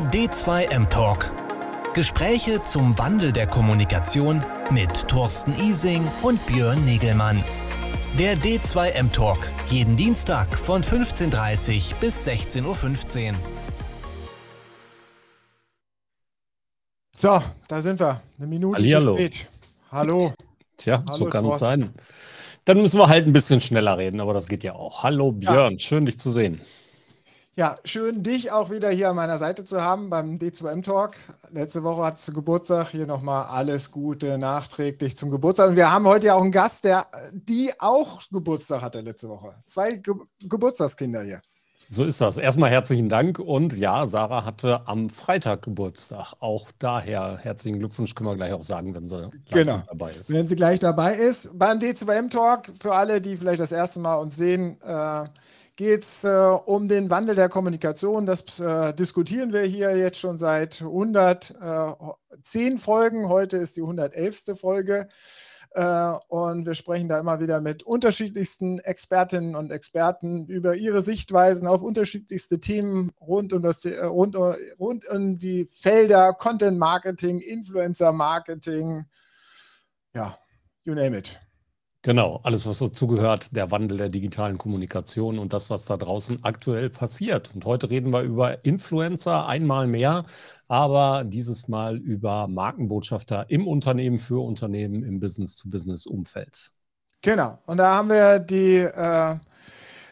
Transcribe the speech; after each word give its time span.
D2M 0.00 0.88
Talk. 0.88 1.32
Gespräche 1.94 2.62
zum 2.62 2.98
Wandel 2.98 3.32
der 3.32 3.46
Kommunikation 3.46 4.44
mit 4.70 5.08
Thorsten 5.08 5.54
Ising 5.54 6.06
und 6.22 6.44
Björn 6.46 6.84
Negelmann. 6.84 7.42
Der 8.18 8.36
D2M 8.36 9.10
Talk. 9.10 9.38
Jeden 9.68 9.96
Dienstag 9.96 10.56
von 10.58 10.82
15.30 10.82 11.92
Uhr 11.92 11.98
bis 12.00 12.26
16.15 12.26 13.30
Uhr. 13.30 13.34
So, 17.16 17.42
da 17.68 17.80
sind 17.80 17.98
wir. 17.98 18.20
Eine 18.38 18.46
Minute 18.46 18.76
Hallihallo. 18.78 19.16
zu 19.16 19.22
spät. 19.22 19.48
Hallo. 19.90 20.32
Tja, 20.76 21.02
Hallo, 21.06 21.16
so 21.16 21.24
kann 21.26 21.44
es 21.46 21.58
Thorsten. 21.58 21.80
sein. 21.80 21.94
Dann 22.66 22.80
müssen 22.82 22.98
wir 22.98 23.08
halt 23.08 23.26
ein 23.26 23.32
bisschen 23.32 23.60
schneller 23.60 23.96
reden, 23.96 24.20
aber 24.20 24.34
das 24.34 24.48
geht 24.48 24.64
ja 24.64 24.74
auch. 24.74 25.02
Hallo 25.02 25.32
Björn, 25.32 25.78
schön 25.78 26.04
dich 26.04 26.18
zu 26.18 26.30
sehen. 26.30 26.60
Ja, 27.58 27.78
schön, 27.84 28.22
dich 28.22 28.52
auch 28.52 28.70
wieder 28.70 28.90
hier 28.90 29.08
an 29.08 29.16
meiner 29.16 29.38
Seite 29.38 29.64
zu 29.64 29.80
haben 29.80 30.10
beim 30.10 30.36
D2M 30.36 30.82
Talk. 30.84 31.16
Letzte 31.52 31.82
Woche 31.84 32.02
hattest 32.04 32.28
du 32.28 32.34
Geburtstag. 32.34 32.88
Hier 32.90 33.06
nochmal 33.06 33.46
alles 33.46 33.90
Gute 33.92 34.36
nachträglich 34.36 35.16
zum 35.16 35.30
Geburtstag. 35.30 35.70
Und 35.70 35.76
wir 35.76 35.90
haben 35.90 36.04
heute 36.06 36.26
ja 36.26 36.34
auch 36.34 36.42
einen 36.42 36.52
Gast, 36.52 36.84
der 36.84 37.06
die 37.32 37.70
auch 37.78 38.20
Geburtstag 38.30 38.82
hatte 38.82 39.00
letzte 39.00 39.30
Woche. 39.30 39.54
Zwei 39.64 39.92
Ge 39.92 40.12
Geburtstagskinder 40.42 41.22
hier. 41.22 41.40
So 41.88 42.02
ist 42.02 42.20
das. 42.20 42.36
Erstmal 42.36 42.70
herzlichen 42.70 43.08
Dank 43.08 43.38
und 43.38 43.74
ja, 43.74 44.06
Sarah 44.06 44.44
hatte 44.44 44.86
am 44.86 45.08
Freitag 45.08 45.62
Geburtstag. 45.62 46.34
Auch 46.40 46.68
daher 46.78 47.38
herzlichen 47.40 47.78
Glückwunsch, 47.78 48.14
können 48.14 48.28
wir 48.28 48.36
gleich 48.36 48.52
auch 48.52 48.64
sagen, 48.64 48.94
wenn 48.94 49.08
sie 49.08 49.30
Genau. 49.50 49.82
dabei 49.88 50.10
ist. 50.10 50.30
Wenn 50.30 50.46
sie 50.46 50.56
gleich 50.56 50.80
dabei 50.80 51.14
ist. 51.14 51.56
Beim 51.58 51.78
D2M 51.78 52.28
Talk, 52.28 52.70
für 52.78 52.92
alle, 52.94 53.22
die 53.22 53.38
vielleicht 53.38 53.60
das 53.60 53.72
erste 53.72 54.00
Mal 54.00 54.16
uns 54.16 54.36
sehen, 54.36 54.76
äh, 54.82 55.24
geht 55.76 56.02
es 56.02 56.24
äh, 56.24 56.28
um 56.28 56.88
den 56.88 57.10
Wandel 57.10 57.34
der 57.34 57.48
Kommunikation. 57.48 58.26
Das 58.26 58.58
äh, 58.58 58.92
diskutieren 58.94 59.52
wir 59.52 59.62
hier 59.62 59.96
jetzt 59.96 60.18
schon 60.18 60.38
seit 60.38 60.80
110 60.80 62.78
Folgen. 62.78 63.28
Heute 63.28 63.58
ist 63.58 63.76
die 63.76 63.82
111. 63.82 64.58
Folge. 64.58 65.08
Äh, 65.72 66.12
und 66.28 66.66
wir 66.66 66.74
sprechen 66.74 67.08
da 67.08 67.20
immer 67.20 67.38
wieder 67.38 67.60
mit 67.60 67.82
unterschiedlichsten 67.82 68.78
Expertinnen 68.78 69.54
und 69.54 69.70
Experten 69.70 70.46
über 70.46 70.74
ihre 70.74 71.02
Sichtweisen 71.02 71.68
auf 71.68 71.82
unterschiedlichste 71.82 72.58
Themen 72.58 73.12
rund 73.20 73.52
um, 73.52 73.62
das, 73.62 73.84
äh, 73.84 74.02
rund, 74.04 74.36
rund 74.78 75.06
um 75.08 75.38
die 75.38 75.66
Felder 75.70 76.32
Content 76.32 76.78
Marketing, 76.78 77.40
Influencer 77.40 78.12
Marketing, 78.12 79.04
ja, 80.14 80.38
you 80.84 80.94
name 80.94 81.14
it. 81.18 81.38
Genau, 82.06 82.38
alles, 82.44 82.64
was 82.66 82.78
dazugehört, 82.78 83.56
der 83.56 83.72
Wandel 83.72 83.98
der 83.98 84.08
digitalen 84.08 84.58
Kommunikation 84.58 85.40
und 85.40 85.52
das, 85.52 85.70
was 85.70 85.86
da 85.86 85.96
draußen 85.96 86.44
aktuell 86.44 86.88
passiert. 86.88 87.50
Und 87.52 87.64
heute 87.64 87.90
reden 87.90 88.12
wir 88.12 88.22
über 88.22 88.64
Influencer 88.64 89.48
einmal 89.48 89.88
mehr, 89.88 90.24
aber 90.68 91.24
dieses 91.24 91.66
Mal 91.66 91.96
über 91.96 92.46
Markenbotschafter 92.46 93.46
im 93.50 93.66
Unternehmen, 93.66 94.20
für 94.20 94.40
Unternehmen, 94.40 95.02
im 95.02 95.18
Business-to-Business-Umfeld. 95.18 96.70
Genau. 97.22 97.58
Und 97.66 97.78
da 97.78 97.96
haben 97.96 98.08
wir 98.08 98.38
die 98.38 98.76
äh, 98.76 99.34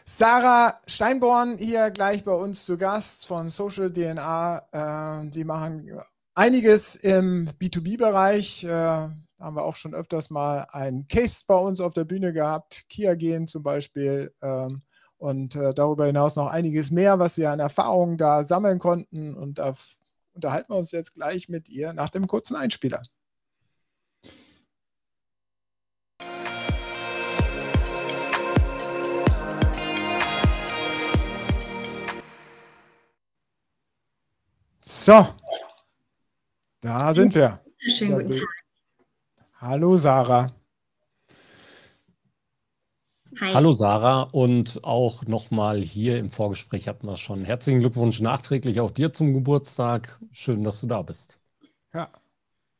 Sarah 0.03 0.77
Steinborn 0.85 1.55
hier 1.57 1.91
gleich 1.91 2.25
bei 2.25 2.33
uns 2.33 2.65
zu 2.65 2.77
Gast 2.77 3.25
von 3.25 3.49
Social 3.49 3.89
DNA. 3.89 5.23
Äh, 5.23 5.29
die 5.29 5.45
machen 5.45 5.97
einiges 6.33 6.97
im 6.97 7.47
B2B-Bereich. 7.57 8.65
Äh, 8.65 9.07
da 9.37 9.45
haben 9.45 9.55
wir 9.55 9.63
auch 9.63 9.75
schon 9.75 9.93
öfters 9.93 10.29
mal 10.29 10.67
einen 10.71 11.07
Case 11.07 11.43
bei 11.45 11.57
uns 11.57 11.81
auf 11.81 11.93
der 11.93 12.05
Bühne 12.05 12.31
gehabt. 12.31 12.85
Kia 12.87 13.15
gehen 13.15 13.47
zum 13.47 13.63
Beispiel. 13.63 14.33
Ähm, 14.41 14.81
und 15.17 15.55
äh, 15.55 15.73
darüber 15.73 16.05
hinaus 16.05 16.35
noch 16.35 16.47
einiges 16.47 16.91
mehr, 16.91 17.19
was 17.19 17.35
sie 17.35 17.45
an 17.45 17.59
Erfahrungen 17.59 18.17
da 18.17 18.43
sammeln 18.43 18.79
konnten. 18.79 19.35
Und 19.35 19.59
da 19.59 19.73
unterhalten 20.33 20.71
wir 20.71 20.77
uns 20.77 20.91
jetzt 20.91 21.13
gleich 21.13 21.49
mit 21.49 21.69
ihr 21.69 21.93
nach 21.93 22.09
dem 22.09 22.27
kurzen 22.27 22.55
Einspieler. 22.55 23.01
So, 34.81 35.25
da 36.81 37.13
sind 37.13 37.35
wir. 37.35 37.61
Schönen 37.77 38.13
guten 38.13 38.31
Tag. 38.31 38.64
Hallo 39.65 39.97
Sarah. 39.97 40.49
Hi. 43.39 43.53
Hallo 43.53 43.71
Sarah 43.73 44.21
und 44.33 44.83
auch 44.83 45.25
nochmal 45.25 45.81
hier 45.81 46.19
im 46.19 46.29
Vorgespräch 46.29 46.87
hatten 46.87 47.07
wir 47.07 47.17
schon 47.17 47.43
herzlichen 47.43 47.79
Glückwunsch 47.79 48.19
nachträglich 48.21 48.79
auch 48.81 48.91
dir 48.91 49.13
zum 49.13 49.33
Geburtstag. 49.33 50.19
Schön, 50.31 50.63
dass 50.63 50.81
du 50.81 50.87
da 50.87 51.01
bist. 51.01 51.41
Ja, 51.93 52.09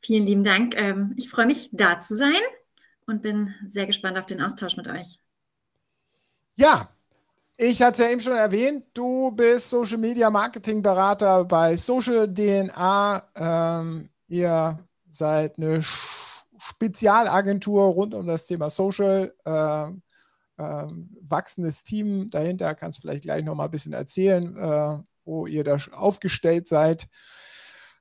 Vielen 0.02 0.26
lieben 0.26 0.44
Dank. 0.46 0.74
Ähm, 0.78 1.14
Ich 1.18 1.30
freue 1.30 1.48
mich, 1.48 1.70
da 1.74 2.00
zu 2.00 2.16
sein 2.16 2.36
und 3.08 3.22
bin 3.22 3.54
sehr 3.68 3.86
gespannt 3.88 4.18
auf 4.18 4.26
den 4.26 4.42
Austausch 4.42 4.78
mit 4.78 4.88
euch. 4.88 5.20
ja. 6.58 6.90
ich 7.58 7.82
hatte 7.84 7.94
es 7.94 8.00
ja 8.08 8.12
eben 8.12 8.22
schon 8.22 8.34
erwähnt, 8.38 8.86
du 8.94 9.32
bist 9.32 9.70
Social 9.72 9.98
Media 10.00 10.30
Marketing 10.32 10.82
Berater 10.82 11.46
bei 11.46 11.78
Social 11.78 12.28
DNA. 12.34 13.24
Ähm, 13.36 14.10
ihr 14.30 14.80
seid 15.12 15.58
eine 15.60 15.80
Sch- 15.82 16.35
Spezialagentur 16.66 17.86
rund 17.86 18.14
um 18.14 18.28
das 18.28 18.48
Thema 18.48 18.70
Social. 18.70 19.34
Ähm, 19.46 20.02
ähm, 20.58 21.10
wachsendes 21.22 21.84
Team 21.84 22.30
dahinter. 22.30 22.76
Kannst 22.76 23.02
vielleicht 23.02 23.24
gleich 23.24 23.44
noch 23.44 23.56
mal 23.56 23.66
ein 23.66 23.72
bisschen 23.72 23.94
erzählen, 23.94 24.56
äh, 24.58 25.00
wo 25.26 25.48
ihr 25.48 25.64
da 25.64 25.78
aufgestellt 25.92 26.68
seid. 26.68 27.08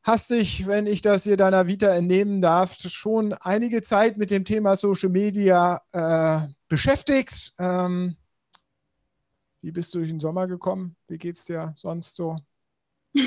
Hast 0.03 0.31
dich, 0.31 0.67
wenn 0.67 0.87
ich 0.87 1.01
das 1.01 1.25
hier 1.25 1.39
deiner 1.39 1.67
Vita 1.67 1.89
entnehmen 1.89 2.43
darf, 2.43 2.77
schon 2.79 3.33
einige 3.33 3.81
Zeit 3.81 4.19
mit 4.19 4.31
dem 4.31 4.45
Thema 4.45 4.77
Social 4.77 5.09
Media 5.09 5.81
äh, 5.93 6.47
beschäftigt. 6.69 7.55
Ähm, 7.59 8.17
wie 9.63 9.73
bist 9.73 9.95
du 9.95 9.99
durch 9.99 10.11
den 10.11 10.21
Sommer 10.21 10.47
gekommen? 10.47 10.95
Wie 11.09 11.17
geht's 11.17 11.47
dir 11.47 11.73
sonst 11.79 12.17
so? 12.17 12.39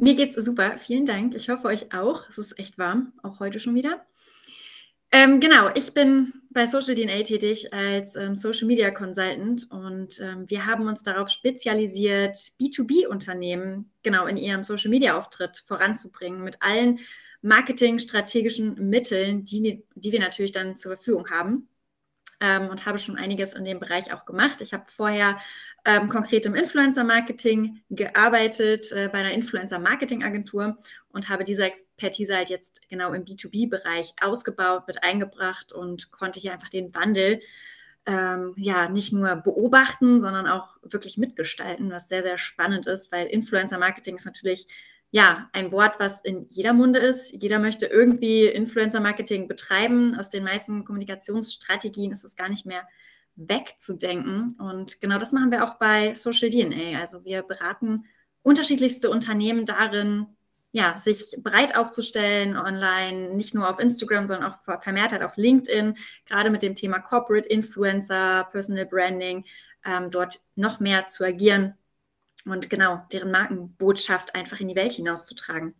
Mir 0.00 0.14
geht's 0.14 0.34
super. 0.34 0.78
Vielen 0.78 1.04
Dank. 1.04 1.34
Ich 1.34 1.50
hoffe 1.50 1.66
euch 1.66 1.92
auch. 1.92 2.26
Es 2.30 2.38
ist 2.38 2.58
echt 2.58 2.78
warm, 2.78 3.12
auch 3.22 3.38
heute 3.38 3.60
schon 3.60 3.74
wieder. 3.74 4.00
Ähm, 5.12 5.40
genau, 5.40 5.68
ich 5.74 5.92
bin 5.92 6.32
bei 6.48 6.64
Social 6.64 6.94
DNA 6.94 7.22
tätig 7.24 7.74
als 7.74 8.16
ähm, 8.16 8.34
Social 8.34 8.66
Media 8.66 8.90
Consultant 8.92 9.70
und 9.70 10.18
ähm, 10.20 10.48
wir 10.48 10.64
haben 10.64 10.86
uns 10.88 11.02
darauf 11.02 11.28
spezialisiert, 11.28 12.36
B2B-Unternehmen 12.58 13.90
genau 14.02 14.26
in 14.26 14.38
ihrem 14.38 14.62
Social 14.62 14.88
Media 14.88 15.18
Auftritt 15.18 15.62
voranzubringen 15.66 16.42
mit 16.42 16.62
allen 16.62 17.00
marketingstrategischen 17.42 18.88
Mitteln, 18.88 19.44
die, 19.44 19.82
die 19.96 20.12
wir 20.12 20.20
natürlich 20.20 20.52
dann 20.52 20.76
zur 20.76 20.94
Verfügung 20.94 21.28
haben. 21.28 21.68
Ähm, 22.40 22.68
und 22.68 22.86
habe 22.86 22.98
schon 22.98 23.18
einiges 23.18 23.54
in 23.54 23.66
dem 23.66 23.80
Bereich 23.80 24.14
auch 24.14 24.24
gemacht. 24.24 24.62
Ich 24.62 24.72
habe 24.72 24.84
vorher 24.86 25.38
ähm, 25.84 26.08
konkret 26.08 26.46
im 26.46 26.54
Influencer-Marketing 26.54 27.82
gearbeitet, 27.90 28.90
äh, 28.92 29.08
bei 29.12 29.18
einer 29.18 29.32
Influencer-Marketing-Agentur 29.32 30.78
und 31.10 31.28
habe 31.28 31.44
diese 31.44 31.64
Expertise 31.64 32.36
halt 32.36 32.50
jetzt 32.50 32.88
genau 32.88 33.12
im 33.12 33.24
B2B-Bereich 33.24 34.14
ausgebaut, 34.20 34.84
mit 34.86 35.02
eingebracht 35.02 35.72
und 35.72 36.10
konnte 36.12 36.40
hier 36.40 36.52
einfach 36.52 36.70
den 36.70 36.94
Wandel 36.94 37.40
ähm, 38.06 38.54
ja 38.56 38.88
nicht 38.88 39.12
nur 39.12 39.36
beobachten, 39.36 40.20
sondern 40.20 40.46
auch 40.46 40.76
wirklich 40.82 41.18
mitgestalten, 41.18 41.90
was 41.90 42.08
sehr, 42.08 42.22
sehr 42.22 42.38
spannend 42.38 42.86
ist, 42.86 43.12
weil 43.12 43.26
Influencer-Marketing 43.26 44.16
ist 44.16 44.24
natürlich 44.24 44.66
ja 45.10 45.48
ein 45.52 45.72
Wort, 45.72 45.98
was 45.98 46.20
in 46.22 46.46
jeder 46.50 46.72
Munde 46.72 47.00
ist. 47.00 47.32
Jeder 47.32 47.58
möchte 47.58 47.86
irgendwie 47.86 48.44
Influencer-Marketing 48.46 49.48
betreiben. 49.48 50.14
Aus 50.18 50.30
den 50.30 50.44
meisten 50.44 50.84
Kommunikationsstrategien 50.84 52.12
ist 52.12 52.24
es 52.24 52.36
gar 52.36 52.48
nicht 52.48 52.66
mehr 52.66 52.86
wegzudenken. 53.36 54.56
Und 54.60 55.00
genau 55.00 55.18
das 55.18 55.32
machen 55.32 55.50
wir 55.50 55.64
auch 55.64 55.74
bei 55.74 56.14
Social 56.14 56.50
DNA. 56.50 57.00
Also 57.00 57.24
wir 57.24 57.42
beraten 57.42 58.04
unterschiedlichste 58.42 59.10
Unternehmen 59.10 59.66
darin, 59.66 60.26
ja, 60.72 60.96
sich 60.96 61.36
breit 61.38 61.76
aufzustellen 61.76 62.56
online, 62.56 63.34
nicht 63.34 63.54
nur 63.54 63.68
auf 63.68 63.80
Instagram, 63.80 64.28
sondern 64.28 64.52
auch 64.52 64.62
ver- 64.62 64.80
vermehrt 64.80 65.10
halt 65.10 65.22
auf 65.24 65.36
LinkedIn, 65.36 65.96
gerade 66.26 66.50
mit 66.50 66.62
dem 66.62 66.76
Thema 66.76 67.00
Corporate 67.00 67.48
Influencer, 67.48 68.44
Personal 68.52 68.86
Branding, 68.86 69.44
ähm, 69.84 70.10
dort 70.12 70.40
noch 70.54 70.78
mehr 70.78 71.08
zu 71.08 71.24
agieren 71.24 71.74
und 72.46 72.70
genau 72.70 73.02
deren 73.12 73.30
Markenbotschaft 73.30 74.34
einfach 74.34 74.60
in 74.60 74.68
die 74.68 74.76
Welt 74.76 74.92
hinauszutragen. 74.92 75.74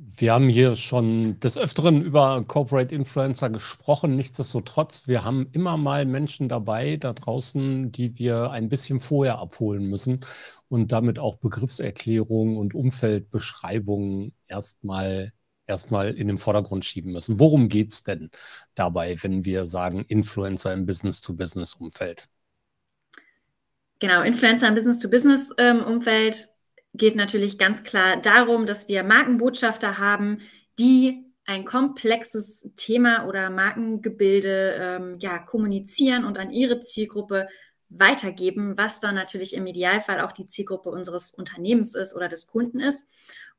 Wir 0.00 0.32
haben 0.32 0.48
hier 0.48 0.76
schon 0.76 1.40
des 1.40 1.58
Öfteren 1.58 2.02
über 2.02 2.44
Corporate 2.44 2.94
Influencer 2.94 3.50
gesprochen. 3.50 4.14
Nichtsdestotrotz, 4.14 5.08
wir 5.08 5.24
haben 5.24 5.48
immer 5.50 5.76
mal 5.76 6.04
Menschen 6.06 6.48
dabei 6.48 6.96
da 6.96 7.12
draußen, 7.12 7.90
die 7.90 8.16
wir 8.16 8.52
ein 8.52 8.68
bisschen 8.68 9.00
vorher 9.00 9.40
abholen 9.40 9.86
müssen 9.86 10.20
und 10.68 10.92
damit 10.92 11.18
auch 11.18 11.38
Begriffserklärungen 11.38 12.56
und 12.56 12.74
Umfeldbeschreibungen 12.74 14.34
erstmal 14.46 15.32
erstmal 15.66 16.14
in 16.14 16.28
den 16.28 16.38
Vordergrund 16.38 16.84
schieben 16.84 17.12
müssen. 17.12 17.38
Worum 17.40 17.68
geht 17.68 17.90
es 17.92 18.02
denn 18.02 18.30
dabei, 18.74 19.16
wenn 19.22 19.44
wir 19.44 19.66
sagen 19.66 20.04
Influencer 20.06 20.72
im 20.72 20.86
Business-to-Business-Umfeld? 20.86 22.28
Genau, 24.00 24.22
Influencer 24.22 24.68
im 24.68 24.74
Business-to-Business-Umfeld 24.74 26.48
geht 26.94 27.16
natürlich 27.16 27.58
ganz 27.58 27.82
klar 27.82 28.16
darum, 28.16 28.64
dass 28.66 28.88
wir 28.88 29.02
Markenbotschafter 29.02 29.98
haben, 29.98 30.38
die 30.78 31.24
ein 31.44 31.64
komplexes 31.64 32.68
Thema 32.76 33.26
oder 33.26 33.50
Markengebilde 33.50 34.76
ähm, 34.78 35.16
ja, 35.18 35.38
kommunizieren 35.38 36.24
und 36.24 36.38
an 36.38 36.50
ihre 36.50 36.80
Zielgruppe 36.80 37.48
weitergeben, 37.88 38.76
was 38.76 39.00
dann 39.00 39.14
natürlich 39.14 39.54
im 39.54 39.66
Idealfall 39.66 40.20
auch 40.20 40.32
die 40.32 40.46
Zielgruppe 40.46 40.90
unseres 40.90 41.32
Unternehmens 41.32 41.94
ist 41.94 42.14
oder 42.14 42.28
des 42.28 42.46
Kunden 42.46 42.80
ist, 42.80 43.08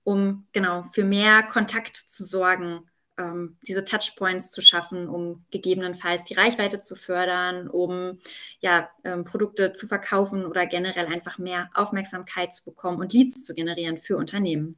um 0.03 0.47
genau 0.51 0.86
für 0.91 1.03
mehr 1.03 1.44
Kontakt 1.44 1.97
zu 1.97 2.24
sorgen, 2.24 2.89
ähm, 3.19 3.57
diese 3.68 3.86
Touchpoints 3.86 4.50
zu 4.50 4.62
schaffen, 4.62 5.07
um 5.07 5.45
gegebenenfalls 5.51 6.25
die 6.25 6.33
Reichweite 6.33 6.80
zu 6.80 6.95
fördern, 6.95 7.69
um 7.69 8.18
ja, 8.62 8.89
ähm, 9.04 9.25
Produkte 9.25 9.74
zu 9.74 9.86
verkaufen 9.88 10.45
oder 10.45 10.66
generell 10.66 11.06
einfach 11.07 11.38
mehr 11.38 11.69
Aufmerksamkeit 11.74 12.56
zu 12.56 12.63
bekommen 12.63 13.00
und 13.00 13.12
Leads 13.13 13.44
zu 13.44 13.54
generieren 13.54 13.98
für 13.98 14.16
Unternehmen. 14.18 14.77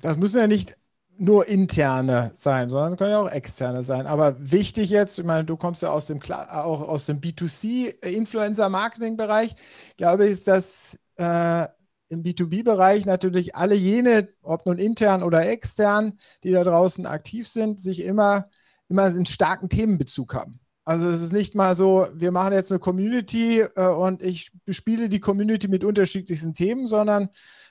Das 0.00 0.16
müssen 0.16 0.38
ja 0.38 0.46
nicht 0.46 0.78
nur 1.18 1.46
interne 1.46 2.32
sein, 2.34 2.70
sondern 2.70 2.96
können 2.96 3.10
ja 3.10 3.20
auch 3.20 3.30
externe 3.30 3.82
sein. 3.82 4.06
Aber 4.06 4.36
wichtig 4.38 4.88
jetzt, 4.90 5.18
ich 5.18 5.24
meine, 5.24 5.44
du 5.44 5.56
kommst 5.56 5.82
ja 5.82 5.90
aus 5.90 6.06
dem 6.06 6.20
auch 6.30 6.82
aus 6.82 7.06
dem 7.06 7.20
B2C-Influencer-Marketing-Bereich, 7.20 9.56
glaube 9.96 10.24
ich, 10.24 10.30
ist 10.32 10.48
das 10.48 10.98
äh, 11.16 11.66
im 12.12 12.22
B2B-Bereich 12.22 13.06
natürlich 13.06 13.56
alle 13.56 13.74
jene, 13.74 14.28
ob 14.42 14.66
nun 14.66 14.76
intern 14.76 15.22
oder 15.22 15.48
extern, 15.48 16.18
die 16.44 16.52
da 16.52 16.62
draußen 16.62 17.06
aktiv 17.06 17.48
sind, 17.48 17.80
sich 17.80 18.04
immer, 18.04 18.50
immer 18.88 19.04
einen 19.04 19.24
starken 19.24 19.70
Themenbezug 19.70 20.34
haben. 20.34 20.60
Also 20.84 21.08
es 21.08 21.22
ist 21.22 21.32
nicht 21.32 21.54
mal 21.54 21.74
so, 21.74 22.06
wir 22.14 22.30
machen 22.30 22.52
jetzt 22.52 22.70
eine 22.70 22.80
Community 22.80 23.60
äh, 23.60 23.86
und 23.86 24.22
ich 24.22 24.50
bespiele 24.64 25.08
die 25.08 25.20
Community 25.20 25.68
mit 25.68 25.84
unterschiedlichsten 25.84 26.52
Themen, 26.52 26.86
sondern 26.86 27.30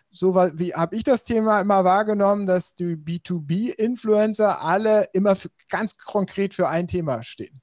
so 0.10 0.36
wie 0.36 0.74
habe 0.74 0.96
ich 0.96 1.04
das 1.04 1.24
Thema 1.24 1.62
immer 1.62 1.84
wahrgenommen, 1.84 2.48
dass 2.48 2.74
die 2.74 2.96
B2B-Influencer 2.96 4.62
alle 4.62 5.08
immer 5.14 5.36
für, 5.36 5.50
ganz 5.70 5.98
konkret 5.98 6.54
für 6.54 6.68
ein 6.68 6.88
Thema 6.88 7.22
stehen. 7.22 7.62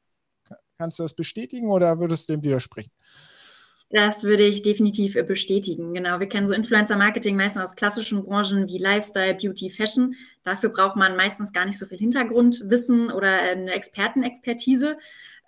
Kannst 0.78 0.98
du 0.98 1.02
das 1.02 1.14
bestätigen 1.14 1.70
oder 1.70 1.98
würdest 1.98 2.28
du 2.28 2.34
dem 2.34 2.44
widersprechen? 2.44 2.92
Das 3.90 4.22
würde 4.22 4.44
ich 4.44 4.62
definitiv 4.62 5.14
bestätigen. 5.26 5.94
Genau, 5.94 6.20
wir 6.20 6.28
kennen 6.28 6.46
so 6.46 6.52
Influencer-Marketing 6.52 7.36
meistens 7.36 7.62
aus 7.62 7.76
klassischen 7.76 8.22
Branchen 8.22 8.68
wie 8.68 8.76
Lifestyle, 8.76 9.34
Beauty, 9.34 9.70
Fashion. 9.70 10.14
Dafür 10.42 10.68
braucht 10.68 10.96
man 10.96 11.16
meistens 11.16 11.54
gar 11.54 11.64
nicht 11.64 11.78
so 11.78 11.86
viel 11.86 11.96
Hintergrundwissen 11.96 13.10
oder 13.10 13.30
eine 13.30 13.72
Expertenexpertise 13.72 14.98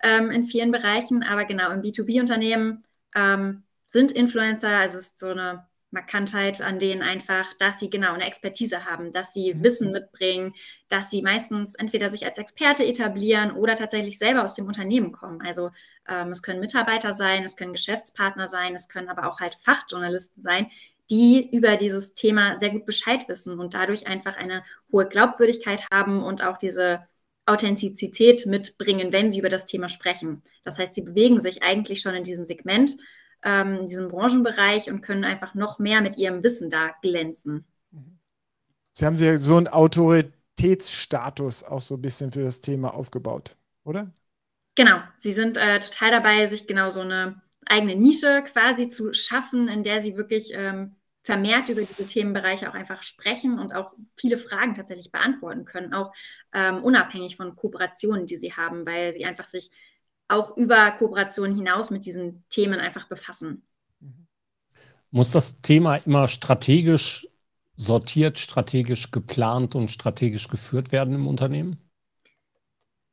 ähm, 0.01 0.31
in 0.31 0.43
vielen 0.43 0.71
Bereichen. 0.71 1.21
Aber 1.21 1.45
genau, 1.45 1.69
im 1.71 1.81
B2B-Unternehmen 1.81 2.83
ähm, 3.15 3.63
sind 3.85 4.11
Influencer, 4.11 4.69
also 4.69 4.97
ist 4.97 5.19
so 5.19 5.27
eine 5.27 5.67
Markantheit 5.91 6.61
an 6.61 6.79
denen 6.79 7.01
einfach, 7.01 7.53
dass 7.55 7.79
sie 7.79 7.89
genau 7.89 8.13
eine 8.13 8.25
Expertise 8.25 8.85
haben, 8.85 9.11
dass 9.11 9.33
sie 9.33 9.53
mhm. 9.53 9.63
Wissen 9.63 9.91
mitbringen, 9.91 10.53
dass 10.87 11.09
sie 11.09 11.21
meistens 11.21 11.75
entweder 11.75 12.09
sich 12.09 12.25
als 12.25 12.37
Experte 12.37 12.85
etablieren 12.85 13.51
oder 13.51 13.75
tatsächlich 13.75 14.17
selber 14.17 14.43
aus 14.43 14.53
dem 14.53 14.67
Unternehmen 14.67 15.11
kommen. 15.11 15.41
Also 15.41 15.71
ähm, 16.07 16.31
es 16.31 16.41
können 16.41 16.61
Mitarbeiter 16.61 17.13
sein, 17.13 17.43
es 17.43 17.55
können 17.55 17.73
Geschäftspartner 17.73 18.47
sein, 18.47 18.73
es 18.73 18.87
können 18.87 19.09
aber 19.09 19.27
auch 19.27 19.39
halt 19.39 19.57
Fachjournalisten 19.61 20.41
sein, 20.41 20.71
die 21.09 21.49
über 21.51 21.75
dieses 21.75 22.13
Thema 22.13 22.57
sehr 22.57 22.69
gut 22.69 22.85
Bescheid 22.85 23.27
wissen 23.27 23.59
und 23.59 23.73
dadurch 23.73 24.07
einfach 24.07 24.37
eine 24.37 24.63
hohe 24.91 25.07
Glaubwürdigkeit 25.07 25.85
haben 25.91 26.23
und 26.23 26.41
auch 26.41 26.57
diese 26.57 27.05
Authentizität 27.45 28.45
mitbringen, 28.45 29.11
wenn 29.11 29.29
sie 29.29 29.39
über 29.39 29.49
das 29.49 29.65
Thema 29.65 29.89
sprechen. 29.89 30.41
Das 30.63 30.79
heißt, 30.79 30.95
sie 30.95 31.01
bewegen 31.01 31.41
sich 31.41 31.63
eigentlich 31.63 32.01
schon 32.01 32.15
in 32.15 32.23
diesem 32.23 32.45
Segment 32.45 32.95
ähm, 33.43 33.75
in 33.75 33.87
diesem 33.87 34.09
Branchenbereich 34.09 34.89
und 34.89 35.01
können 35.01 35.23
einfach 35.23 35.53
noch 35.55 35.79
mehr 35.79 36.01
mit 36.01 36.17
ihrem 36.17 36.43
Wissen 36.43 36.69
da 36.69 36.91
glänzen. 37.01 37.65
Sie 38.91 39.05
haben 39.05 39.15
sich 39.15 39.39
so 39.39 39.55
einen 39.55 39.67
Autoritätsstatus 39.67 41.63
auch 41.63 41.81
so 41.81 41.95
ein 41.95 42.01
bisschen 42.01 42.31
für 42.31 42.43
das 42.43 42.61
Thema 42.61 42.93
aufgebaut, 42.93 43.55
oder? 43.83 44.11
Genau, 44.75 44.99
Sie 45.19 45.31
sind 45.31 45.57
äh, 45.57 45.79
total 45.79 46.11
dabei, 46.11 46.45
sich 46.45 46.67
genau 46.67 46.89
so 46.89 47.01
eine 47.01 47.41
eigene 47.65 47.95
Nische 47.95 48.43
quasi 48.43 48.87
zu 48.87 49.13
schaffen, 49.13 49.67
in 49.67 49.83
der 49.83 50.01
Sie 50.01 50.17
wirklich 50.17 50.51
ähm, 50.53 50.95
vermehrt 51.23 51.69
über 51.69 51.83
diese 51.83 52.07
Themenbereiche 52.07 52.69
auch 52.69 52.73
einfach 52.73 53.03
sprechen 53.03 53.59
und 53.59 53.73
auch 53.73 53.93
viele 54.17 54.37
Fragen 54.37 54.73
tatsächlich 54.73 55.11
beantworten 55.11 55.65
können, 55.65 55.93
auch 55.93 56.13
ähm, 56.53 56.83
unabhängig 56.83 57.37
von 57.37 57.55
Kooperationen, 57.55 58.25
die 58.25 58.37
sie 58.37 58.53
haben, 58.53 58.85
weil 58.85 59.13
sie 59.13 59.25
einfach 59.25 59.47
sich 59.47 59.69
auch 60.31 60.55
über 60.57 60.91
Kooperationen 60.91 61.55
hinaus 61.55 61.91
mit 61.91 62.05
diesen 62.05 62.43
Themen 62.49 62.79
einfach 62.79 63.07
befassen. 63.07 63.63
Muss 65.11 65.31
das 65.31 65.61
Thema 65.61 65.97
immer 65.97 66.27
strategisch 66.27 67.27
sortiert, 67.75 68.39
strategisch 68.39 69.11
geplant 69.11 69.75
und 69.75 69.91
strategisch 69.91 70.47
geführt 70.47 70.91
werden 70.91 71.15
im 71.15 71.27
Unternehmen? 71.27 71.77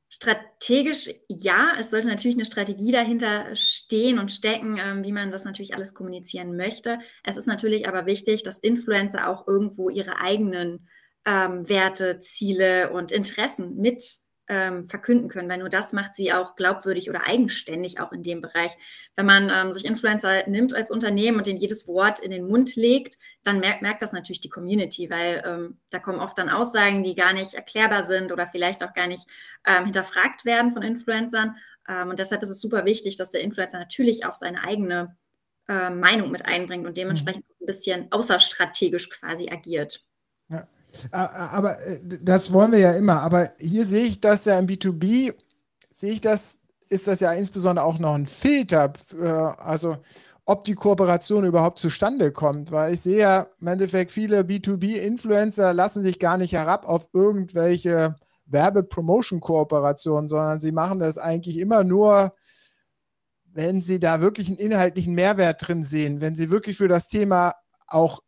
Strategisch 0.08 1.10
ja, 1.28 1.74
es 1.78 1.90
sollte 1.90 2.08
natürlich 2.08 2.36
eine 2.36 2.44
Strategie 2.44 2.92
dahinter 2.92 3.54
stehen 3.54 4.18
und 4.18 4.32
stecken, 4.32 4.78
ähm, 4.80 5.04
wie 5.04 5.12
man 5.12 5.30
das 5.30 5.44
natürlich 5.44 5.74
alles 5.74 5.94
kommunizieren 5.94 6.56
möchte. 6.56 6.98
Es 7.24 7.36
ist 7.36 7.46
natürlich 7.46 7.86
aber 7.86 8.06
wichtig, 8.06 8.42
dass 8.42 8.58
Influencer 8.58 9.28
auch 9.28 9.46
irgendwo 9.46 9.90
ihre 9.90 10.18
eigenen 10.20 10.88
ähm, 11.24 11.68
Werte, 11.68 12.20
Ziele 12.20 12.90
und 12.90 13.12
Interessen 13.12 13.76
mit 13.76 14.02
ähm, 14.48 14.86
verkünden 14.86 15.28
können, 15.28 15.48
weil 15.48 15.58
nur 15.58 15.68
das 15.68 15.92
macht 15.92 16.14
sie 16.14 16.32
auch 16.32 16.56
glaubwürdig 16.56 17.10
oder 17.10 17.26
eigenständig 17.26 18.00
auch 18.00 18.12
in 18.12 18.22
dem 18.22 18.40
Bereich. 18.40 18.72
Wenn 19.14 19.26
man 19.26 19.50
ähm, 19.50 19.72
sich 19.72 19.84
Influencer 19.84 20.48
nimmt 20.48 20.74
als 20.74 20.90
Unternehmen 20.90 21.36
und 21.38 21.46
den 21.46 21.58
jedes 21.58 21.86
Wort 21.86 22.20
in 22.20 22.30
den 22.30 22.48
Mund 22.48 22.74
legt, 22.74 23.18
dann 23.42 23.60
merkt, 23.60 23.82
merkt 23.82 24.02
das 24.02 24.12
natürlich 24.12 24.40
die 24.40 24.48
Community, 24.48 25.10
weil 25.10 25.42
ähm, 25.46 25.78
da 25.90 25.98
kommen 25.98 26.20
oft 26.20 26.38
dann 26.38 26.48
Aussagen, 26.48 27.04
die 27.04 27.14
gar 27.14 27.34
nicht 27.34 27.54
erklärbar 27.54 28.04
sind 28.04 28.32
oder 28.32 28.48
vielleicht 28.48 28.82
auch 28.82 28.94
gar 28.94 29.06
nicht 29.06 29.28
ähm, 29.66 29.84
hinterfragt 29.84 30.44
werden 30.44 30.72
von 30.72 30.82
Influencern. 30.82 31.56
Ähm, 31.86 32.08
und 32.08 32.18
deshalb 32.18 32.42
ist 32.42 32.50
es 32.50 32.60
super 32.60 32.84
wichtig, 32.86 33.16
dass 33.16 33.30
der 33.30 33.42
Influencer 33.42 33.78
natürlich 33.78 34.24
auch 34.24 34.34
seine 34.34 34.64
eigene 34.64 35.16
äh, 35.68 35.90
Meinung 35.90 36.30
mit 36.30 36.46
einbringt 36.46 36.86
und 36.86 36.96
dementsprechend 36.96 37.44
mhm. 37.48 37.64
ein 37.64 37.66
bisschen 37.66 38.12
außerstrategisch 38.12 39.10
quasi 39.10 39.50
agiert. 39.50 40.04
Ja. 40.48 40.66
Aber 41.10 41.80
äh, 41.86 42.00
das 42.20 42.52
wollen 42.52 42.72
wir 42.72 42.78
ja 42.78 42.92
immer. 42.92 43.22
Aber 43.22 43.52
hier 43.58 43.86
sehe 43.86 44.04
ich 44.04 44.20
das 44.20 44.44
ja 44.44 44.58
im 44.58 44.66
B2B, 44.66 45.34
sehe 45.92 46.12
ich 46.12 46.20
das, 46.20 46.58
ist 46.88 47.08
das 47.08 47.20
ja 47.20 47.32
insbesondere 47.32 47.84
auch 47.84 47.98
noch 47.98 48.14
ein 48.14 48.26
Filter, 48.26 48.92
für, 49.04 49.58
also 49.60 49.98
ob 50.44 50.64
die 50.64 50.74
Kooperation 50.74 51.44
überhaupt 51.44 51.78
zustande 51.78 52.32
kommt. 52.32 52.72
Weil 52.72 52.94
ich 52.94 53.00
sehe 53.00 53.18
ja 53.18 53.46
im 53.60 53.66
Endeffekt, 53.66 54.10
viele 54.10 54.40
B2B-Influencer 54.40 55.74
lassen 55.74 56.02
sich 56.02 56.18
gar 56.18 56.38
nicht 56.38 56.52
herab 56.52 56.86
auf 56.86 57.08
irgendwelche 57.12 58.16
Werbe-Promotion-Kooperationen, 58.46 60.28
sondern 60.28 60.58
sie 60.58 60.72
machen 60.72 60.98
das 60.98 61.18
eigentlich 61.18 61.58
immer 61.58 61.84
nur, 61.84 62.32
wenn 63.52 63.82
sie 63.82 64.00
da 64.00 64.20
wirklich 64.20 64.48
einen 64.48 64.56
inhaltlichen 64.56 65.14
Mehrwert 65.14 65.66
drin 65.66 65.82
sehen, 65.82 66.20
wenn 66.20 66.34
sie 66.34 66.50
wirklich 66.50 66.76
für 66.76 66.88
das 66.88 67.08
Thema 67.08 67.54
auch 67.86 68.20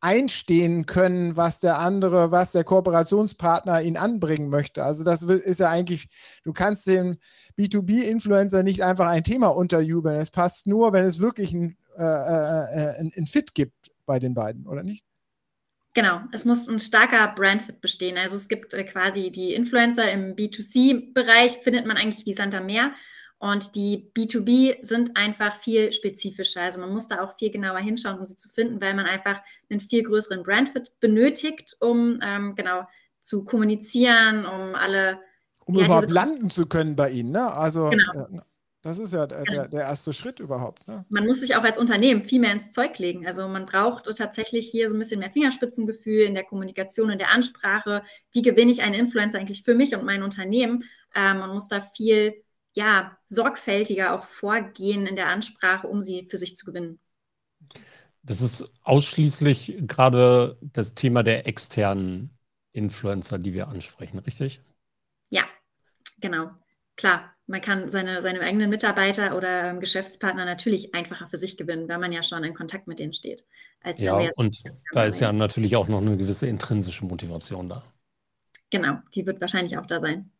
einstehen 0.00 0.86
können, 0.86 1.36
was 1.36 1.60
der 1.60 1.78
andere, 1.78 2.30
was 2.30 2.52
der 2.52 2.64
Kooperationspartner 2.64 3.82
ihn 3.82 3.96
anbringen 3.96 4.48
möchte. 4.48 4.84
Also 4.84 5.04
das 5.04 5.22
ist 5.22 5.60
ja 5.60 5.68
eigentlich, 5.70 6.08
du 6.44 6.52
kannst 6.52 6.86
dem 6.86 7.16
B2B-Influencer 7.58 8.62
nicht 8.62 8.82
einfach 8.82 9.08
ein 9.08 9.24
Thema 9.24 9.48
unterjubeln. 9.48 10.16
Es 10.16 10.30
passt 10.30 10.66
nur, 10.66 10.92
wenn 10.92 11.04
es 11.04 11.20
wirklich 11.20 11.52
ein, 11.52 11.76
äh, 11.96 12.02
äh, 12.02 13.00
ein, 13.00 13.12
ein 13.16 13.26
Fit 13.26 13.54
gibt 13.54 13.90
bei 14.06 14.18
den 14.18 14.34
beiden, 14.34 14.66
oder 14.66 14.84
nicht? 14.84 15.04
Genau, 15.94 16.20
es 16.30 16.44
muss 16.44 16.68
ein 16.68 16.78
starker 16.78 17.26
Brandfit 17.34 17.80
bestehen. 17.80 18.18
Also 18.18 18.36
es 18.36 18.48
gibt 18.48 18.72
äh, 18.74 18.84
quasi 18.84 19.32
die 19.32 19.52
Influencer 19.52 20.10
im 20.12 20.36
B2C-Bereich, 20.36 21.58
findet 21.58 21.86
man 21.86 21.96
eigentlich 21.96 22.24
wie 22.24 22.34
Santa 22.34 22.60
Meer. 22.60 22.92
Und 23.38 23.76
die 23.76 24.10
B2B 24.16 24.84
sind 24.84 25.16
einfach 25.16 25.54
viel 25.56 25.92
spezifischer. 25.92 26.62
Also 26.62 26.80
man 26.80 26.92
muss 26.92 27.06
da 27.06 27.22
auch 27.22 27.36
viel 27.38 27.50
genauer 27.50 27.78
hinschauen, 27.78 28.18
um 28.18 28.26
sie 28.26 28.36
zu 28.36 28.48
finden, 28.48 28.80
weil 28.80 28.94
man 28.94 29.06
einfach 29.06 29.40
einen 29.70 29.80
viel 29.80 30.02
größeren 30.02 30.42
Brandfit 30.42 30.90
benötigt, 30.98 31.76
um 31.78 32.18
ähm, 32.22 32.56
genau 32.56 32.82
zu 33.20 33.44
kommunizieren, 33.44 34.44
um 34.44 34.74
alle. 34.74 35.20
Um 35.64 35.76
ja, 35.76 35.84
überhaupt 35.84 36.10
landen 36.10 36.50
zu 36.50 36.66
können 36.66 36.96
bei 36.96 37.10
Ihnen, 37.10 37.30
ne? 37.30 37.52
Also 37.52 37.90
genau. 37.90 38.12
äh, 38.12 38.40
das 38.82 38.98
ist 38.98 39.12
ja 39.12 39.26
der, 39.26 39.42
der, 39.42 39.44
genau. 39.44 39.68
der, 39.68 39.80
erste 39.82 40.12
Schritt 40.12 40.40
überhaupt. 40.40 40.86
Ne? 40.88 41.04
Man 41.08 41.26
muss 41.26 41.40
sich 41.40 41.56
auch 41.56 41.64
als 41.64 41.78
Unternehmen 41.78 42.22
viel 42.22 42.40
mehr 42.40 42.52
ins 42.52 42.72
Zeug 42.72 42.98
legen. 42.98 43.26
Also 43.26 43.46
man 43.48 43.66
braucht 43.66 44.04
tatsächlich 44.16 44.70
hier 44.70 44.88
so 44.88 44.94
ein 44.94 44.98
bisschen 44.98 45.18
mehr 45.18 45.30
Fingerspitzengefühl 45.30 46.22
in 46.22 46.34
der 46.34 46.44
Kommunikation, 46.44 47.10
in 47.10 47.18
der 47.18 47.32
Ansprache. 47.32 48.02
Wie 48.32 48.42
gewinne 48.42 48.70
ich 48.70 48.82
einen 48.82 48.94
Influencer 48.94 49.38
eigentlich 49.38 49.64
für 49.64 49.74
mich 49.74 49.94
und 49.94 50.04
mein 50.04 50.22
Unternehmen? 50.22 50.84
Ähm, 51.14 51.40
man 51.40 51.50
muss 51.50 51.68
da 51.68 51.80
viel 51.80 52.42
ja, 52.74 53.16
sorgfältiger 53.28 54.14
auch 54.14 54.24
vorgehen 54.24 55.06
in 55.06 55.16
der 55.16 55.28
Ansprache, 55.28 55.88
um 55.88 56.02
sie 56.02 56.26
für 56.28 56.38
sich 56.38 56.56
zu 56.56 56.64
gewinnen. 56.66 57.00
Das 58.22 58.40
ist 58.40 58.70
ausschließlich 58.82 59.78
gerade 59.86 60.58
das 60.60 60.94
Thema 60.94 61.22
der 61.22 61.46
externen 61.46 62.30
Influencer, 62.72 63.38
die 63.38 63.54
wir 63.54 63.68
ansprechen, 63.68 64.18
richtig? 64.18 64.60
Ja, 65.30 65.44
genau. 66.20 66.50
Klar. 66.96 67.32
man 67.46 67.60
kann 67.60 67.88
seine, 67.88 68.22
seine 68.22 68.40
eigenen 68.40 68.68
Mitarbeiter 68.68 69.36
oder 69.36 69.70
ähm, 69.70 69.80
Geschäftspartner 69.80 70.44
natürlich 70.44 70.94
einfacher 70.94 71.28
für 71.28 71.38
sich 71.38 71.56
gewinnen, 71.56 71.88
weil 71.88 71.98
man 71.98 72.12
ja 72.12 72.22
schon 72.22 72.44
in 72.44 72.54
Kontakt 72.54 72.86
mit 72.88 72.98
denen 72.98 73.12
steht. 73.12 73.46
ja, 73.96 74.30
und 74.34 74.62
da 74.92 75.04
ist 75.04 75.20
ja 75.20 75.32
natürlich 75.32 75.76
auch 75.76 75.88
noch 75.88 76.00
eine 76.00 76.16
gewisse 76.16 76.48
intrinsische 76.48 77.04
Motivation 77.04 77.68
da. 77.68 77.82
Genau, 78.70 78.98
die 79.14 79.24
wird 79.24 79.40
wahrscheinlich 79.40 79.78
auch 79.78 79.86
da 79.86 80.00
sein. 80.00 80.30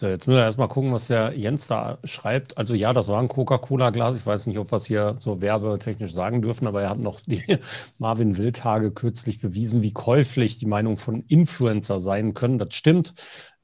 So, 0.00 0.08
jetzt 0.08 0.26
müssen 0.26 0.38
wir 0.38 0.44
erstmal 0.44 0.66
gucken, 0.66 0.92
was 0.92 1.06
der 1.06 1.38
Jens 1.38 1.68
da 1.68 1.98
schreibt. 2.02 2.58
Also 2.58 2.74
ja, 2.74 2.92
das 2.92 3.06
war 3.06 3.20
ein 3.22 3.28
Coca-Cola-Glas. 3.28 4.16
Ich 4.16 4.26
weiß 4.26 4.48
nicht, 4.48 4.58
ob 4.58 4.72
wir 4.72 4.76
es 4.76 4.86
hier 4.86 5.14
so 5.20 5.40
werbetechnisch 5.40 6.12
sagen 6.12 6.42
dürfen, 6.42 6.66
aber 6.66 6.82
er 6.82 6.90
hat 6.90 6.98
noch 6.98 7.20
die 7.20 7.44
Marvin 7.98 8.36
Wildtage 8.36 8.90
kürzlich 8.90 9.38
bewiesen, 9.38 9.84
wie 9.84 9.92
käuflich 9.92 10.58
die 10.58 10.66
Meinung 10.66 10.96
von 10.96 11.20
Influencer 11.28 12.00
sein 12.00 12.34
können. 12.34 12.58
Das 12.58 12.74
stimmt. 12.74 13.14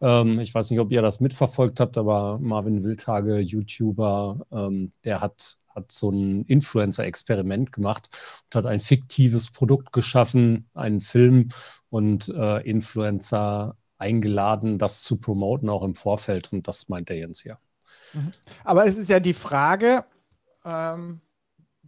Ähm, 0.00 0.38
ich 0.38 0.54
weiß 0.54 0.70
nicht, 0.70 0.78
ob 0.78 0.92
ihr 0.92 1.02
das 1.02 1.18
mitverfolgt 1.18 1.80
habt, 1.80 1.98
aber 1.98 2.38
Marvin 2.38 2.84
Wildtage, 2.84 3.38
YouTuber, 3.40 4.46
ähm, 4.52 4.92
der 5.04 5.20
hat, 5.20 5.58
hat 5.74 5.90
so 5.90 6.10
ein 6.10 6.44
Influencer-Experiment 6.44 7.72
gemacht 7.72 8.08
und 8.44 8.54
hat 8.56 8.66
ein 8.66 8.78
fiktives 8.78 9.50
Produkt 9.50 9.92
geschaffen, 9.92 10.68
einen 10.74 11.00
Film 11.00 11.48
und 11.88 12.28
äh, 12.28 12.60
Influencer 12.62 13.76
eingeladen, 14.00 14.78
das 14.78 15.02
zu 15.02 15.16
promoten, 15.16 15.68
auch 15.68 15.82
im 15.82 15.94
Vorfeld. 15.94 16.52
Und 16.52 16.66
das 16.66 16.88
meint 16.88 17.08
der 17.08 17.16
Jens 17.16 17.44
ja. 17.44 17.58
Mhm. 18.12 18.30
Aber 18.64 18.86
es 18.86 18.96
ist 18.96 19.10
ja 19.10 19.20
die 19.20 19.34
Frage, 19.34 20.04
ähm, 20.64 21.20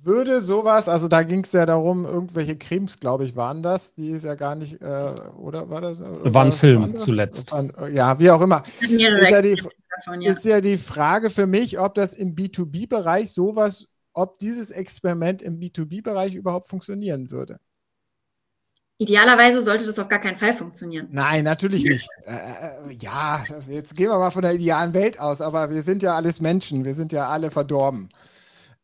würde 0.05 0.41
sowas, 0.41 0.89
also 0.89 1.07
da 1.09 1.23
ging 1.23 1.45
es 1.45 1.53
ja 1.53 1.65
darum, 1.65 2.05
irgendwelche 2.05 2.57
Cremes, 2.57 2.99
glaube 2.99 3.25
ich, 3.25 3.37
waren 3.37 3.63
das, 3.63 3.95
die 3.95 4.11
ist 4.11 4.25
ja 4.25 4.35
gar 4.35 4.55
nicht, 4.57 4.83
äh, 4.83 5.15
oder 5.39 5.71
war 5.71 5.81
das? 5.81 6.03
Oder 6.03 6.35
war 6.35 6.45
ein 6.45 6.53
Film 6.53 6.99
zuletzt. 6.99 7.53
War, 7.53 7.89
ja, 7.89 8.19
wie 8.19 8.31
auch 8.31 8.41
immer. 8.41 8.65
Ist 8.81 8.91
ja, 8.91 9.43
die, 9.43 9.55
davon, 9.55 10.21
ja. 10.21 10.31
ist 10.31 10.45
ja 10.45 10.61
die 10.61 10.79
Frage 10.79 11.31
für 11.31 11.47
mich, 11.47 11.79
ob 11.79 11.95
das 11.95 12.15
im 12.15 12.35
B2B-Bereich 12.35 13.33
sowas, 13.33 13.87
ob 14.13 14.39
dieses 14.41 14.71
Experiment 14.71 15.41
im 15.41 15.61
B2B-Bereich 15.61 16.35
überhaupt 16.35 16.69
funktionieren 16.69 17.31
würde. 17.31 17.61
Idealerweise 19.03 19.61
sollte 19.63 19.85
das 19.85 19.99
auf 19.99 20.09
gar 20.09 20.21
keinen 20.21 20.37
Fall 20.37 20.55
funktionieren. 20.55 21.09
Nein, 21.11 21.43
natürlich 21.43 21.83
nicht. 21.85 22.09
Äh, 22.25 22.35
äh, 22.35 22.95
ja, 23.01 23.43
jetzt 23.67 23.97
gehen 23.97 24.09
wir 24.09 24.19
mal 24.19 24.31
von 24.31 24.43
der 24.43 24.55
idealen 24.55 24.95
Welt 24.95 25.19
aus, 25.19 25.41
aber 25.41 25.71
wir 25.71 25.83
sind 25.83 26.05
ja 26.05 26.15
alles 26.15 26.41
Menschen, 26.41 26.85
wir 26.85 26.95
sind 26.95 27.11
ja 27.11 27.29
alle 27.29 27.51
verdorben. 27.51 28.11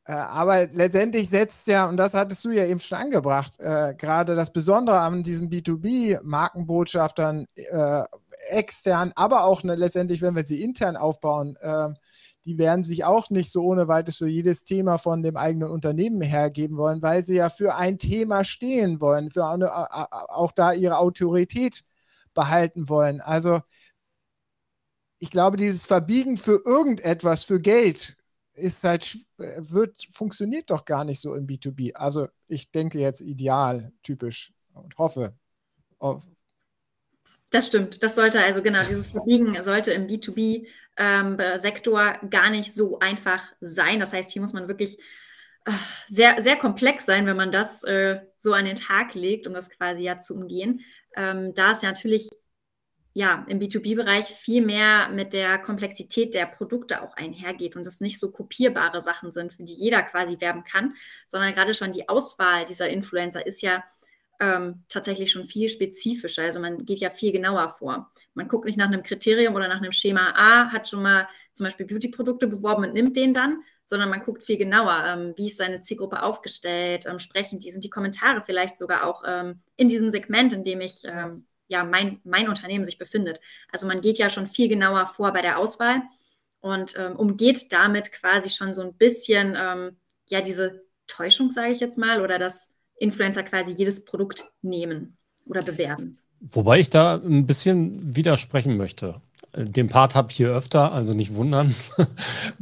Äh, 0.05 0.15
aber 0.15 0.67
letztendlich 0.73 1.29
setzt 1.31 1.69
ja, 1.69 1.89
und 1.89 1.99
das 1.99 2.15
hattest 2.15 2.45
du 2.45 2.51
ja 2.51 2.65
eben 2.65 2.81
schon 2.81 2.99
angebracht, 2.99 3.61
äh, 3.61 3.95
gerade 3.97 4.35
das 4.35 4.53
Besondere 4.53 4.99
an 4.99 5.23
diesen 5.23 5.51
B2B-Markenbotschaftern 5.51 7.47
äh, 7.55 8.03
extern, 8.49 9.13
aber 9.15 9.45
auch 9.45 9.63
ne, 9.63 9.77
letztendlich, 9.77 10.21
wenn 10.21 10.35
wir 10.35 10.43
sie 10.43 10.63
intern 10.63 10.97
aufbauen, 10.97 11.55
äh, 11.61 11.91
die 12.49 12.57
werden 12.57 12.83
sich 12.83 13.05
auch 13.05 13.29
nicht 13.29 13.53
so 13.53 13.63
ohne 13.63 13.89
weiteres 13.89 14.17
für 14.17 14.27
jedes 14.27 14.65
Thema 14.65 14.97
von 14.97 15.23
dem 15.23 15.37
eigenen 15.37 15.69
Unternehmen 15.69 16.23
hergeben 16.23 16.79
wollen, 16.79 17.03
weil 17.03 17.23
sie 17.23 17.35
ja 17.37 17.51
für 17.51 17.75
ein 17.75 17.99
Thema 17.99 18.43
stehen 18.43 19.03
wollen, 19.03 19.31
für 19.31 19.45
eine, 19.47 19.71
auch 20.35 20.53
da 20.53 20.73
ihre 20.73 20.97
Autorität 20.97 21.85
behalten 22.33 22.89
wollen. 22.89 23.21
Also 23.21 23.61
ich 25.19 25.31
glaube, 25.31 25.59
dieses 25.59 25.85
Verbiegen 25.85 26.39
für 26.39 26.63
irgendetwas, 26.65 27.45
für 27.45 27.61
Geld, 27.61 28.17
ist 28.55 28.83
halt, 28.83 29.19
wird, 29.37 30.07
funktioniert 30.11 30.71
doch 30.71 30.87
gar 30.87 31.05
nicht 31.05 31.21
so 31.21 31.35
im 31.35 31.47
B2B. 31.47 31.97
Also 31.97 32.29
ich 32.47 32.71
denke 32.71 32.99
jetzt 32.99 33.21
ideal, 33.21 33.93
typisch 34.03 34.55
und 34.73 34.97
hoffe. 34.97 35.35
Das 37.51 37.67
stimmt. 37.67 38.03
Das 38.03 38.15
sollte 38.15 38.43
also 38.43 38.63
genau, 38.63 38.83
dieses 38.89 39.11
Verbiegen 39.11 39.63
sollte 39.63 39.93
im 39.93 40.07
B2B 40.07 40.67
ähm, 40.99 41.39
Sektor 41.59 42.19
gar 42.29 42.51
nicht 42.51 42.75
so 42.75 42.99
einfach 42.99 43.43
sein. 43.61 44.01
Das 44.01 44.13
heißt, 44.13 44.31
hier 44.33 44.43
muss 44.43 44.53
man 44.53 44.69
wirklich 44.69 44.99
äh, 45.65 45.73
sehr, 46.07 46.41
sehr 46.43 46.57
komplex 46.57 47.07
sein, 47.07 47.27
wenn 47.27 47.37
man 47.37 47.53
das 47.53 47.83
äh, 47.85 48.21
so 48.39 48.53
an 48.53 48.65
den 48.65 48.77
Tag 48.77 49.15
legt, 49.15 49.47
um 49.47 49.55
das 49.55 49.71
quasi 49.71 50.03
ja 50.03 50.19
zu 50.19 50.35
umgehen. 50.35 50.81
Ähm, 51.17 51.55
da 51.55 51.73
es 51.73 51.83
ja 51.83 51.89
natürlich 51.89 52.29
ja, 53.15 53.45
im 53.49 53.59
B2B-Bereich 53.59 54.27
viel 54.27 54.65
mehr 54.65 55.09
mit 55.09 55.33
der 55.33 55.59
Komplexität 55.59 56.35
der 56.35 56.47
Produkte 56.47 57.03
auch 57.03 57.17
einhergeht 57.17 57.75
und 57.75 57.85
es 57.85 58.01
nicht 58.01 58.21
so 58.21 58.31
kopierbare 58.31 59.01
Sachen 59.01 59.33
sind, 59.33 59.53
für 59.53 59.65
die 59.65 59.75
jeder 59.75 60.03
quasi 60.03 60.41
werben 60.41 60.63
kann, 60.63 60.95
sondern 61.27 61.53
gerade 61.53 61.75
schon 61.75 61.91
die 61.91 62.09
Auswahl 62.09 62.65
dieser 62.65 62.89
Influencer 62.89 63.45
ist 63.45 63.61
ja 63.61 63.83
ähm, 64.41 64.85
tatsächlich 64.89 65.33
schon 65.33 65.47
viel 65.47 65.69
spezifischer. 65.69 66.43
Also 66.43 66.61
man 66.61 66.85
geht 66.85 66.99
ja 66.99 67.11
viel 67.11 67.33
genauer 67.33 67.75
vor. 67.79 68.13
Man 68.35 68.49
guckt 68.49 68.67
nicht 68.67 68.79
nach 68.79 68.87
einem 68.87 69.03
Kriterium 69.03 69.55
oder 69.55 69.69
nach 69.69 69.79
einem 69.79 69.93
Schema 69.93 70.33
A, 70.37 70.71
hat 70.71 70.89
schon 70.89 71.03
mal 71.03 71.29
zum 71.53 71.65
Beispiel 71.65 71.87
Beauty-Produkte 71.87 72.47
beworben 72.47 72.85
und 72.85 72.95
nimmt 72.95 73.17
den 73.17 73.35
dann, 73.35 73.63
sondern 73.85 74.11
man 74.11 74.23
guckt 74.23 74.45
viel 74.45 74.57
genauer, 74.57 75.05
ähm, 75.07 75.35
wie 75.37 75.49
ist 75.49 75.57
seine 75.57 75.81
Zielgruppe 75.81 76.23
aufgestellt, 76.23 77.05
ähm, 77.07 77.19
sprechen 77.19 77.59
die, 77.59 77.71
sind 77.71 77.83
die 77.83 77.91
Kommentare 77.91 78.43
vielleicht 78.45 78.77
sogar 78.77 79.05
auch 79.05 79.25
ähm, 79.27 79.61
in 79.77 79.89
diesem 79.89 80.11
Segment, 80.11 80.53
in 80.53 80.63
dem 80.63 80.81
ich 80.81 81.03
ähm, 81.05 81.47
ja 81.67 81.85
mein, 81.85 82.21
mein 82.25 82.49
Unternehmen 82.49 82.87
sich 82.87 82.99
befindet. 82.99 83.41
Also 83.73 83.87
man 83.87 84.01
geht 84.01 84.19
ja 84.19 84.31
schon 84.31 84.47
viel 84.47 84.69
genauer 84.69 85.07
vor 85.07 85.33
bei 85.33 85.43
der 85.43 85.59
Auswahl 85.59 86.03
und 86.61 86.97
ähm, 86.97 87.17
umgeht 87.17 87.73
damit 87.73 88.13
quasi 88.13 88.51
schon 88.51 88.75
so 88.75 88.83
ein 88.83 88.95
bisschen 88.95 89.57
ja 90.31 90.43
diese 90.43 90.85
Täuschung, 91.07 91.51
sage 91.51 91.73
ich 91.73 91.81
jetzt 91.81 91.99
mal, 91.99 92.23
oder 92.23 92.39
das 92.39 92.75
Influencer 92.99 93.43
quasi 93.43 93.73
jedes 93.73 94.05
Produkt 94.05 94.51
nehmen 94.63 95.17
oder 95.47 95.63
bewerben. 95.63 96.19
Wobei 96.41 96.81
ich 96.81 96.91
da 96.91 97.17
ein 97.17 97.47
bisschen 97.47 98.17
widersprechen 98.17 98.77
möchte. 98.77 99.21
Den 99.57 99.89
Part 99.89 100.15
habe 100.15 100.31
ich 100.31 100.37
hier 100.37 100.51
öfter, 100.51 100.93
also 100.93 101.15
nicht 101.15 101.35
wundern. 101.35 101.75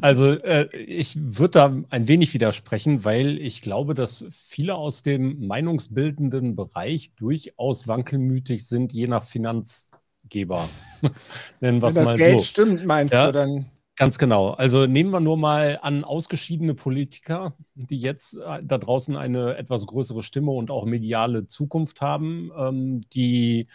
Also 0.01 0.33
äh, 0.33 0.69
ich 0.77 1.17
würde 1.17 1.51
da 1.51 1.77
ein 1.91 2.07
wenig 2.07 2.35
widersprechen, 2.35 3.05
weil 3.05 3.39
ich 3.39 3.63
glaube, 3.63 3.95
dass 3.95 4.25
viele 4.31 4.75
aus 4.75 5.03
dem 5.03 5.47
meinungsbildenden 5.47 6.55
Bereich 6.55 7.15
durchaus 7.15 7.89
wankelmütig 7.89 8.67
sind, 8.69 8.93
je 8.93 9.07
nach 9.07 9.23
Finanzgeber. 9.25 10.69
Wenn 11.61 11.81
das 11.81 11.95
Geld 12.15 12.41
so. 12.41 12.45
stimmt, 12.45 12.85
meinst 12.85 13.15
ja? 13.15 13.27
du 13.27 13.33
dann? 13.33 13.67
Ganz 13.99 14.19
genau. 14.19 14.51
Also 14.51 14.85
nehmen 14.87 15.11
wir 15.11 15.21
nur 15.21 15.39
mal 15.39 15.79
an 15.81 16.05
ausgeschiedene 16.05 16.75
Politiker, 16.75 17.57
die 17.75 17.99
jetzt 17.99 18.37
äh, 18.37 18.63
da 18.63 18.77
draußen 18.77 19.17
eine 19.17 19.57
etwas 19.57 19.87
größere 19.87 20.23
Stimme 20.23 20.51
und 20.51 20.71
auch 20.71 20.85
mediale 20.85 21.47
Zukunft 21.47 22.03
haben, 22.03 22.51
ähm, 22.59 23.01
die 23.15 23.67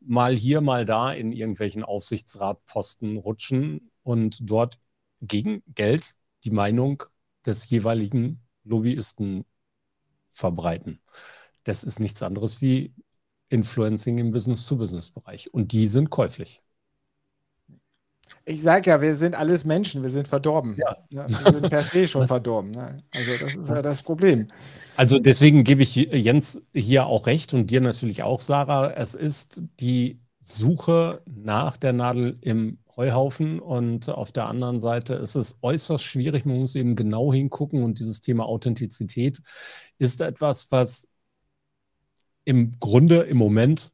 mal 0.00 0.36
hier, 0.36 0.60
mal 0.60 0.84
da 0.84 1.12
in 1.12 1.32
irgendwelchen 1.32 1.82
Aufsichtsratposten 1.82 3.16
rutschen 3.16 3.90
und 4.02 4.38
dort 4.50 4.78
gegen 5.22 5.62
Geld 5.74 6.14
die 6.44 6.50
Meinung 6.50 7.02
des 7.46 7.68
jeweiligen 7.70 8.42
Lobbyisten 8.64 9.46
verbreiten. 10.32 11.00
Das 11.64 11.84
ist 11.84 12.00
nichts 12.00 12.22
anderes 12.22 12.60
wie 12.60 12.94
Influencing 13.48 14.18
im 14.18 14.30
Business-to-Business-Bereich. 14.32 15.52
Und 15.54 15.72
die 15.72 15.86
sind 15.88 16.10
käuflich. 16.10 16.62
Ich 18.44 18.62
sage 18.62 18.90
ja, 18.90 19.00
wir 19.00 19.14
sind 19.14 19.34
alles 19.34 19.64
Menschen, 19.64 20.02
wir 20.02 20.10
sind 20.10 20.28
verdorben. 20.28 20.76
Ja. 20.76 20.96
ja 21.10 21.28
wir 21.28 21.52
sind 21.52 21.70
per 21.70 21.82
se 21.82 22.08
schon 22.08 22.26
verdorben. 22.26 22.70
Ne? 22.70 23.02
Also 23.10 23.32
das 23.36 23.56
ist 23.56 23.68
ja 23.68 23.82
das 23.82 24.02
Problem. 24.02 24.48
Also 24.96 25.18
deswegen 25.18 25.64
gebe 25.64 25.82
ich 25.82 25.94
Jens 25.94 26.62
hier 26.72 27.06
auch 27.06 27.26
recht 27.26 27.54
und 27.54 27.70
dir 27.70 27.80
natürlich 27.80 28.22
auch, 28.22 28.40
Sarah. 28.40 28.92
Es 28.92 29.14
ist 29.14 29.62
die 29.80 30.20
Suche 30.40 31.22
nach 31.26 31.76
der 31.76 31.92
Nadel 31.92 32.38
im 32.40 32.78
Heuhaufen 32.96 33.60
und 33.60 34.08
auf 34.08 34.32
der 34.32 34.46
anderen 34.46 34.80
Seite 34.80 35.14
ist 35.14 35.34
es 35.34 35.58
äußerst 35.62 36.04
schwierig. 36.04 36.44
Man 36.44 36.58
muss 36.58 36.74
eben 36.74 36.96
genau 36.96 37.32
hingucken 37.32 37.82
und 37.82 37.98
dieses 37.98 38.20
Thema 38.20 38.46
Authentizität 38.46 39.40
ist 39.98 40.20
etwas, 40.20 40.70
was 40.70 41.08
im 42.44 42.78
Grunde 42.80 43.22
im 43.22 43.36
Moment 43.36 43.92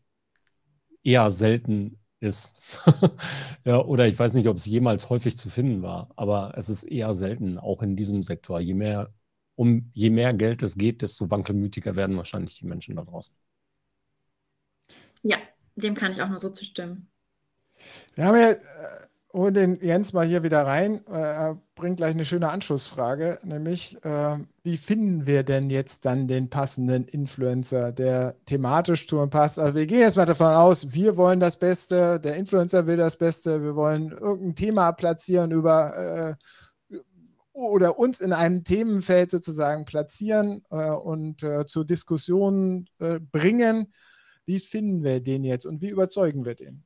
eher 1.02 1.30
selten 1.30 1.98
ist. 2.20 2.54
ja, 3.64 3.78
oder 3.84 4.06
ich 4.06 4.18
weiß 4.18 4.34
nicht, 4.34 4.48
ob 4.48 4.56
es 4.56 4.66
jemals 4.66 5.10
häufig 5.10 5.36
zu 5.36 5.50
finden 5.50 5.82
war, 5.82 6.10
aber 6.16 6.54
es 6.56 6.68
ist 6.68 6.84
eher 6.84 7.14
selten, 7.14 7.58
auch 7.58 7.82
in 7.82 7.96
diesem 7.96 8.22
Sektor. 8.22 8.60
Je 8.60 8.74
mehr, 8.74 9.12
um 9.54 9.90
je 9.94 10.10
mehr 10.10 10.32
Geld 10.34 10.62
es 10.62 10.76
geht, 10.76 11.02
desto 11.02 11.30
wankelmütiger 11.30 11.96
werden 11.96 12.16
wahrscheinlich 12.16 12.58
die 12.58 12.66
Menschen 12.66 12.96
da 12.96 13.04
draußen. 13.04 13.36
Ja, 15.22 15.38
dem 15.74 15.94
kann 15.94 16.12
ich 16.12 16.22
auch 16.22 16.28
nur 16.28 16.38
so 16.38 16.50
zustimmen. 16.50 17.10
Wir 18.14 18.24
haben 18.24 18.36
ja 18.36 18.50
äh, 18.52 18.58
hol 19.36 19.52
den 19.52 19.78
Jens 19.80 20.12
mal 20.14 20.26
hier 20.26 20.42
wieder 20.42 20.66
rein. 20.66 21.06
Äh, 21.08 21.18
er 21.18 21.62
bringt 21.74 21.98
gleich 21.98 22.14
eine 22.14 22.24
schöne 22.24 22.48
Anschlussfrage, 22.48 23.38
nämlich 23.44 24.02
äh, 24.02 24.38
wie 24.62 24.78
finden 24.78 25.26
wir 25.26 25.42
denn 25.42 25.68
jetzt 25.68 26.06
dann 26.06 26.26
den 26.26 26.48
passenden 26.48 27.04
Influencer, 27.04 27.92
der 27.92 28.34
thematisch 28.46 29.06
zu 29.06 29.22
ihm 29.22 29.28
passt? 29.28 29.58
Also 29.58 29.74
wir 29.74 29.86
gehen 29.86 30.00
jetzt 30.00 30.16
mal 30.16 30.24
davon 30.24 30.48
aus, 30.48 30.94
wir 30.94 31.18
wollen 31.18 31.38
das 31.38 31.58
Beste, 31.58 32.18
der 32.18 32.36
Influencer 32.36 32.86
will 32.86 32.96
das 32.96 33.18
Beste, 33.18 33.62
wir 33.62 33.76
wollen 33.76 34.10
irgendein 34.10 34.54
Thema 34.54 34.92
platzieren 34.92 35.50
über 35.50 36.36
äh, 36.90 36.96
oder 37.52 37.98
uns 37.98 38.20
in 38.20 38.32
einem 38.32 38.64
Themenfeld 38.64 39.30
sozusagen 39.30 39.84
platzieren 39.84 40.62
äh, 40.70 40.90
und 40.90 41.42
äh, 41.42 41.66
zur 41.66 41.84
Diskussion 41.84 42.86
äh, 43.00 43.20
bringen. 43.20 43.92
Wie 44.46 44.60
finden 44.60 45.02
wir 45.04 45.20
den 45.20 45.44
jetzt 45.44 45.66
und 45.66 45.82
wie 45.82 45.88
überzeugen 45.88 46.44
wir 46.44 46.54
den? 46.54 46.85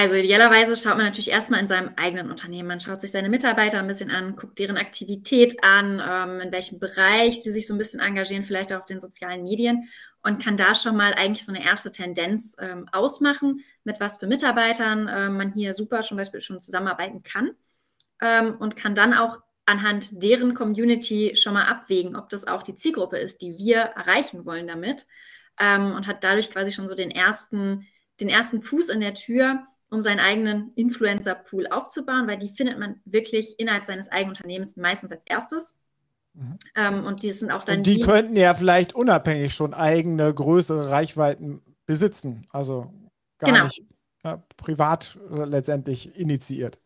Also 0.00 0.14
idealerweise 0.14 0.76
schaut 0.76 0.96
man 0.96 1.04
natürlich 1.04 1.30
erstmal 1.30 1.60
in 1.60 1.68
seinem 1.68 1.90
eigenen 1.96 2.30
Unternehmen. 2.30 2.68
Man 2.68 2.80
schaut 2.80 3.02
sich 3.02 3.10
seine 3.10 3.28
Mitarbeiter 3.28 3.80
ein 3.80 3.86
bisschen 3.86 4.10
an, 4.10 4.34
guckt 4.34 4.58
deren 4.58 4.78
Aktivität 4.78 5.62
an, 5.62 6.00
ähm, 6.02 6.40
in 6.40 6.50
welchem 6.52 6.80
Bereich 6.80 7.42
sie 7.42 7.52
sich 7.52 7.66
so 7.66 7.74
ein 7.74 7.78
bisschen 7.78 8.00
engagieren, 8.00 8.42
vielleicht 8.42 8.72
auch 8.72 8.78
auf 8.78 8.86
den 8.86 9.02
sozialen 9.02 9.42
Medien 9.42 9.90
und 10.22 10.42
kann 10.42 10.56
da 10.56 10.74
schon 10.74 10.96
mal 10.96 11.12
eigentlich 11.12 11.44
so 11.44 11.52
eine 11.52 11.62
erste 11.62 11.90
Tendenz 11.90 12.56
ähm, 12.58 12.88
ausmachen, 12.92 13.62
mit 13.84 14.00
was 14.00 14.16
für 14.16 14.26
Mitarbeitern 14.26 15.06
äh, 15.06 15.28
man 15.28 15.52
hier 15.52 15.74
super 15.74 16.00
zum 16.00 16.16
Beispiel 16.16 16.40
schon 16.40 16.62
zusammenarbeiten 16.62 17.22
kann 17.22 17.50
ähm, 18.22 18.56
und 18.58 18.76
kann 18.76 18.94
dann 18.94 19.12
auch 19.12 19.36
anhand 19.66 20.22
deren 20.22 20.54
Community 20.54 21.36
schon 21.36 21.52
mal 21.52 21.66
abwägen, 21.66 22.16
ob 22.16 22.30
das 22.30 22.46
auch 22.46 22.62
die 22.62 22.74
Zielgruppe 22.74 23.18
ist, 23.18 23.42
die 23.42 23.58
wir 23.58 23.80
erreichen 23.80 24.46
wollen 24.46 24.66
damit 24.66 25.04
ähm, 25.60 25.92
und 25.94 26.06
hat 26.06 26.24
dadurch 26.24 26.50
quasi 26.50 26.72
schon 26.72 26.88
so 26.88 26.94
den 26.94 27.10
ersten, 27.10 27.86
den 28.18 28.30
ersten 28.30 28.62
Fuß 28.62 28.88
in 28.88 29.00
der 29.00 29.12
Tür, 29.12 29.66
um 29.90 30.00
seinen 30.00 30.20
eigenen 30.20 30.72
Influencer-Pool 30.74 31.66
aufzubauen, 31.66 32.28
weil 32.28 32.38
die 32.38 32.54
findet 32.54 32.78
man 32.78 33.00
wirklich 33.04 33.58
innerhalb 33.58 33.84
seines 33.84 34.08
eigenen 34.08 34.36
Unternehmens 34.36 34.76
meistens 34.76 35.12
als 35.12 35.22
erstes. 35.26 35.82
Mhm. 36.34 36.58
Ähm, 36.76 37.06
und 37.06 37.22
die 37.22 37.32
sind 37.32 37.50
auch 37.50 37.64
dann. 37.64 37.78
Und 37.78 37.86
die, 37.86 37.96
die 37.96 38.00
könnten 38.00 38.36
ja 38.36 38.54
vielleicht 38.54 38.94
unabhängig 38.94 39.52
schon 39.52 39.74
eigene 39.74 40.32
größere 40.32 40.90
Reichweiten 40.90 41.60
besitzen. 41.86 42.46
Also 42.52 42.92
gar 43.38 43.50
genau. 43.50 43.64
nicht 43.64 43.82
ja, 44.24 44.42
privat 44.56 45.18
äh, 45.32 45.44
letztendlich 45.44 46.16
initiiert. 46.18 46.78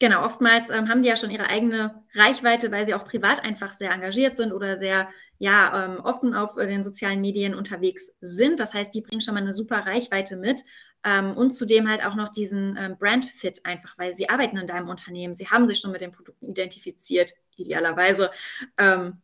Genau, 0.00 0.24
oftmals 0.24 0.70
ähm, 0.70 0.88
haben 0.88 1.02
die 1.02 1.10
ja 1.10 1.16
schon 1.16 1.30
ihre 1.30 1.46
eigene 1.46 2.02
Reichweite, 2.14 2.72
weil 2.72 2.86
sie 2.86 2.94
auch 2.94 3.04
privat 3.04 3.44
einfach 3.44 3.72
sehr 3.72 3.92
engagiert 3.92 4.34
sind 4.34 4.50
oder 4.50 4.78
sehr 4.78 5.10
ja, 5.38 5.84
ähm, 5.84 6.00
offen 6.00 6.34
auf 6.34 6.56
äh, 6.56 6.66
den 6.66 6.82
sozialen 6.82 7.20
Medien 7.20 7.54
unterwegs 7.54 8.16
sind. 8.22 8.60
Das 8.60 8.72
heißt, 8.72 8.94
die 8.94 9.02
bringen 9.02 9.20
schon 9.20 9.34
mal 9.34 9.42
eine 9.42 9.52
super 9.52 9.86
Reichweite 9.86 10.36
mit 10.36 10.64
ähm, 11.04 11.36
und 11.36 11.52
zudem 11.52 11.88
halt 11.88 12.04
auch 12.04 12.14
noch 12.14 12.28
diesen 12.28 12.76
ähm, 12.76 12.96
Brand-Fit 12.98 13.64
einfach, 13.64 13.96
weil 13.98 14.14
sie 14.14 14.28
arbeiten 14.28 14.58
in 14.58 14.66
deinem 14.66 14.88
Unternehmen, 14.88 15.34
sie 15.34 15.48
haben 15.48 15.66
sich 15.66 15.78
schon 15.78 15.92
mit 15.92 16.00
den 16.00 16.12
Produkten 16.12 16.50
identifiziert, 16.50 17.34
idealerweise. 17.56 18.30
Ähm, 18.78 19.22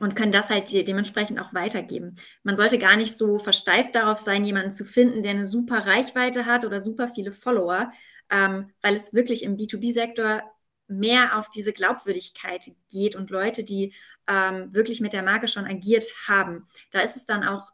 und 0.00 0.16
können 0.16 0.32
das 0.32 0.48
halt 0.48 0.72
dementsprechend 0.72 1.38
auch 1.38 1.52
weitergeben. 1.52 2.16
Man 2.44 2.56
sollte 2.56 2.78
gar 2.78 2.96
nicht 2.96 3.16
so 3.16 3.38
versteift 3.38 3.94
darauf 3.94 4.18
sein, 4.18 4.44
jemanden 4.44 4.72
zu 4.72 4.86
finden, 4.86 5.22
der 5.22 5.32
eine 5.32 5.46
super 5.46 5.86
Reichweite 5.86 6.46
hat 6.46 6.64
oder 6.64 6.80
super 6.80 7.08
viele 7.08 7.30
Follower, 7.30 7.90
ähm, 8.30 8.70
weil 8.80 8.94
es 8.94 9.12
wirklich 9.12 9.42
im 9.42 9.58
B2B-Sektor 9.58 10.42
mehr 10.88 11.38
auf 11.38 11.50
diese 11.50 11.72
Glaubwürdigkeit 11.72 12.70
geht 12.90 13.16
und 13.16 13.30
Leute, 13.30 13.64
die 13.64 13.94
ähm, 14.26 14.72
wirklich 14.72 15.00
mit 15.00 15.12
der 15.12 15.22
Marke 15.22 15.48
schon 15.48 15.66
agiert 15.66 16.06
haben. 16.26 16.66
Da 16.90 17.00
ist 17.00 17.16
es 17.16 17.24
dann 17.24 17.44
auch 17.44 17.71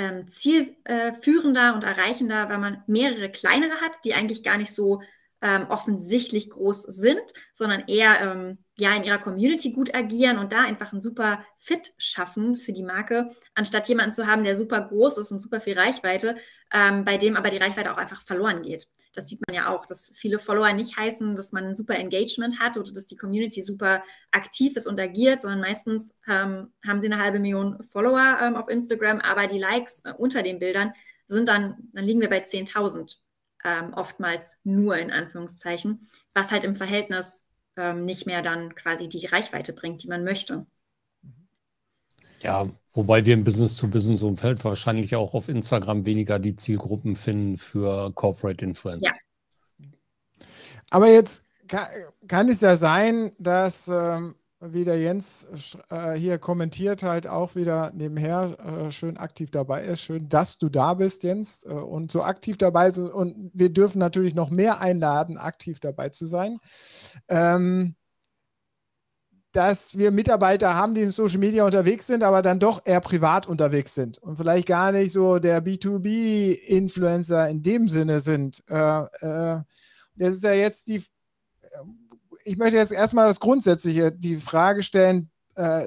ähm, 0.00 0.28
zielführender 0.28 1.74
und 1.74 1.84
erreichender, 1.84 2.48
weil 2.48 2.58
man 2.58 2.82
mehrere 2.86 3.30
kleinere 3.30 3.80
hat, 3.82 3.92
die 4.04 4.14
eigentlich 4.14 4.42
gar 4.42 4.56
nicht 4.56 4.74
so 4.74 5.02
ähm, 5.42 5.66
offensichtlich 5.68 6.50
groß 6.50 6.82
sind, 6.82 7.22
sondern 7.54 7.84
eher 7.86 8.20
ähm, 8.20 8.58
ja 8.76 8.94
in 8.94 9.04
ihrer 9.04 9.18
Community 9.18 9.72
gut 9.72 9.94
agieren 9.94 10.38
und 10.38 10.52
da 10.52 10.60
einfach 10.62 10.92
einen 10.92 11.02
super 11.02 11.44
Fit 11.58 11.92
schaffen 11.98 12.56
für 12.56 12.72
die 12.72 12.82
Marke, 12.82 13.30
anstatt 13.54 13.88
jemanden 13.88 14.12
zu 14.12 14.26
haben, 14.26 14.44
der 14.44 14.56
super 14.56 14.80
groß 14.80 15.18
ist 15.18 15.32
und 15.32 15.40
super 15.40 15.60
viel 15.60 15.78
Reichweite, 15.78 16.36
ähm, 16.72 17.04
bei 17.04 17.16
dem 17.16 17.36
aber 17.36 17.50
die 17.50 17.56
Reichweite 17.56 17.92
auch 17.92 17.96
einfach 17.96 18.22
verloren 18.22 18.62
geht. 18.62 18.88
Das 19.14 19.28
sieht 19.28 19.40
man 19.46 19.56
ja 19.56 19.68
auch, 19.74 19.86
dass 19.86 20.12
viele 20.14 20.38
Follower 20.38 20.72
nicht 20.72 20.96
heißen, 20.96 21.34
dass 21.34 21.52
man 21.52 21.64
ein 21.64 21.74
super 21.74 21.94
Engagement 21.96 22.60
hat 22.60 22.76
oder 22.76 22.92
dass 22.92 23.06
die 23.06 23.16
Community 23.16 23.62
super 23.62 24.02
aktiv 24.30 24.76
ist 24.76 24.86
und 24.86 25.00
agiert, 25.00 25.42
sondern 25.42 25.60
meistens 25.60 26.14
ähm, 26.28 26.72
haben 26.86 27.00
sie 27.00 27.10
eine 27.10 27.22
halbe 27.22 27.40
Million 27.40 27.82
Follower 27.92 28.38
ähm, 28.40 28.56
auf 28.56 28.68
Instagram, 28.68 29.20
aber 29.20 29.46
die 29.46 29.58
Likes 29.58 30.02
äh, 30.04 30.12
unter 30.16 30.42
den 30.42 30.58
Bildern 30.58 30.92
sind 31.28 31.48
dann, 31.48 31.76
dann 31.92 32.04
liegen 32.04 32.20
wir 32.20 32.28
bei 32.28 32.42
10.000 32.44 33.18
ähm, 33.64 33.92
oftmals 33.94 34.56
nur 34.64 34.96
in 34.96 35.10
Anführungszeichen, 35.10 36.08
was 36.34 36.50
halt 36.50 36.64
im 36.64 36.76
Verhältnis 36.76 37.46
ähm, 37.76 38.04
nicht 38.04 38.26
mehr 38.26 38.42
dann 38.42 38.74
quasi 38.74 39.08
die 39.08 39.26
Reichweite 39.26 39.72
bringt, 39.72 40.02
die 40.02 40.08
man 40.08 40.24
möchte. 40.24 40.66
Ja, 42.40 42.68
wobei 42.92 43.24
wir 43.26 43.34
im 43.34 43.44
Business-to-Business-Umfeld 43.44 44.64
wahrscheinlich 44.64 45.14
auch 45.14 45.34
auf 45.34 45.48
Instagram 45.48 46.06
weniger 46.06 46.38
die 46.38 46.56
Zielgruppen 46.56 47.16
finden 47.16 47.58
für 47.58 48.12
Corporate 48.14 48.64
Influencer. 48.64 49.10
Ja. 49.10 49.86
Aber 50.90 51.08
jetzt 51.08 51.44
kann, 51.68 51.86
kann 52.26 52.48
es 52.48 52.62
ja 52.62 52.76
sein, 52.76 53.32
dass 53.38 53.88
ähm, 53.88 54.34
wie 54.60 54.84
der 54.84 55.00
Jens 55.00 55.48
äh, 55.88 56.12
hier 56.12 56.38
kommentiert, 56.38 57.02
halt 57.02 57.26
auch 57.26 57.54
wieder 57.54 57.92
nebenher 57.94 58.56
äh, 58.60 58.90
schön 58.90 59.16
aktiv 59.16 59.50
dabei 59.50 59.84
ist. 59.84 60.02
Schön, 60.02 60.28
dass 60.28 60.58
du 60.58 60.68
da 60.68 60.94
bist, 60.94 61.22
Jens, 61.22 61.64
äh, 61.64 61.70
und 61.70 62.12
so 62.12 62.22
aktiv 62.22 62.58
dabei. 62.58 62.90
So, 62.90 63.12
und 63.12 63.50
wir 63.54 63.70
dürfen 63.70 63.98
natürlich 63.98 64.34
noch 64.34 64.50
mehr 64.50 64.80
einladen, 64.80 65.38
aktiv 65.38 65.80
dabei 65.80 66.10
zu 66.10 66.26
sein. 66.26 66.58
Ähm, 67.28 67.96
dass 69.52 69.98
wir 69.98 70.10
Mitarbeiter 70.10 70.74
haben, 70.74 70.94
die 70.94 71.02
in 71.02 71.10
Social 71.10 71.38
Media 71.38 71.64
unterwegs 71.64 72.06
sind, 72.06 72.22
aber 72.22 72.40
dann 72.42 72.60
doch 72.60 72.82
eher 72.84 73.00
privat 73.00 73.48
unterwegs 73.48 73.94
sind 73.94 74.18
und 74.18 74.36
vielleicht 74.36 74.68
gar 74.68 74.92
nicht 74.92 75.12
so 75.12 75.38
der 75.40 75.64
B2B-Influencer 75.64 77.48
in 77.48 77.62
dem 77.62 77.88
Sinne 77.88 78.20
sind. 78.20 78.62
Äh, 78.68 79.04
äh, 79.20 79.62
das 80.14 80.36
ist 80.36 80.44
ja 80.44 80.52
jetzt 80.52 80.86
die 80.86 81.02
ich 82.44 82.56
möchte 82.56 82.76
jetzt 82.76 82.92
erstmal 82.92 83.26
das 83.26 83.40
Grundsätzliche, 83.40 84.12
die 84.12 84.36
Frage 84.36 84.82
stellen, 84.82 85.30
äh, 85.56 85.84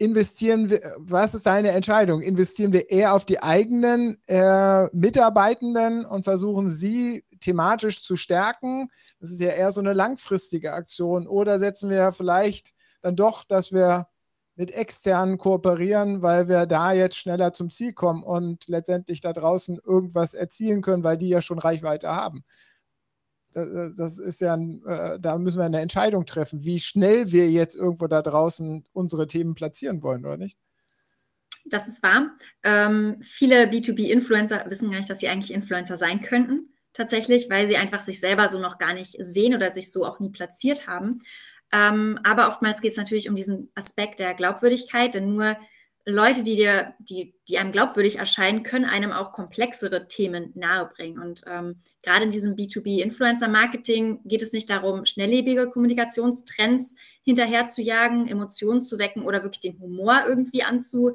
investieren 0.00 0.70
wir, 0.70 0.80
was 0.98 1.34
ist 1.34 1.46
deine 1.46 1.70
Entscheidung? 1.70 2.22
Investieren 2.22 2.72
wir 2.72 2.90
eher 2.90 3.14
auf 3.14 3.26
die 3.26 3.42
eigenen 3.42 4.16
äh, 4.28 4.86
Mitarbeitenden 4.96 6.06
und 6.06 6.24
versuchen 6.24 6.68
sie 6.68 7.24
thematisch 7.40 8.02
zu 8.02 8.16
stärken? 8.16 8.88
Das 9.20 9.30
ist 9.30 9.40
ja 9.40 9.50
eher 9.50 9.72
so 9.72 9.80
eine 9.80 9.92
langfristige 9.92 10.72
Aktion. 10.72 11.26
Oder 11.26 11.58
setzen 11.58 11.90
wir 11.90 12.12
vielleicht 12.12 12.72
dann 13.02 13.14
doch, 13.14 13.44
dass 13.44 13.72
wir 13.72 14.06
mit 14.56 14.72
externen 14.72 15.38
kooperieren, 15.38 16.22
weil 16.22 16.48
wir 16.48 16.66
da 16.66 16.92
jetzt 16.92 17.16
schneller 17.16 17.52
zum 17.52 17.70
Ziel 17.70 17.92
kommen 17.92 18.22
und 18.22 18.68
letztendlich 18.68 19.20
da 19.20 19.32
draußen 19.32 19.80
irgendwas 19.84 20.34
erzielen 20.34 20.82
können, 20.82 21.04
weil 21.04 21.16
die 21.18 21.28
ja 21.28 21.40
schon 21.40 21.58
Reichweite 21.58 22.08
haben. 22.08 22.44
Das 23.52 24.18
ist 24.18 24.40
ja, 24.40 24.56
äh, 24.56 25.18
da 25.18 25.36
müssen 25.38 25.58
wir 25.58 25.64
eine 25.64 25.80
Entscheidung 25.80 26.24
treffen, 26.24 26.64
wie 26.64 26.78
schnell 26.78 27.32
wir 27.32 27.50
jetzt 27.50 27.74
irgendwo 27.74 28.06
da 28.06 28.22
draußen 28.22 28.84
unsere 28.92 29.26
Themen 29.26 29.54
platzieren 29.54 30.02
wollen, 30.02 30.24
oder 30.24 30.36
nicht? 30.36 30.56
Das 31.64 31.88
ist 31.88 32.02
wahr. 32.02 32.30
Ähm, 32.62 33.16
viele 33.20 33.64
B2B-Influencer 33.64 34.64
wissen 34.68 34.90
gar 34.90 34.98
nicht, 34.98 35.10
dass 35.10 35.18
sie 35.18 35.28
eigentlich 35.28 35.52
Influencer 35.52 35.96
sein 35.96 36.22
könnten, 36.22 36.72
tatsächlich, 36.92 37.50
weil 37.50 37.66
sie 37.66 37.76
einfach 37.76 38.02
sich 38.02 38.20
selber 38.20 38.48
so 38.48 38.58
noch 38.58 38.78
gar 38.78 38.94
nicht 38.94 39.16
sehen 39.18 39.54
oder 39.54 39.72
sich 39.72 39.92
so 39.92 40.04
auch 40.06 40.20
nie 40.20 40.30
platziert 40.30 40.86
haben. 40.86 41.20
Ähm, 41.72 42.18
aber 42.24 42.48
oftmals 42.48 42.80
geht 42.80 42.92
es 42.92 42.98
natürlich 42.98 43.28
um 43.28 43.36
diesen 43.36 43.70
Aspekt 43.74 44.20
der 44.20 44.34
Glaubwürdigkeit, 44.34 45.14
denn 45.14 45.34
nur 45.34 45.56
Leute, 46.06 46.42
die 46.42 46.56
dir, 46.56 46.94
die, 46.98 47.34
die 47.48 47.58
einem 47.58 47.72
glaubwürdig 47.72 48.16
erscheinen, 48.16 48.62
können 48.62 48.86
einem 48.86 49.12
auch 49.12 49.32
komplexere 49.32 50.08
Themen 50.08 50.52
nahebringen. 50.54 51.20
Und 51.20 51.42
ähm, 51.46 51.82
gerade 52.02 52.24
in 52.24 52.30
diesem 52.30 52.56
B2B-Influencer-Marketing 52.56 54.20
geht 54.24 54.42
es 54.42 54.52
nicht 54.52 54.70
darum, 54.70 55.04
schnelllebige 55.04 55.68
Kommunikationstrends 55.68 56.96
hinterher 57.22 57.68
zu 57.68 57.82
jagen, 57.82 58.28
Emotionen 58.28 58.82
zu 58.82 58.98
wecken 58.98 59.24
oder 59.24 59.42
wirklich 59.42 59.60
den 59.60 59.78
Humor 59.78 60.24
irgendwie 60.26 60.62
anzu, 60.62 61.12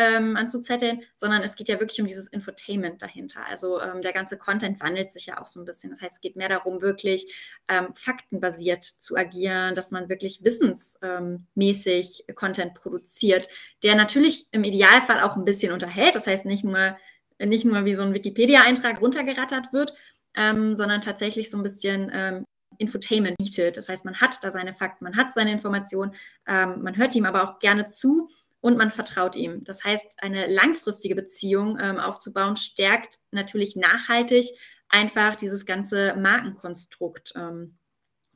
ähm, 0.00 0.36
anzuzetteln, 0.36 1.02
sondern 1.14 1.42
es 1.42 1.56
geht 1.56 1.68
ja 1.68 1.78
wirklich 1.78 2.00
um 2.00 2.06
dieses 2.06 2.26
Infotainment 2.28 3.02
dahinter. 3.02 3.44
Also 3.46 3.80
ähm, 3.80 4.00
der 4.00 4.12
ganze 4.12 4.38
Content 4.38 4.80
wandelt 4.80 5.12
sich 5.12 5.26
ja 5.26 5.40
auch 5.40 5.46
so 5.46 5.60
ein 5.60 5.66
bisschen. 5.66 5.90
Das 5.90 6.00
heißt, 6.00 6.14
es 6.14 6.20
geht 6.20 6.36
mehr 6.36 6.48
darum, 6.48 6.80
wirklich 6.80 7.34
ähm, 7.68 7.94
faktenbasiert 7.94 8.82
zu 8.82 9.16
agieren, 9.16 9.74
dass 9.74 9.90
man 9.90 10.08
wirklich 10.08 10.42
wissensmäßig 10.42 12.24
Content 12.34 12.74
produziert, 12.74 13.48
der 13.82 13.94
natürlich 13.94 14.46
im 14.52 14.64
Idealfall 14.64 15.20
auch 15.20 15.36
ein 15.36 15.44
bisschen 15.44 15.72
unterhält. 15.72 16.14
Das 16.14 16.26
heißt, 16.26 16.46
nicht 16.46 16.64
nur, 16.64 16.96
nicht 17.38 17.66
nur 17.66 17.84
wie 17.84 17.94
so 17.94 18.02
ein 18.02 18.14
Wikipedia-Eintrag 18.14 19.00
runtergerattert 19.02 19.72
wird, 19.72 19.92
ähm, 20.34 20.76
sondern 20.76 21.02
tatsächlich 21.02 21.50
so 21.50 21.58
ein 21.58 21.62
bisschen 21.62 22.10
ähm, 22.14 22.44
Infotainment 22.78 23.36
bietet. 23.38 23.76
Das 23.76 23.88
heißt, 23.88 24.06
man 24.06 24.20
hat 24.20 24.42
da 24.42 24.50
seine 24.50 24.72
Fakten, 24.72 25.04
man 25.04 25.16
hat 25.16 25.32
seine 25.32 25.52
Informationen, 25.52 26.14
ähm, 26.46 26.82
man 26.82 26.96
hört 26.96 27.14
ihm 27.14 27.26
aber 27.26 27.44
auch 27.44 27.58
gerne 27.58 27.86
zu 27.86 28.30
und 28.60 28.76
man 28.76 28.90
vertraut 28.90 29.36
ihm. 29.36 29.62
Das 29.64 29.84
heißt, 29.84 30.22
eine 30.22 30.46
langfristige 30.46 31.14
Beziehung 31.14 31.78
ähm, 31.80 31.98
aufzubauen, 31.98 32.56
stärkt 32.56 33.18
natürlich 33.30 33.76
nachhaltig 33.76 34.46
einfach 34.88 35.36
dieses 35.36 35.66
ganze 35.66 36.14
Markenkonstrukt 36.16 37.32
ähm, 37.36 37.78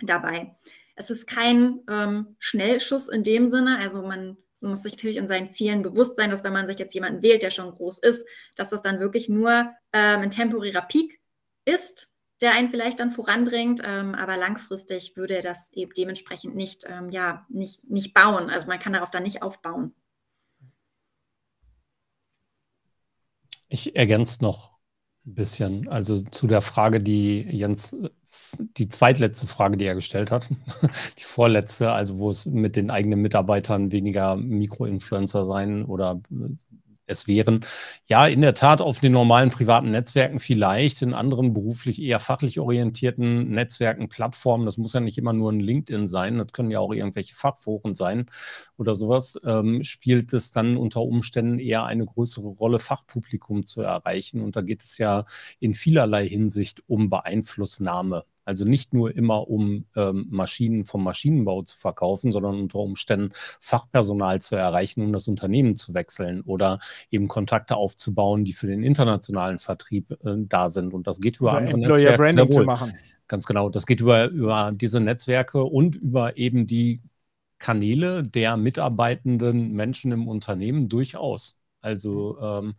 dabei. 0.01 0.57
Es 0.97 1.11
ist 1.11 1.27
kein 1.27 1.81
ähm, 1.91 2.37
Schnellschuss 2.39 3.09
in 3.09 3.25
dem 3.25 3.51
Sinne, 3.51 3.79
also 3.79 4.03
man 4.03 4.37
muss 4.61 4.83
sich 4.83 4.93
natürlich 4.93 5.17
in 5.17 5.29
seinen 5.29 5.51
Zielen 5.51 5.83
bewusst 5.83 6.17
sein, 6.17 6.31
dass 6.31 6.45
wenn 6.45 6.53
man 6.53 6.67
sich 6.67 6.79
jetzt 6.79 6.95
jemanden 6.95 7.23
wählt, 7.23 7.43
der 7.43 7.51
schon 7.51 7.71
groß 7.71 7.99
ist, 7.99 8.27
dass 8.55 8.71
das 8.71 8.83
dann 8.83 9.01
wirklich 9.01 9.29
nur 9.29 9.71
ähm, 9.93 10.21
ein 10.21 10.31
temporärer 10.31 10.83
Peak 10.83 11.21
ist, 11.65 12.15
der 12.41 12.53
einen 12.53 12.69
vielleicht 12.69 13.01
dann 13.01 13.11
voranbringt, 13.11 13.81
ähm, 13.85 14.15
aber 14.15 14.37
langfristig 14.37 15.17
würde 15.17 15.37
er 15.37 15.43
das 15.43 15.73
eben 15.73 15.93
dementsprechend 15.97 16.55
nicht, 16.55 16.85
ähm, 16.89 17.11
ja, 17.11 17.47
nicht, 17.49 17.89
nicht 17.89 18.15
bauen. 18.15 18.51
Also 18.51 18.67
man 18.67 18.79
kann 18.79 18.93
darauf 18.93 19.11
dann 19.11 19.23
nicht 19.23 19.43
aufbauen. 19.43 19.95
Ich 23.75 23.97
ergänze 23.97 24.41
noch 24.41 24.71
Ein 25.27 25.35
bisschen. 25.35 25.89
Also 25.89 26.21
zu 26.23 26.47
der 26.47 26.63
Frage, 26.63 27.01
die 27.01 27.41
Jens, 27.41 27.97
die 28.77 28.89
zweitletzte 28.89 29.49
Frage, 29.49 29.77
die 29.77 29.85
er 29.87 29.97
gestellt 29.97 30.31
hat, 30.31 30.49
die 31.19 31.25
vorletzte, 31.25 31.91
also 31.91 32.19
wo 32.19 32.31
es 32.31 32.47
mit 32.47 32.77
den 32.77 32.91
eigenen 32.91 33.21
Mitarbeitern 33.21 33.91
weniger 33.91 34.37
Mikroinfluencer 34.37 35.45
sein 35.45 35.85
oder 35.87 36.23
es 37.07 37.27
wären. 37.27 37.65
Ja, 38.07 38.27
in 38.27 38.41
der 38.41 38.55
Tat 38.55 38.81
auf 38.81 39.01
den 39.01 39.13
normalen 39.13 39.51
privaten 39.51 39.91
Netzwerken 39.91 40.39
vielleicht, 40.39 41.03
in 41.03 41.15
anderen 41.15 41.53
beruflich 41.53 42.01
eher 42.01 42.21
fachlich 42.21 42.61
orientierten 42.61 43.51
Netzwerken, 43.51 44.09
Plattformen, 44.09 44.65
das 44.67 44.79
muss 44.79 44.93
ja 44.93 45.01
nicht 45.01 45.19
immer 45.19 45.33
nur 45.33 45.53
ein 45.53 45.61
LinkedIn 45.61 46.07
sein, 46.07 46.39
das 46.39 46.53
können 46.53 46.71
ja 46.71 46.81
auch 46.81 46.93
irgendwelche 46.93 47.35
Fachforen 47.35 47.95
sein 47.95 48.27
oder 48.77 48.95
sowas, 48.95 49.39
ähm, 49.45 49.83
spielt 49.83 50.33
es 50.33 50.53
dann 50.53 50.77
unter 50.77 51.03
Umständen 51.03 51.59
eher 51.59 51.85
eine 51.85 52.07
größere 52.07 52.49
Rolle, 52.49 52.79
Fachpublikum 52.79 53.67
zu 53.67 53.83
erreichen. 53.83 54.41
Und 54.41 54.57
da 54.57 54.63
geht 54.63 54.83
es 54.83 54.99
ja 54.99 55.25
in 55.61 55.75
vielerlei 55.75 56.29
Hinsicht 56.29 56.83
um 56.87 57.11
Beeinflussnahme. 57.11 58.25
Also 58.45 58.65
nicht 58.65 58.93
nur 58.95 59.15
immer 59.15 59.49
um 59.49 59.87
ähm, 59.97 60.27
Maschinen 60.31 60.85
vom 60.85 61.03
Maschinenbau 61.05 61.63
zu 61.63 61.77
verkaufen, 61.77 62.33
sondern 62.33 62.61
unter 62.61 62.79
Umständen 62.79 63.31
Fachpersonal 63.61 64.41
zu 64.41 64.57
erreichen, 64.57 65.03
um 65.03 65.13
das 65.13 65.29
Unternehmen 65.29 65.77
zu 65.77 65.95
wechseln 65.95 66.43
oder 66.43 66.79
eben 67.11 67.29
Kontakte 67.29 67.77
aufzubauen, 67.77 68.45
die 68.45 68.53
für 68.53 68.67
den 68.67 68.83
internationalen 68.83 69.59
Vertrieb 69.59 70.13
äh, 70.25 70.37
da 70.39 70.69
sind. 70.69 70.95
Und 70.95 71.07
das 71.07 71.21
geht 71.21 71.41
über 71.41 71.51
oder 71.51 71.59
andere 71.59 71.75
Employer 71.75 72.11
Netzwerke. 72.11 72.17
Branding 72.19 72.53
zu 72.53 72.65
machen. 72.65 72.95
Ganz 73.29 73.47
genau. 73.47 73.71
Das 73.71 73.87
geht 73.87 74.01
über, 74.01 74.27
über 74.29 74.73
diese 74.75 75.01
Netzwerke 75.01 75.63
und 75.65 75.97
über 75.97 76.37
eben 76.37 76.67
die 76.67 77.01
Kanäle 77.59 78.23
der 78.23 78.57
mitarbeitenden 78.57 79.73
Menschen 79.73 80.13
im 80.13 80.29
Unternehmen 80.29 80.89
durchaus. 80.89 81.59
Also 81.81 82.39
ähm, 82.41 82.75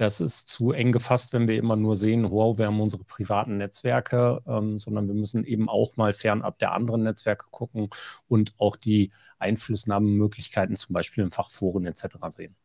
das 0.00 0.20
ist 0.20 0.48
zu 0.48 0.72
eng 0.72 0.92
gefasst, 0.92 1.34
wenn 1.34 1.46
wir 1.46 1.58
immer 1.58 1.76
nur 1.76 1.94
sehen, 1.94 2.30
wow, 2.30 2.56
wir 2.56 2.66
haben 2.66 2.80
unsere 2.80 3.04
privaten 3.04 3.58
Netzwerke, 3.58 4.40
ähm, 4.46 4.78
sondern 4.78 5.08
wir 5.08 5.14
müssen 5.14 5.44
eben 5.44 5.68
auch 5.68 5.96
mal 5.96 6.14
fernab 6.14 6.58
der 6.58 6.72
anderen 6.72 7.02
Netzwerke 7.02 7.46
gucken 7.50 7.90
und 8.26 8.54
auch 8.58 8.76
die 8.76 9.12
Einflussnahmemöglichkeiten 9.38 10.76
zum 10.76 10.94
Beispiel 10.94 11.24
in 11.24 11.30
Fachforen 11.30 11.84
etc. 11.84 12.16
sehen. 12.30 12.56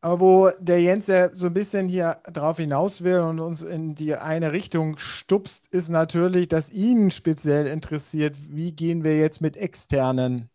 Aber 0.00 0.20
wo 0.20 0.50
der 0.58 0.82
Jens 0.82 1.06
ja 1.06 1.34
so 1.34 1.46
ein 1.46 1.54
bisschen 1.54 1.88
hier 1.88 2.18
drauf 2.30 2.56
hinaus 2.56 3.04
will 3.04 3.20
und 3.20 3.38
uns 3.38 3.62
in 3.62 3.94
die 3.94 4.16
eine 4.16 4.52
Richtung 4.52 4.98
stupst, 4.98 5.68
ist 5.68 5.88
natürlich, 5.88 6.48
dass 6.48 6.72
ihn 6.72 7.10
speziell 7.10 7.66
interessiert, 7.68 8.34
wie 8.48 8.72
gehen 8.72 9.04
wir 9.04 9.16
jetzt 9.16 9.40
mit 9.40 9.56
externen 9.56 10.50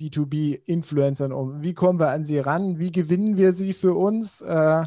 B2B-Influencern 0.00 1.32
um? 1.32 1.62
Wie 1.62 1.74
kommen 1.74 2.00
wir 2.00 2.10
an 2.10 2.24
sie 2.24 2.38
ran? 2.40 2.78
Wie 2.78 2.92
gewinnen 2.92 3.36
wir 3.36 3.52
sie 3.52 3.72
für 3.72 3.94
uns? 3.94 4.42
Äh, 4.42 4.84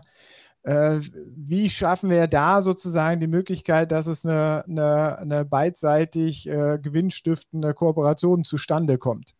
wie 0.64 1.70
schaffen 1.70 2.10
wir 2.10 2.28
da 2.28 2.62
sozusagen 2.62 3.20
die 3.20 3.28
Möglichkeit, 3.28 3.92
dass 3.92 4.06
es 4.06 4.26
eine, 4.26 4.64
eine, 4.68 5.18
eine 5.18 5.46
beidseitig 5.46 6.48
äh, 6.48 6.78
gewinnstiftende 6.80 7.74
Kooperation 7.74 8.44
zustande 8.44 8.98
kommt? 8.98 9.34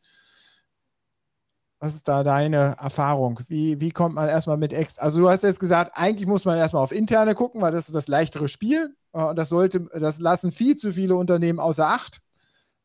Was 1.80 1.96
ist 1.96 2.08
da 2.08 2.24
deine 2.24 2.76
Erfahrung? 2.80 3.40
Wie, 3.48 3.82
wie 3.82 3.90
kommt 3.90 4.14
man 4.14 4.30
erstmal 4.30 4.58
mit 4.58 4.72
Ex? 4.72 5.00
Also 5.00 5.20
du 5.20 5.30
hast 5.30 5.44
jetzt 5.44 5.60
gesagt, 5.60 5.94
eigentlich 5.96 6.28
muss 6.28 6.46
man 6.46 6.58
erstmal 6.58 6.84
auf 6.84 6.92
interne 6.92 7.34
gucken, 7.34 7.62
weil 7.62 7.72
das 7.72 7.88
ist 7.88 7.96
das 7.96 8.08
leichtere 8.08 8.48
Spiel. 8.48 8.96
Und 9.12 9.36
das 9.36 9.50
sollte, 9.50 9.88
das 10.00 10.20
lassen 10.20 10.52
viel 10.52 10.76
zu 10.76 10.94
viele 10.94 11.16
Unternehmen 11.16 11.60
außer 11.60 11.88
Acht. 11.88 12.22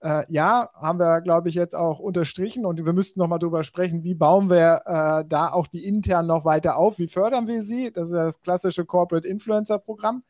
Äh, 0.06 0.24
ja, 0.28 0.70
haben 0.74 1.00
wir, 1.00 1.20
glaube 1.20 1.48
ich, 1.48 1.56
jetzt 1.56 1.74
auch 1.74 1.98
unterstrichen 1.98 2.64
und 2.64 2.84
wir 2.84 2.92
müssten 2.92 3.18
nochmal 3.18 3.40
darüber 3.40 3.64
sprechen, 3.64 4.04
wie 4.04 4.14
bauen 4.14 4.48
wir 4.48 4.82
äh, 4.84 5.24
da 5.28 5.50
auch 5.50 5.66
die 5.66 5.84
intern 5.84 6.28
noch 6.28 6.44
weiter 6.44 6.76
auf, 6.76 7.00
wie 7.00 7.08
fördern 7.08 7.48
wir 7.48 7.60
sie? 7.60 7.90
Das 7.92 8.08
ist 8.08 8.14
ja 8.14 8.24
das 8.24 8.40
klassische 8.40 8.84
Corporate 8.84 9.26
Influencer 9.26 9.80
Programm. 9.80 10.22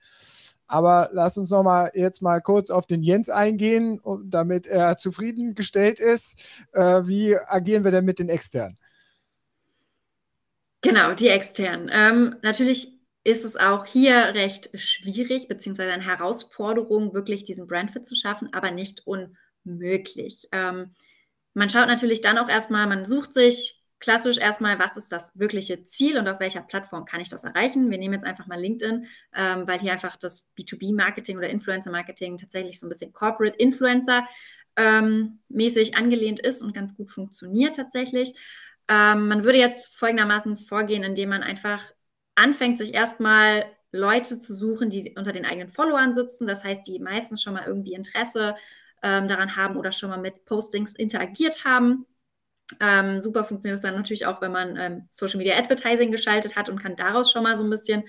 Aber 0.66 1.10
lass 1.12 1.36
uns 1.36 1.50
nochmal 1.50 1.90
jetzt 1.92 2.22
mal 2.22 2.40
kurz 2.40 2.70
auf 2.70 2.86
den 2.86 3.02
Jens 3.02 3.28
eingehen, 3.28 4.00
damit 4.24 4.66
er 4.66 4.96
zufriedengestellt 4.96 6.00
ist. 6.00 6.66
Äh, 6.72 7.06
wie 7.06 7.36
agieren 7.36 7.84
wir 7.84 7.90
denn 7.90 8.06
mit 8.06 8.18
den 8.18 8.30
externen? 8.30 8.78
Genau, 10.80 11.12
die 11.12 11.28
externen. 11.28 11.90
Ähm, 11.92 12.36
natürlich 12.40 12.98
ist 13.24 13.44
es 13.44 13.56
auch 13.56 13.84
hier 13.84 14.16
recht 14.32 14.70
schwierig, 14.72 15.48
beziehungsweise 15.48 15.92
eine 15.92 16.04
Herausforderung, 16.04 17.12
wirklich 17.12 17.44
diesen 17.44 17.66
Brandfit 17.66 18.06
zu 18.06 18.14
schaffen, 18.14 18.48
aber 18.54 18.70
nicht 18.70 19.06
unmöglich 19.06 19.36
möglich. 19.66 20.48
Ähm, 20.52 20.94
man 21.54 21.70
schaut 21.70 21.88
natürlich 21.88 22.20
dann 22.20 22.38
auch 22.38 22.48
erstmal, 22.48 22.86
man 22.86 23.06
sucht 23.06 23.34
sich 23.34 23.82
klassisch 23.98 24.36
erstmal, 24.36 24.78
was 24.78 24.96
ist 24.96 25.10
das 25.10 25.38
wirkliche 25.38 25.84
Ziel 25.84 26.18
und 26.18 26.28
auf 26.28 26.38
welcher 26.38 26.60
Plattform 26.60 27.06
kann 27.06 27.20
ich 27.20 27.28
das 27.28 27.44
erreichen. 27.44 27.90
Wir 27.90 27.98
nehmen 27.98 28.14
jetzt 28.14 28.26
einfach 28.26 28.46
mal 28.46 28.60
LinkedIn, 28.60 29.06
ähm, 29.34 29.66
weil 29.66 29.80
hier 29.80 29.92
einfach 29.92 30.16
das 30.16 30.52
B2B-Marketing 30.56 31.38
oder 31.38 31.48
Influencer-Marketing 31.48 32.38
tatsächlich 32.38 32.78
so 32.78 32.86
ein 32.86 32.90
bisschen 32.90 33.12
Corporate 33.12 33.56
Influencer 33.56 34.26
ähm, 34.76 35.40
mäßig 35.48 35.96
angelehnt 35.96 36.40
ist 36.40 36.62
und 36.62 36.74
ganz 36.74 36.94
gut 36.94 37.10
funktioniert 37.10 37.76
tatsächlich. 37.76 38.34
Ähm, 38.88 39.28
man 39.28 39.44
würde 39.44 39.58
jetzt 39.58 39.94
folgendermaßen 39.94 40.58
vorgehen, 40.58 41.02
indem 41.02 41.30
man 41.30 41.42
einfach 41.42 41.82
anfängt, 42.34 42.78
sich 42.78 42.92
erstmal 42.92 43.64
Leute 43.92 44.38
zu 44.38 44.54
suchen, 44.54 44.90
die 44.90 45.14
unter 45.16 45.32
den 45.32 45.46
eigenen 45.46 45.70
Followern 45.70 46.14
sitzen. 46.14 46.46
Das 46.46 46.62
heißt, 46.62 46.86
die 46.86 46.98
meistens 47.00 47.42
schon 47.42 47.54
mal 47.54 47.64
irgendwie 47.66 47.94
Interesse 47.94 48.56
ähm, 49.06 49.28
daran 49.28 49.54
haben 49.54 49.76
oder 49.76 49.92
schon 49.92 50.10
mal 50.10 50.18
mit 50.18 50.44
Postings 50.44 50.94
interagiert 50.94 51.64
haben. 51.64 52.06
Ähm, 52.80 53.20
super 53.22 53.44
funktioniert 53.44 53.76
es 53.76 53.82
dann 53.82 53.94
natürlich 53.94 54.26
auch, 54.26 54.40
wenn 54.40 54.50
man 54.50 54.76
ähm, 54.76 55.08
Social 55.12 55.38
Media 55.38 55.56
Advertising 55.56 56.10
geschaltet 56.10 56.56
hat 56.56 56.68
und 56.68 56.82
kann 56.82 56.96
daraus 56.96 57.30
schon 57.30 57.44
mal 57.44 57.54
so 57.54 57.62
ein 57.62 57.70
bisschen 57.70 58.04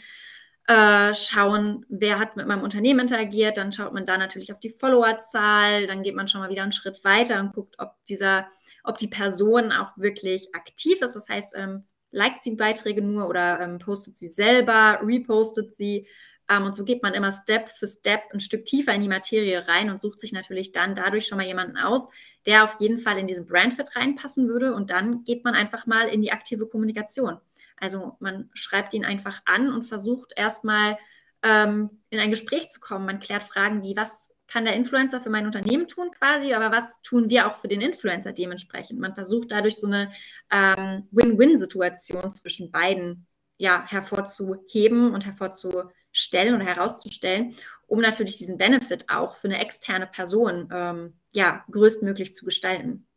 äh, 0.68 1.14
schauen, 1.14 1.86
wer 1.88 2.18
hat 2.18 2.36
mit 2.36 2.48
meinem 2.48 2.64
Unternehmen 2.64 3.02
interagiert. 3.02 3.58
Dann 3.58 3.72
schaut 3.72 3.94
man 3.94 4.08
da 4.08 4.18
natürlich 4.18 4.52
auf 4.52 4.60
die 4.60 4.72
Followerzahl. 4.72 5.86
Dann 5.86 6.02
geht 6.02 6.16
man 6.16 6.28
schon 6.28 6.42
mal 6.42 6.50
wieder 6.50 6.64
einen 6.64 6.72
Schritt 6.72 7.04
weiter 7.04 7.40
und 7.40 7.54
guckt, 7.54 7.76
ob 7.78 7.94
dieser, 8.10 8.48
ob 8.84 8.98
die 8.98 9.08
Person 9.08 9.72
auch 9.72 9.96
wirklich 9.98 10.56
aktiv 10.56 11.02
ist. 11.02 11.16
Das 11.16 11.30
heißt, 11.30 11.56
ähm, 11.56 11.86
liked 12.10 12.42
sie 12.42 12.56
Beiträge 12.56 13.04
nur 13.04 13.30
oder 13.30 13.60
ähm, 13.62 13.78
postet 13.78 14.18
sie 14.18 14.30
selber, 14.30 15.00
repostet 15.04 15.76
sie 15.76 16.08
und 16.50 16.76
so 16.76 16.86
geht 16.86 17.04
man 17.04 17.14
immer 17.14 17.32
Step 17.32 17.70
für 17.70 17.88
Step 17.88 18.22
ein 18.32 18.40
Stück 18.40 18.66
tiefer 18.66 18.94
in 18.94 19.02
die 19.02 19.10
Materie 19.10 19.68
rein 19.68 19.90
und 19.90 20.00
sucht 20.00 20.20
sich 20.20 20.32
natürlich 20.32 20.72
dann 20.72 20.96
dadurch 20.96 21.28
schon 21.28 21.38
mal 21.38 21.46
jemanden 21.46 21.78
aus, 21.78 22.10
der 22.46 22.64
auf 22.64 22.78
jeden 22.80 23.00
Fall 23.00 23.18
in 23.18 23.28
diesen 23.28 23.46
Brandfit 23.46 23.96
reinpassen 23.96 24.48
würde. 24.48 24.74
Und 24.74 24.90
dann 24.90 25.26
geht 25.26 25.44
man 25.44 25.56
einfach 25.56 25.86
mal 25.86 26.08
in 26.08 26.22
die 26.22 26.32
aktive 26.32 26.68
Kommunikation. 26.68 27.38
Also 27.76 28.16
man 28.20 28.50
schreibt 28.54 28.94
ihn 28.94 29.04
einfach 29.04 29.42
an 29.46 29.74
und 29.74 29.84
versucht 29.84 30.32
erstmal 30.36 30.98
ähm, 31.44 31.90
in 32.10 32.20
ein 32.20 32.30
Gespräch 32.30 32.70
zu 32.70 32.80
kommen. 32.80 33.06
Man 33.06 33.20
klärt 33.20 33.44
Fragen 33.44 33.84
wie, 33.84 33.98
was 33.98 34.30
kann 34.48 34.64
der 34.64 34.76
Influencer 34.76 35.20
für 35.20 35.30
mein 35.30 35.46
Unternehmen 35.46 35.90
tun 35.90 36.12
quasi, 36.18 36.54
aber 36.54 36.72
was 36.72 37.02
tun 37.02 37.30
wir 37.30 37.48
auch 37.48 37.58
für 37.58 37.68
den 37.68 37.82
Influencer 37.82 38.32
dementsprechend? 38.32 38.98
Man 38.98 39.14
versucht 39.14 39.52
dadurch 39.52 39.76
so 39.76 39.88
eine 39.88 40.10
ähm, 40.50 41.10
Win-Win-Situation 41.12 42.32
zwischen 42.32 42.72
beiden 42.72 43.28
ja, 43.58 43.86
hervorzuheben 43.86 45.14
und 45.14 45.26
hervorzuheben 45.26 45.92
stellen 46.18 46.56
oder 46.56 46.66
herauszustellen, 46.66 47.54
um 47.86 48.02
natürlich 48.02 48.38
diesen 48.38 48.58
Benefit 48.58 49.06
auch 49.10 49.36
für 49.36 49.48
eine 49.48 49.60
externe 49.60 50.08
Person 50.08 50.70
ähm, 50.74 51.14
ja, 51.32 51.64
größtmöglich 51.72 52.34
zu 52.34 52.46
gestalten. 52.46 53.08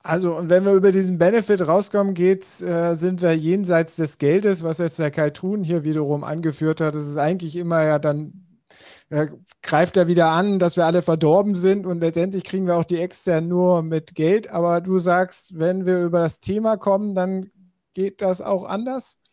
Also, 0.00 0.36
und 0.36 0.50
wenn 0.50 0.64
wir 0.64 0.74
über 0.74 0.92
diesen 0.92 1.18
Benefit 1.18 1.66
rauskommen, 1.66 2.14
geht, 2.14 2.44
äh, 2.60 2.94
sind 2.94 3.22
wir 3.22 3.32
jenseits 3.32 3.96
des 3.96 4.18
Geldes, 4.18 4.62
was 4.62 4.78
jetzt 4.78 4.98
der 4.98 5.10
Kai 5.10 5.30
Thun 5.30 5.64
hier 5.64 5.82
wiederum 5.82 6.22
angeführt 6.22 6.80
hat. 6.80 6.94
Das 6.94 7.08
ist 7.08 7.16
eigentlich 7.16 7.56
immer 7.56 7.82
ja 7.82 7.98
dann, 7.98 8.60
äh, 9.08 9.28
greift 9.62 9.96
er 9.96 10.06
wieder 10.06 10.28
an, 10.28 10.58
dass 10.58 10.76
wir 10.76 10.86
alle 10.86 11.02
verdorben 11.02 11.54
sind 11.54 11.86
und 11.86 12.00
letztendlich 12.00 12.44
kriegen 12.44 12.66
wir 12.66 12.76
auch 12.76 12.84
die 12.84 13.00
extern 13.00 13.48
nur 13.48 13.82
mit 13.82 14.14
Geld. 14.14 14.50
Aber 14.50 14.80
du 14.80 14.98
sagst, 14.98 15.58
wenn 15.58 15.86
wir 15.86 16.04
über 16.04 16.20
das 16.20 16.38
Thema 16.38 16.76
kommen, 16.76 17.14
dann 17.14 17.50
geht 17.94 18.20
das 18.20 18.42
auch 18.42 18.64
anders? 18.64 19.23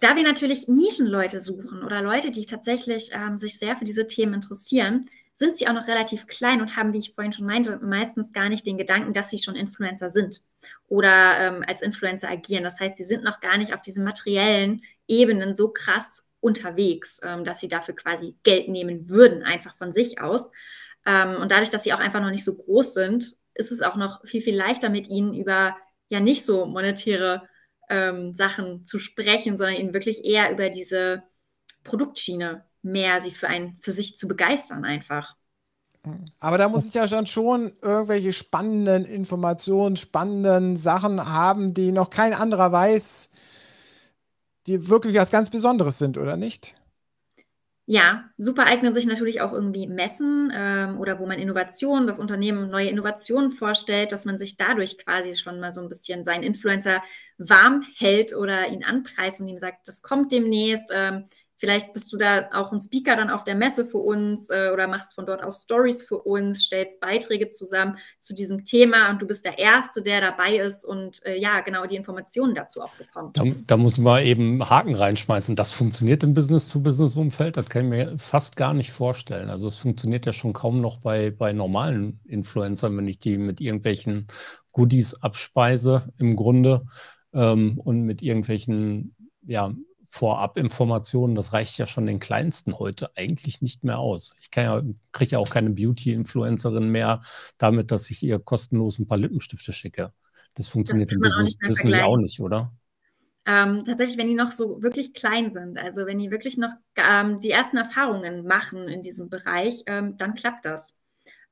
Da 0.00 0.16
wir 0.16 0.22
natürlich 0.22 0.68
Nischenleute 0.68 1.40
suchen 1.40 1.82
oder 1.82 2.02
Leute, 2.02 2.30
die 2.30 2.46
tatsächlich 2.46 3.10
ähm, 3.12 3.38
sich 3.38 3.58
sehr 3.58 3.76
für 3.76 3.84
diese 3.84 4.06
Themen 4.06 4.34
interessieren, 4.34 5.06
sind 5.34 5.56
sie 5.56 5.68
auch 5.68 5.74
noch 5.74 5.86
relativ 5.86 6.26
klein 6.26 6.62
und 6.62 6.76
haben, 6.76 6.94
wie 6.94 6.98
ich 6.98 7.14
vorhin 7.14 7.32
schon 7.32 7.46
meinte, 7.46 7.78
meistens 7.82 8.32
gar 8.32 8.48
nicht 8.48 8.66
den 8.66 8.78
Gedanken, 8.78 9.12
dass 9.12 9.28
sie 9.28 9.38
schon 9.38 9.54
Influencer 9.54 10.10
sind 10.10 10.42
oder 10.88 11.38
ähm, 11.38 11.64
als 11.66 11.82
Influencer 11.82 12.30
agieren. 12.30 12.64
Das 12.64 12.80
heißt, 12.80 12.96
sie 12.96 13.04
sind 13.04 13.22
noch 13.22 13.40
gar 13.40 13.58
nicht 13.58 13.74
auf 13.74 13.82
diesen 13.82 14.02
materiellen 14.02 14.82
Ebenen 15.06 15.54
so 15.54 15.68
krass 15.68 16.26
unterwegs, 16.40 17.20
ähm, 17.22 17.44
dass 17.44 17.60
sie 17.60 17.68
dafür 17.68 17.94
quasi 17.94 18.34
Geld 18.44 18.68
nehmen 18.68 19.10
würden, 19.10 19.42
einfach 19.42 19.76
von 19.76 19.92
sich 19.92 20.20
aus. 20.20 20.50
Ähm, 21.04 21.36
und 21.36 21.52
dadurch, 21.52 21.70
dass 21.70 21.84
sie 21.84 21.92
auch 21.92 22.00
einfach 22.00 22.20
noch 22.20 22.30
nicht 22.30 22.44
so 22.44 22.54
groß 22.54 22.94
sind, 22.94 23.36
ist 23.54 23.72
es 23.72 23.82
auch 23.82 23.96
noch 23.96 24.24
viel, 24.24 24.40
viel 24.40 24.56
leichter 24.56 24.88
mit 24.88 25.08
ihnen 25.08 25.34
über 25.34 25.76
ja 26.08 26.20
nicht 26.20 26.46
so 26.46 26.66
monetäre 26.66 27.48
ähm, 27.88 28.32
Sachen 28.32 28.84
zu 28.84 28.98
sprechen, 28.98 29.56
sondern 29.56 29.76
ihnen 29.76 29.94
wirklich 29.94 30.24
eher 30.24 30.50
über 30.50 30.70
diese 30.70 31.22
Produktschiene 31.84 32.64
mehr 32.82 33.20
sie 33.20 33.30
für 33.30 33.48
einen, 33.48 33.76
für 33.80 33.92
sich 33.92 34.16
zu 34.16 34.28
begeistern 34.28 34.84
einfach. 34.84 35.36
Aber 36.38 36.56
da 36.56 36.68
muss 36.68 36.86
ich 36.86 36.94
ja 36.94 37.08
schon, 37.08 37.26
schon 37.26 37.72
irgendwelche 37.82 38.32
spannenden 38.32 39.04
Informationen, 39.04 39.96
spannenden 39.96 40.76
Sachen 40.76 41.28
haben, 41.28 41.74
die 41.74 41.90
noch 41.90 42.10
kein 42.10 42.32
anderer 42.32 42.70
weiß, 42.70 43.30
die 44.68 44.88
wirklich 44.88 45.16
was 45.16 45.30
ganz 45.30 45.50
Besonderes 45.50 45.98
sind, 45.98 46.16
oder 46.18 46.36
nicht? 46.36 46.74
Ja, 47.88 48.24
super 48.36 48.66
eignen 48.66 48.94
sich 48.94 49.06
natürlich 49.06 49.40
auch 49.40 49.52
irgendwie 49.52 49.86
Messen 49.86 50.50
ähm, 50.52 50.98
oder 50.98 51.20
wo 51.20 51.26
man 51.26 51.38
Innovationen, 51.38 52.08
das 52.08 52.18
Unternehmen 52.18 52.68
neue 52.68 52.88
Innovationen 52.88 53.52
vorstellt, 53.52 54.10
dass 54.10 54.24
man 54.24 54.38
sich 54.38 54.56
dadurch 54.56 54.98
quasi 54.98 55.34
schon 55.34 55.60
mal 55.60 55.70
so 55.70 55.80
ein 55.82 55.88
bisschen 55.88 56.24
seinen 56.24 56.42
Influencer 56.42 57.00
warm 57.38 57.84
hält 57.96 58.34
oder 58.34 58.66
ihn 58.68 58.82
anpreist 58.82 59.40
und 59.40 59.46
ihm 59.48 59.58
sagt, 59.58 59.86
das 59.86 60.02
kommt 60.02 60.32
demnächst. 60.32 60.90
Ähm, 60.92 61.26
Vielleicht 61.58 61.94
bist 61.94 62.12
du 62.12 62.18
da 62.18 62.50
auch 62.52 62.70
ein 62.70 62.80
Speaker 62.80 63.16
dann 63.16 63.30
auf 63.30 63.44
der 63.44 63.54
Messe 63.54 63.86
für 63.86 63.98
uns 63.98 64.50
äh, 64.50 64.70
oder 64.72 64.88
machst 64.88 65.14
von 65.14 65.24
dort 65.24 65.42
aus 65.42 65.62
Stories 65.62 66.02
für 66.02 66.18
uns, 66.18 66.64
stellst 66.64 67.00
Beiträge 67.00 67.48
zusammen 67.48 67.96
zu 68.20 68.34
diesem 68.34 68.66
Thema 68.66 69.10
und 69.10 69.22
du 69.22 69.26
bist 69.26 69.46
der 69.46 69.58
Erste, 69.58 70.02
der 70.02 70.20
dabei 70.20 70.56
ist 70.56 70.84
und 70.84 71.24
äh, 71.24 71.38
ja, 71.38 71.60
genau 71.60 71.86
die 71.86 71.96
Informationen 71.96 72.54
dazu 72.54 72.82
auch 72.82 72.94
bekommt. 72.96 73.38
Da, 73.38 73.44
da, 73.66 73.76
muss 73.78 73.96
man 73.96 74.22
eben 74.22 74.68
Haken 74.68 74.94
reinschmeißen. 74.94 75.56
Das 75.56 75.72
funktioniert 75.72 76.22
im 76.22 76.34
Business-to-Business-Umfeld, 76.34 77.56
das 77.56 77.68
kann 77.70 77.84
ich 77.84 77.90
mir 77.90 78.18
fast 78.18 78.56
gar 78.56 78.74
nicht 78.74 78.92
vorstellen. 78.92 79.48
Also 79.48 79.68
es 79.68 79.78
funktioniert 79.78 80.26
ja 80.26 80.34
schon 80.34 80.52
kaum 80.52 80.82
noch 80.82 80.98
bei, 80.98 81.30
bei 81.30 81.54
normalen 81.54 82.20
Influencern, 82.24 82.94
wenn 82.98 83.08
ich 83.08 83.18
die 83.18 83.38
mit 83.38 83.62
irgendwelchen 83.62 84.26
Goodies 84.72 85.14
abspeise 85.22 86.12
im 86.18 86.36
Grunde 86.36 86.84
ähm, 87.32 87.80
und 87.82 88.02
mit 88.02 88.20
irgendwelchen 88.20 89.14
ja, 89.46 89.72
Vorabinformationen, 90.16 91.36
das 91.36 91.52
reicht 91.52 91.76
ja 91.76 91.86
schon 91.86 92.06
den 92.06 92.20
kleinsten 92.20 92.78
heute 92.78 93.10
eigentlich 93.16 93.60
nicht 93.60 93.84
mehr 93.84 93.98
aus. 93.98 94.34
Ich 94.40 94.48
ja, 94.56 94.82
kriege 95.12 95.32
ja 95.32 95.38
auch 95.38 95.50
keine 95.50 95.70
Beauty-Influencerin 95.70 96.88
mehr 96.88 97.20
damit, 97.58 97.90
dass 97.90 98.10
ich 98.10 98.22
ihr 98.22 98.38
kostenlos 98.38 98.98
ein 98.98 99.06
paar 99.06 99.18
Lippenstifte 99.18 99.74
schicke. 99.74 100.14
Das 100.54 100.68
funktioniert 100.68 101.10
das 101.10 101.16
im 101.16 101.20
Business, 101.20 101.58
wissen 101.60 101.92
die 101.92 102.02
auch 102.02 102.16
nicht, 102.16 102.40
oder? 102.40 102.72
Ähm, 103.44 103.84
tatsächlich, 103.84 104.16
wenn 104.16 104.28
die 104.28 104.34
noch 104.34 104.52
so 104.52 104.82
wirklich 104.82 105.12
klein 105.12 105.52
sind, 105.52 105.78
also 105.78 106.06
wenn 106.06 106.18
die 106.18 106.30
wirklich 106.30 106.56
noch 106.56 106.72
ähm, 106.96 107.38
die 107.40 107.50
ersten 107.50 107.76
Erfahrungen 107.76 108.46
machen 108.46 108.88
in 108.88 109.02
diesem 109.02 109.28
Bereich, 109.28 109.82
ähm, 109.86 110.16
dann 110.16 110.34
klappt 110.34 110.64
das. 110.64 111.00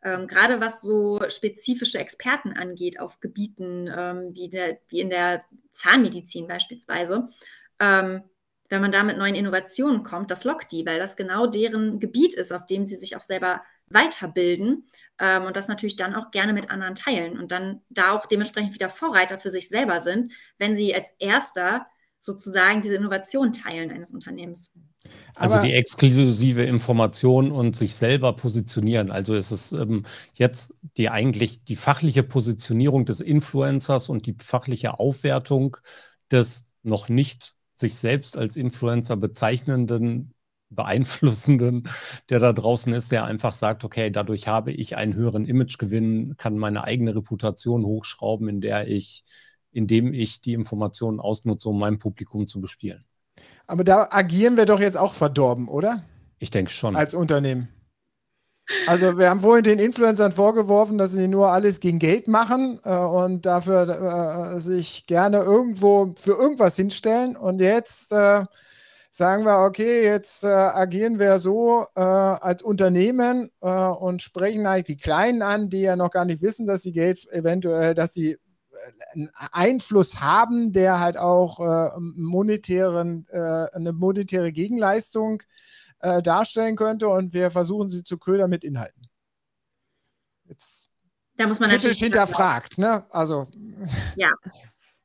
Ähm, 0.02 0.26
gerade 0.26 0.60
was 0.60 0.80
so 0.80 1.20
spezifische 1.28 1.98
Experten 1.98 2.54
angeht 2.54 2.98
auf 2.98 3.20
Gebieten 3.20 3.90
ähm, 3.94 4.30
wie, 4.32 4.48
der, 4.48 4.78
wie, 4.88 5.00
in 5.00 5.10
der 5.10 5.44
Zahnmedizin 5.70 6.46
beispielsweise, 6.46 7.28
ähm, 7.78 8.22
wenn 8.74 8.82
man 8.82 8.92
da 8.92 9.04
mit 9.04 9.16
neuen 9.16 9.36
Innovationen 9.36 10.02
kommt, 10.02 10.32
das 10.32 10.42
lockt 10.42 10.72
die, 10.72 10.84
weil 10.84 10.98
das 10.98 11.16
genau 11.16 11.46
deren 11.46 12.00
Gebiet 12.00 12.34
ist, 12.34 12.52
auf 12.52 12.66
dem 12.66 12.86
sie 12.86 12.96
sich 12.96 13.16
auch 13.16 13.22
selber 13.22 13.62
weiterbilden 13.86 14.86
ähm, 15.20 15.44
und 15.44 15.56
das 15.56 15.68
natürlich 15.68 15.94
dann 15.94 16.14
auch 16.14 16.32
gerne 16.32 16.52
mit 16.52 16.70
anderen 16.70 16.96
teilen 16.96 17.38
und 17.38 17.52
dann 17.52 17.82
da 17.88 18.10
auch 18.10 18.26
dementsprechend 18.26 18.74
wieder 18.74 18.90
Vorreiter 18.90 19.38
für 19.38 19.50
sich 19.50 19.68
selber 19.68 20.00
sind, 20.00 20.32
wenn 20.58 20.74
sie 20.74 20.92
als 20.92 21.12
erster 21.20 21.84
sozusagen 22.18 22.82
diese 22.82 22.96
Innovation 22.96 23.52
teilen 23.52 23.92
eines 23.92 24.12
Unternehmens. 24.12 24.72
Also 25.36 25.60
die 25.60 25.74
exklusive 25.74 26.64
Information 26.64 27.52
und 27.52 27.76
sich 27.76 27.94
selber 27.94 28.34
positionieren. 28.34 29.10
Also 29.10 29.34
ist 29.34 29.50
es 29.50 29.72
ähm, 29.72 30.04
jetzt 30.32 30.72
die 30.96 31.10
eigentlich 31.10 31.62
die 31.62 31.76
fachliche 31.76 32.22
Positionierung 32.22 33.04
des 33.04 33.20
Influencers 33.20 34.08
und 34.08 34.26
die 34.26 34.34
fachliche 34.40 34.98
Aufwertung 34.98 35.76
des 36.32 36.66
noch 36.82 37.08
nicht 37.08 37.54
sich 37.74 37.96
selbst 37.96 38.38
als 38.38 38.56
Influencer 38.56 39.16
bezeichnenden, 39.16 40.32
beeinflussenden, 40.70 41.88
der 42.30 42.38
da 42.38 42.52
draußen 42.52 42.92
ist, 42.92 43.12
der 43.12 43.24
einfach 43.24 43.52
sagt, 43.52 43.84
okay, 43.84 44.10
dadurch 44.10 44.48
habe 44.48 44.72
ich 44.72 44.96
einen 44.96 45.14
höheren 45.14 45.44
Imagegewinn, 45.44 46.36
kann 46.36 46.56
meine 46.56 46.84
eigene 46.84 47.14
Reputation 47.14 47.84
hochschrauben, 47.84 48.48
in 48.48 48.60
der 48.60 48.88
ich, 48.88 49.24
indem 49.72 50.12
ich 50.12 50.40
die 50.40 50.52
Informationen 50.52 51.20
ausnutze, 51.20 51.68
um 51.68 51.78
mein 51.78 51.98
Publikum 51.98 52.46
zu 52.46 52.60
bespielen. 52.60 53.04
Aber 53.66 53.84
da 53.84 54.08
agieren 54.10 54.56
wir 54.56 54.66
doch 54.66 54.80
jetzt 54.80 54.96
auch 54.96 55.14
verdorben, 55.14 55.68
oder? 55.68 56.04
Ich 56.38 56.50
denke 56.50 56.70
schon. 56.70 56.96
Als 56.96 57.14
Unternehmen. 57.14 57.68
Also 58.86 59.18
wir 59.18 59.28
haben 59.28 59.40
vorhin 59.40 59.64
den 59.64 59.78
Influencern 59.78 60.32
vorgeworfen, 60.32 60.96
dass 60.96 61.12
sie 61.12 61.28
nur 61.28 61.48
alles 61.48 61.80
gegen 61.80 61.98
Geld 61.98 62.28
machen 62.28 62.80
äh, 62.84 62.96
und 62.96 63.44
dafür 63.44 64.54
äh, 64.56 64.60
sich 64.60 65.06
gerne 65.06 65.38
irgendwo 65.38 66.14
für 66.16 66.32
irgendwas 66.32 66.76
hinstellen. 66.76 67.36
Und 67.36 67.60
jetzt 67.60 68.12
äh, 68.12 68.44
sagen 69.10 69.44
wir, 69.44 69.64
okay, 69.66 70.04
jetzt 70.04 70.44
äh, 70.44 70.48
agieren 70.48 71.18
wir 71.18 71.38
so 71.38 71.86
äh, 71.94 72.00
als 72.00 72.62
Unternehmen 72.62 73.50
äh, 73.60 73.68
und 73.68 74.22
sprechen 74.22 74.66
eigentlich 74.66 74.96
die 74.96 75.02
Kleinen 75.02 75.42
an, 75.42 75.68
die 75.68 75.82
ja 75.82 75.96
noch 75.96 76.10
gar 76.10 76.24
nicht 76.24 76.40
wissen, 76.40 76.66
dass 76.66 76.82
sie 76.82 76.92
Geld 76.92 77.30
eventuell, 77.32 77.94
dass 77.94 78.14
sie 78.14 78.38
einen 79.12 79.30
Einfluss 79.52 80.20
haben, 80.20 80.72
der 80.72 80.98
halt 81.00 81.16
auch 81.16 81.96
monetären, 81.96 83.24
eine 83.30 83.92
monetäre 83.92 84.52
Gegenleistung 84.52 85.40
äh, 85.40 85.73
äh, 86.04 86.22
darstellen 86.22 86.76
könnte 86.76 87.08
und 87.08 87.32
wir 87.32 87.50
versuchen 87.50 87.88
sie 87.88 88.04
zu 88.04 88.18
ködern 88.18 88.50
mit 88.50 88.62
Inhalten. 88.62 89.08
Jetzt 90.44 90.90
da 91.36 91.46
muss 91.48 91.58
man 91.58 91.70
natürlich 91.70 91.98
hinterfragt, 91.98 92.78
ne? 92.78 93.06
Also 93.10 93.48
ja. 94.16 94.30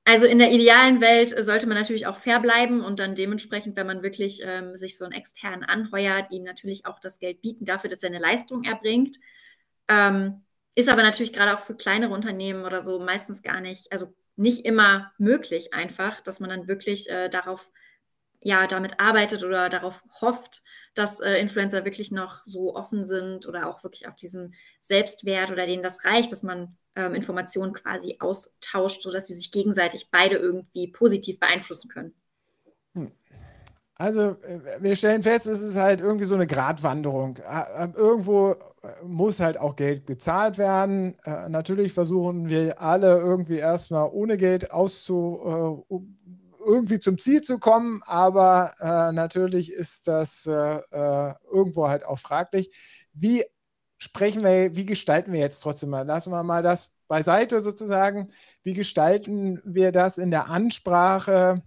Also 0.03 0.27
in 0.27 0.39
der 0.39 0.51
idealen 0.51 1.01
Welt 1.01 1.33
sollte 1.43 1.67
man 1.67 1.77
natürlich 1.77 2.07
auch 2.07 2.17
fair 2.17 2.39
bleiben 2.39 2.83
und 2.83 2.99
dann 2.99 3.15
dementsprechend, 3.15 3.75
wenn 3.75 3.87
man 3.87 4.03
wirklich 4.03 4.41
ähm, 4.43 4.75
sich 4.75 4.97
so 4.97 5.05
einen 5.05 5.13
externen 5.13 5.63
anheuert, 5.63 6.31
ihm 6.31 6.43
natürlich 6.43 6.85
auch 6.85 6.99
das 6.99 7.19
Geld 7.19 7.41
bieten 7.41 7.63
dafür, 7.63 7.89
dass 7.89 8.03
er 8.03 8.09
eine 8.09 8.19
Leistung 8.19 8.63
erbringt. 8.63 9.19
Ähm, 9.87 10.43
ist 10.75 10.89
aber 10.89 11.03
natürlich 11.03 11.31
gerade 11.31 11.55
auch 11.55 11.61
für 11.61 11.75
kleinere 11.75 12.13
Unternehmen 12.13 12.65
oder 12.65 12.81
so 12.81 12.99
meistens 12.99 13.41
gar 13.41 13.61
nicht, 13.61 13.91
also 13.91 14.13
nicht 14.35 14.65
immer 14.65 15.11
möglich 15.17 15.73
einfach, 15.73 16.21
dass 16.21 16.39
man 16.39 16.49
dann 16.49 16.67
wirklich 16.67 17.09
äh, 17.09 17.29
darauf 17.29 17.69
ja 18.41 18.67
damit 18.67 18.99
arbeitet 18.99 19.43
oder 19.43 19.69
darauf 19.69 20.01
hofft, 20.21 20.61
dass 20.93 21.19
äh, 21.19 21.39
Influencer 21.39 21.85
wirklich 21.85 22.11
noch 22.11 22.43
so 22.45 22.75
offen 22.75 23.05
sind 23.05 23.47
oder 23.47 23.69
auch 23.69 23.83
wirklich 23.83 24.07
auf 24.07 24.15
diesen 24.15 24.53
Selbstwert 24.79 25.51
oder 25.51 25.65
denen 25.65 25.83
das 25.83 26.03
reicht, 26.05 26.31
dass 26.31 26.43
man 26.43 26.77
ähm, 26.95 27.15
Informationen 27.15 27.73
quasi 27.73 28.17
austauscht, 28.19 29.03
sodass 29.03 29.27
sie 29.27 29.35
sich 29.35 29.51
gegenseitig 29.51 30.09
beide 30.11 30.37
irgendwie 30.37 30.87
positiv 30.87 31.39
beeinflussen 31.39 31.89
können. 31.89 32.13
Hm. 32.93 33.11
Also 33.95 34.21
äh, 34.21 34.59
wir 34.79 34.95
stellen 34.95 35.23
fest, 35.23 35.45
es 35.45 35.61
ist 35.61 35.75
halt 35.75 35.99
irgendwie 35.99 36.25
so 36.25 36.35
eine 36.35 36.47
Gratwanderung. 36.47 37.37
Irgendwo 37.95 38.51
äh, 38.51 39.05
muss 39.05 39.41
halt 39.41 39.57
auch 39.57 39.75
Geld 39.75 40.05
bezahlt 40.05 40.57
werden. 40.57 41.17
Äh, 41.25 41.49
natürlich 41.49 41.91
versuchen 41.91 42.47
wir 42.47 42.81
alle 42.81 43.19
irgendwie 43.19 43.57
erstmal 43.57 44.09
ohne 44.09 44.37
Geld 44.37 44.71
auszu, 44.71 45.83
irgendwie 46.59 46.99
zum 46.99 47.17
Ziel 47.17 47.41
zu 47.41 47.59
kommen, 47.59 48.01
aber 48.05 48.73
äh, 48.79 49.11
natürlich 49.13 49.71
ist 49.71 50.07
das 50.07 50.45
äh, 50.45 50.77
äh, 50.91 51.33
irgendwo 51.51 51.87
halt 51.87 52.05
auch 52.05 52.19
fraglich. 52.19 52.71
Wie 53.13 53.43
sprechen 53.97 54.43
wir, 54.43 54.75
wie 54.75 54.85
gestalten 54.85 55.33
wir 55.33 55.39
jetzt 55.39 55.61
trotzdem 55.61 55.89
mal? 55.89 56.05
Lassen 56.05 56.31
wir 56.31 56.43
mal 56.43 56.63
das 56.63 56.95
beiseite 57.07 57.61
sozusagen. 57.61 58.29
Wie 58.63 58.73
gestalten 58.73 59.61
wir 59.65 59.91
das 59.91 60.17
in 60.17 60.31
der 60.31 60.49
Ansprache 60.49 61.63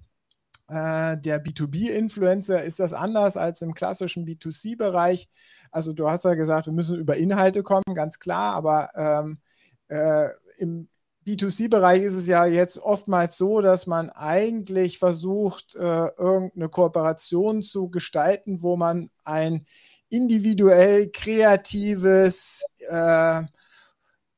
äh, 0.68 1.18
der 1.18 1.44
B2B-Influencer? 1.44 2.62
Ist 2.62 2.80
das 2.80 2.92
anders 2.94 3.36
als 3.36 3.60
im 3.62 3.74
klassischen 3.74 4.26
B2C-Bereich? 4.26 5.28
Also 5.70 5.92
du 5.92 6.08
hast 6.08 6.24
ja 6.24 6.34
gesagt, 6.34 6.66
wir 6.66 6.72
müssen 6.72 6.98
über 6.98 7.16
Inhalte 7.16 7.62
kommen, 7.62 7.94
ganz 7.94 8.18
klar, 8.18 8.54
aber 8.54 8.90
ähm, 8.94 9.40
äh, 9.88 10.28
im 10.58 10.88
B2C-Bereich 11.26 12.02
ist 12.02 12.14
es 12.14 12.26
ja 12.26 12.46
jetzt 12.46 12.78
oftmals 12.78 13.38
so, 13.38 13.60
dass 13.60 13.86
man 13.86 14.10
eigentlich 14.10 14.98
versucht, 14.98 15.74
äh, 15.76 16.08
irgendeine 16.16 16.68
Kooperation 16.68 17.62
zu 17.62 17.90
gestalten, 17.90 18.62
wo 18.62 18.76
man 18.76 19.10
ein 19.24 19.64
individuell 20.08 21.10
kreatives 21.10 22.64
äh, 22.88 23.42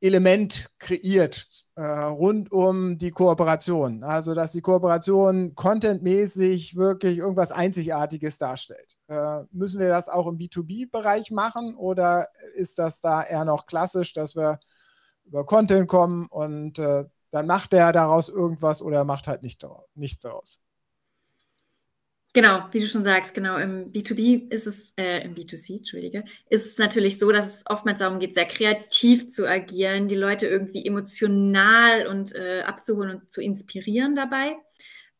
Element 0.04 0.68
kreiert 0.78 1.64
äh, 1.76 1.82
rund 1.82 2.52
um 2.52 2.98
die 2.98 3.10
Kooperation. 3.10 4.04
Also, 4.04 4.34
dass 4.34 4.52
die 4.52 4.60
Kooperation 4.60 5.54
contentmäßig 5.54 6.76
wirklich 6.76 7.18
irgendwas 7.18 7.52
Einzigartiges 7.52 8.36
darstellt. 8.36 8.96
Äh, 9.08 9.44
müssen 9.50 9.80
wir 9.80 9.88
das 9.88 10.10
auch 10.10 10.26
im 10.26 10.36
B2B-Bereich 10.36 11.30
machen 11.30 11.74
oder 11.74 12.28
ist 12.54 12.78
das 12.78 13.00
da 13.00 13.22
eher 13.22 13.46
noch 13.46 13.64
klassisch, 13.64 14.12
dass 14.12 14.36
wir 14.36 14.58
über 15.24 15.44
Content 15.44 15.88
kommen 15.88 16.26
und 16.26 16.78
äh, 16.78 17.04
dann 17.30 17.46
macht 17.46 17.72
der 17.72 17.92
daraus 17.92 18.28
irgendwas 18.28 18.80
oder 18.80 19.04
macht 19.04 19.26
halt 19.26 19.42
nicht 19.42 19.62
daraus, 19.62 19.88
nichts 19.94 20.20
daraus. 20.20 20.60
Genau, 22.32 22.66
wie 22.72 22.80
du 22.80 22.86
schon 22.88 23.04
sagst, 23.04 23.32
genau, 23.32 23.58
im 23.58 23.92
B2B 23.92 24.50
ist 24.52 24.66
es, 24.66 24.92
äh, 24.96 25.24
im 25.24 25.36
B2C, 25.36 25.78
Entschuldige, 25.78 26.24
ist 26.50 26.66
es 26.66 26.78
natürlich 26.78 27.20
so, 27.20 27.30
dass 27.30 27.58
es 27.58 27.62
oftmals 27.66 28.00
darum 28.00 28.18
geht, 28.18 28.34
sehr 28.34 28.46
kreativ 28.46 29.28
zu 29.28 29.48
agieren, 29.48 30.08
die 30.08 30.16
Leute 30.16 30.48
irgendwie 30.48 30.84
emotional 30.84 32.08
und 32.08 32.34
äh, 32.34 32.62
abzuholen 32.62 33.20
und 33.20 33.32
zu 33.32 33.40
inspirieren 33.40 34.16
dabei. 34.16 34.56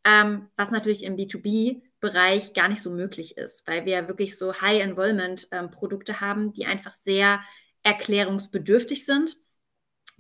Ähm, 0.04 0.48
was 0.56 0.72
natürlich 0.72 1.04
im 1.04 1.16
B2B-Bereich 1.16 2.52
gar 2.52 2.68
nicht 2.68 2.82
so 2.82 2.90
möglich 2.90 3.36
ist, 3.36 3.66
weil 3.68 3.86
wir 3.86 4.08
wirklich 4.08 4.36
so 4.36 4.60
High-Involvement-Produkte 4.60 6.12
ähm, 6.12 6.20
haben, 6.20 6.52
die 6.52 6.66
einfach 6.66 6.94
sehr 6.94 7.40
erklärungsbedürftig 7.84 9.06
sind 9.06 9.36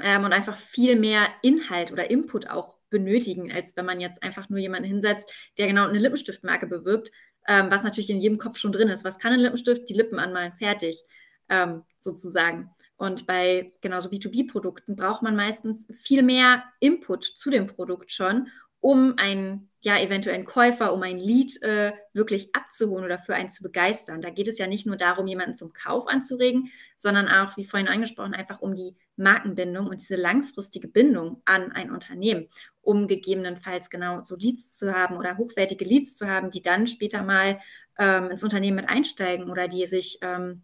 ähm, 0.00 0.24
und 0.24 0.32
einfach 0.32 0.56
viel 0.56 0.96
mehr 0.96 1.28
Inhalt 1.42 1.92
oder 1.92 2.10
Input 2.10 2.48
auch 2.48 2.76
benötigen, 2.90 3.52
als 3.52 3.76
wenn 3.76 3.86
man 3.86 4.00
jetzt 4.00 4.22
einfach 4.22 4.48
nur 4.48 4.58
jemanden 4.58 4.88
hinsetzt, 4.88 5.30
der 5.58 5.66
genau 5.66 5.86
eine 5.86 5.98
Lippenstiftmarke 5.98 6.66
bewirbt, 6.66 7.10
ähm, 7.48 7.70
was 7.70 7.82
natürlich 7.82 8.10
in 8.10 8.20
jedem 8.20 8.38
Kopf 8.38 8.56
schon 8.56 8.72
drin 8.72 8.88
ist. 8.88 9.04
Was 9.04 9.18
kann 9.18 9.32
ein 9.32 9.40
Lippenstift? 9.40 9.88
Die 9.88 9.94
Lippen 9.94 10.18
anmalen, 10.18 10.52
fertig, 10.52 11.02
ähm, 11.48 11.82
sozusagen. 11.98 12.70
Und 12.96 13.26
bei 13.26 13.72
genauso 13.80 14.08
B2B-Produkten 14.08 14.96
braucht 14.96 15.22
man 15.22 15.36
meistens 15.36 15.88
viel 15.92 16.22
mehr 16.22 16.64
Input 16.80 17.24
zu 17.24 17.50
dem 17.50 17.66
Produkt 17.66 18.12
schon, 18.12 18.48
um 18.80 19.14
einen, 19.16 19.70
ja, 19.84 20.00
eventuellen 20.00 20.46
Käufer, 20.46 20.94
um 20.94 21.02
ein 21.02 21.18
Lead 21.18 21.60
äh, 21.62 21.92
wirklich 22.14 22.54
abzuholen 22.54 23.04
oder 23.04 23.18
für 23.18 23.34
einen 23.34 23.50
zu 23.50 23.62
begeistern. 23.62 24.22
Da 24.22 24.30
geht 24.30 24.48
es 24.48 24.56
ja 24.56 24.66
nicht 24.66 24.86
nur 24.86 24.96
darum, 24.96 25.26
jemanden 25.26 25.56
zum 25.56 25.74
Kauf 25.74 26.08
anzuregen, 26.08 26.70
sondern 26.96 27.28
auch, 27.28 27.58
wie 27.58 27.66
vorhin 27.66 27.88
angesprochen, 27.88 28.32
einfach 28.32 28.62
um 28.62 28.74
die 28.74 28.96
Markenbindung 29.16 29.88
und 29.88 30.00
diese 30.00 30.16
langfristige 30.16 30.88
Bindung 30.88 31.42
an 31.44 31.70
ein 31.70 31.90
Unternehmen, 31.90 32.48
um 32.80 33.06
gegebenenfalls 33.08 33.90
genau 33.90 34.22
so 34.22 34.36
Leads 34.36 34.78
zu 34.78 34.94
haben 34.94 35.18
oder 35.18 35.36
hochwertige 35.36 35.84
Leads 35.84 36.16
zu 36.16 36.26
haben, 36.26 36.50
die 36.50 36.62
dann 36.62 36.86
später 36.86 37.22
mal 37.22 37.58
ähm, 37.98 38.30
ins 38.30 38.42
Unternehmen 38.42 38.76
mit 38.76 38.88
einsteigen 38.88 39.50
oder 39.50 39.68
die 39.68 39.86
sich 39.86 40.18
ähm, 40.22 40.62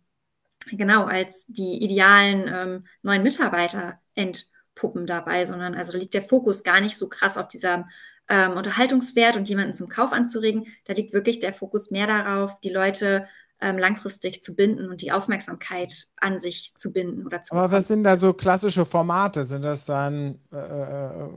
genau 0.70 1.04
als 1.04 1.44
die 1.46 1.84
idealen 1.84 2.50
ähm, 2.50 2.86
neuen 3.02 3.22
Mitarbeiter 3.22 4.00
entpuppen 4.14 5.06
dabei, 5.06 5.44
sondern 5.44 5.74
also 5.74 5.92
da 5.92 5.98
liegt 5.98 6.14
der 6.14 6.22
Fokus 6.22 6.62
gar 6.62 6.80
nicht 6.80 6.96
so 6.96 7.10
krass 7.10 7.36
auf 7.36 7.48
dieser 7.48 7.86
ähm, 8.30 8.52
Unterhaltungswert 8.52 9.36
und 9.36 9.48
jemanden 9.48 9.74
zum 9.74 9.88
Kauf 9.88 10.12
anzuregen. 10.12 10.66
Da 10.86 10.94
liegt 10.94 11.12
wirklich 11.12 11.40
der 11.40 11.52
Fokus 11.52 11.90
mehr 11.90 12.06
darauf, 12.06 12.58
die 12.60 12.70
Leute 12.70 13.26
ähm, 13.60 13.76
langfristig 13.76 14.42
zu 14.42 14.54
binden 14.54 14.88
und 14.88 15.02
die 15.02 15.12
Aufmerksamkeit 15.12 16.06
an 16.16 16.40
sich 16.40 16.72
zu 16.76 16.92
binden 16.92 17.26
oder 17.26 17.42
zu. 17.42 17.52
Aber 17.52 17.62
bekommen. 17.62 17.78
was 17.78 17.88
sind 17.88 18.04
da 18.04 18.16
so 18.16 18.32
klassische 18.32 18.86
Formate? 18.86 19.44
Sind 19.44 19.64
das 19.64 19.84
dann 19.84 20.38
äh, 20.52 20.56
äh 20.56 21.28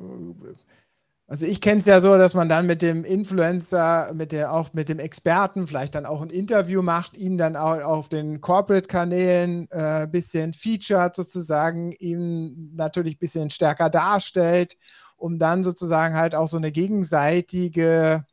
also 1.25 1.45
ich 1.45 1.61
kenne 1.61 1.79
es 1.79 1.85
ja 1.85 2.01
so, 2.01 2.15
dass 2.17 2.33
man 2.33 2.49
dann 2.49 2.67
mit 2.67 2.81
dem 2.81 3.05
Influencer, 3.05 4.11
mit 4.13 4.33
der, 4.33 4.53
auch 4.53 4.73
mit 4.73 4.89
dem 4.89 4.99
Experten 4.99 5.67
vielleicht 5.67 5.95
dann 5.95 6.05
auch 6.05 6.21
ein 6.21 6.29
Interview 6.29 6.81
macht, 6.81 7.17
ihn 7.17 7.37
dann 7.37 7.55
auch 7.55 7.81
auf 7.81 8.09
den 8.09 8.41
Corporate-Kanälen 8.41 9.67
ein 9.71 10.03
äh, 10.03 10.07
bisschen 10.07 10.53
featured 10.53 11.15
sozusagen, 11.15 11.93
ihn 11.93 12.73
natürlich 12.75 13.15
ein 13.15 13.19
bisschen 13.19 13.49
stärker 13.49 13.89
darstellt, 13.89 14.77
um 15.23 15.37
dann 15.39 15.63
sozusagen 15.63 16.15
halt 16.15 16.35
auch 16.35 16.47
so 16.47 16.57
eine 16.57 16.73
gegenseitige 16.73 18.25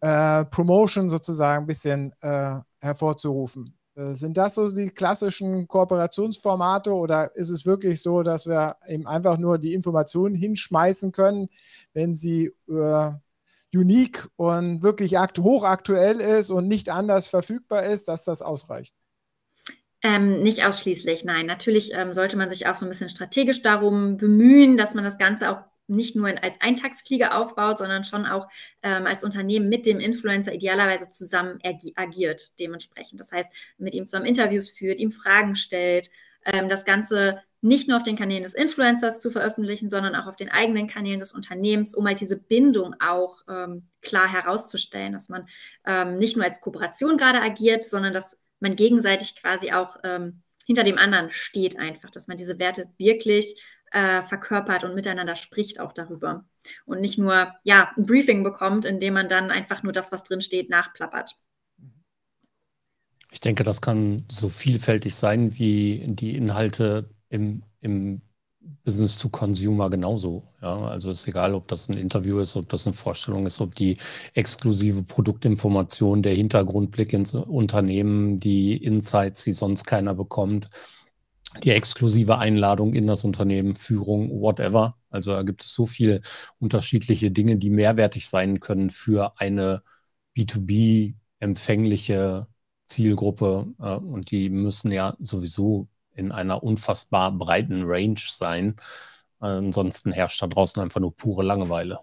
äh, 0.00 0.44
Promotion 0.46 1.08
sozusagen 1.08 1.62
ein 1.62 1.66
bisschen 1.68 2.12
äh, 2.22 2.56
hervorzurufen. 2.80 3.78
Äh, 3.94 4.14
sind 4.14 4.36
das 4.36 4.56
so 4.56 4.68
die 4.72 4.90
klassischen 4.90 5.68
Kooperationsformate 5.68 6.92
oder 6.92 7.36
ist 7.36 7.50
es 7.50 7.64
wirklich 7.64 8.02
so, 8.02 8.24
dass 8.24 8.48
wir 8.48 8.74
eben 8.88 9.06
einfach 9.06 9.38
nur 9.38 9.58
die 9.58 9.74
Informationen 9.74 10.34
hinschmeißen 10.34 11.12
können, 11.12 11.46
wenn 11.92 12.16
sie 12.16 12.52
äh, 12.68 13.10
unique 13.72 14.28
und 14.34 14.82
wirklich 14.82 15.16
hochaktuell 15.16 16.20
ist 16.20 16.50
und 16.50 16.66
nicht 16.66 16.88
anders 16.88 17.28
verfügbar 17.28 17.84
ist, 17.84 18.08
dass 18.08 18.24
das 18.24 18.42
ausreicht? 18.42 18.92
Ähm, 20.02 20.42
nicht 20.42 20.64
ausschließlich, 20.64 21.24
nein. 21.24 21.46
Natürlich 21.46 21.92
ähm, 21.94 22.12
sollte 22.12 22.36
man 22.36 22.50
sich 22.50 22.66
auch 22.66 22.74
so 22.74 22.86
ein 22.86 22.88
bisschen 22.88 23.08
strategisch 23.08 23.62
darum 23.62 24.16
bemühen, 24.16 24.76
dass 24.76 24.94
man 24.94 25.04
das 25.04 25.16
Ganze 25.16 25.48
auch 25.48 25.73
nicht 25.86 26.16
nur 26.16 26.28
als 26.42 26.60
Eintagsflieger 26.60 27.38
aufbaut, 27.38 27.78
sondern 27.78 28.04
schon 28.04 28.26
auch 28.26 28.48
ähm, 28.82 29.06
als 29.06 29.24
Unternehmen 29.24 29.68
mit 29.68 29.86
dem 29.86 30.00
Influencer 30.00 30.52
idealerweise 30.52 31.08
zusammen 31.10 31.58
agiert 31.94 32.52
dementsprechend. 32.58 33.20
Das 33.20 33.32
heißt, 33.32 33.52
mit 33.78 33.94
ihm 33.94 34.06
zusammen 34.06 34.26
Interviews 34.26 34.70
führt, 34.70 34.98
ihm 34.98 35.10
Fragen 35.10 35.56
stellt, 35.56 36.10
ähm, 36.44 36.68
das 36.68 36.84
Ganze 36.84 37.42
nicht 37.60 37.88
nur 37.88 37.96
auf 37.96 38.02
den 38.02 38.16
Kanälen 38.16 38.42
des 38.42 38.52
Influencers 38.52 39.20
zu 39.20 39.30
veröffentlichen, 39.30 39.88
sondern 39.88 40.14
auch 40.14 40.26
auf 40.26 40.36
den 40.36 40.50
eigenen 40.50 40.86
Kanälen 40.86 41.18
des 41.18 41.32
Unternehmens, 41.32 41.94
um 41.94 42.06
halt 42.06 42.20
diese 42.20 42.38
Bindung 42.38 42.94
auch 43.00 43.42
ähm, 43.48 43.88
klar 44.02 44.30
herauszustellen, 44.30 45.14
dass 45.14 45.30
man 45.30 45.48
ähm, 45.86 46.18
nicht 46.18 46.36
nur 46.36 46.44
als 46.44 46.60
Kooperation 46.60 47.16
gerade 47.16 47.40
agiert, 47.40 47.84
sondern 47.84 48.12
dass 48.12 48.38
man 48.60 48.76
gegenseitig 48.76 49.36
quasi 49.36 49.72
auch 49.72 49.96
ähm, 50.04 50.42
hinter 50.66 50.84
dem 50.84 50.98
anderen 50.98 51.30
steht 51.30 51.78
einfach, 51.78 52.10
dass 52.10 52.28
man 52.28 52.36
diese 52.36 52.58
Werte 52.58 52.90
wirklich 52.98 53.62
äh, 53.94 54.22
verkörpert 54.22 54.82
und 54.82 54.94
miteinander 54.94 55.36
spricht 55.36 55.78
auch 55.78 55.92
darüber. 55.92 56.44
Und 56.84 57.00
nicht 57.00 57.16
nur, 57.16 57.54
ja, 57.62 57.92
ein 57.96 58.06
Briefing 58.06 58.42
bekommt, 58.42 58.84
in 58.84 58.98
dem 58.98 59.14
man 59.14 59.28
dann 59.28 59.50
einfach 59.52 59.84
nur 59.84 59.92
das, 59.92 60.10
was 60.10 60.24
drin 60.24 60.40
steht, 60.40 60.68
nachplappert. 60.68 61.36
Ich 63.30 63.40
denke, 63.40 63.62
das 63.62 63.80
kann 63.80 64.24
so 64.30 64.48
vielfältig 64.48 65.14
sein 65.14 65.56
wie 65.58 66.04
die 66.06 66.36
Inhalte 66.36 67.10
im, 67.28 67.62
im 67.80 68.20
Business 68.82 69.16
to 69.16 69.28
Consumer 69.28 69.90
genauso. 69.90 70.42
Ja, 70.60 70.86
also 70.86 71.10
ist 71.10 71.28
egal, 71.28 71.54
ob 71.54 71.68
das 71.68 71.88
ein 71.88 71.96
Interview 71.96 72.38
ist, 72.40 72.56
ob 72.56 72.68
das 72.70 72.86
eine 72.86 72.94
Vorstellung 72.94 73.46
ist, 73.46 73.60
ob 73.60 73.74
die 73.76 73.98
exklusive 74.34 75.02
Produktinformation, 75.02 76.22
der 76.22 76.34
Hintergrundblick 76.34 77.12
ins 77.12 77.34
Unternehmen, 77.34 78.38
die 78.38 78.76
Insights, 78.76 79.44
die 79.44 79.52
sonst 79.52 79.84
keiner 79.84 80.14
bekommt, 80.14 80.68
die 81.62 81.70
exklusive 81.70 82.38
Einladung 82.38 82.94
in 82.94 83.06
das 83.06 83.24
Unternehmen, 83.24 83.76
Führung, 83.76 84.40
whatever. 84.40 84.96
Also 85.10 85.32
da 85.32 85.42
gibt 85.42 85.64
es 85.64 85.72
so 85.72 85.86
viele 85.86 86.20
unterschiedliche 86.58 87.30
Dinge, 87.30 87.56
die 87.56 87.70
mehrwertig 87.70 88.28
sein 88.28 88.60
können 88.60 88.90
für 88.90 89.38
eine 89.38 89.82
B2B-empfängliche 90.36 92.46
Zielgruppe. 92.86 93.66
Äh, 93.78 93.96
und 93.96 94.30
die 94.30 94.50
müssen 94.50 94.92
ja 94.92 95.16
sowieso 95.20 95.88
in 96.12 96.32
einer 96.32 96.62
unfassbar 96.62 97.32
breiten 97.32 97.82
Range 97.84 98.20
sein. 98.26 98.76
Ansonsten 99.40 100.12
herrscht 100.12 100.42
da 100.42 100.46
draußen 100.46 100.82
einfach 100.82 101.00
nur 101.00 101.14
pure 101.14 101.42
Langeweile. 101.42 102.00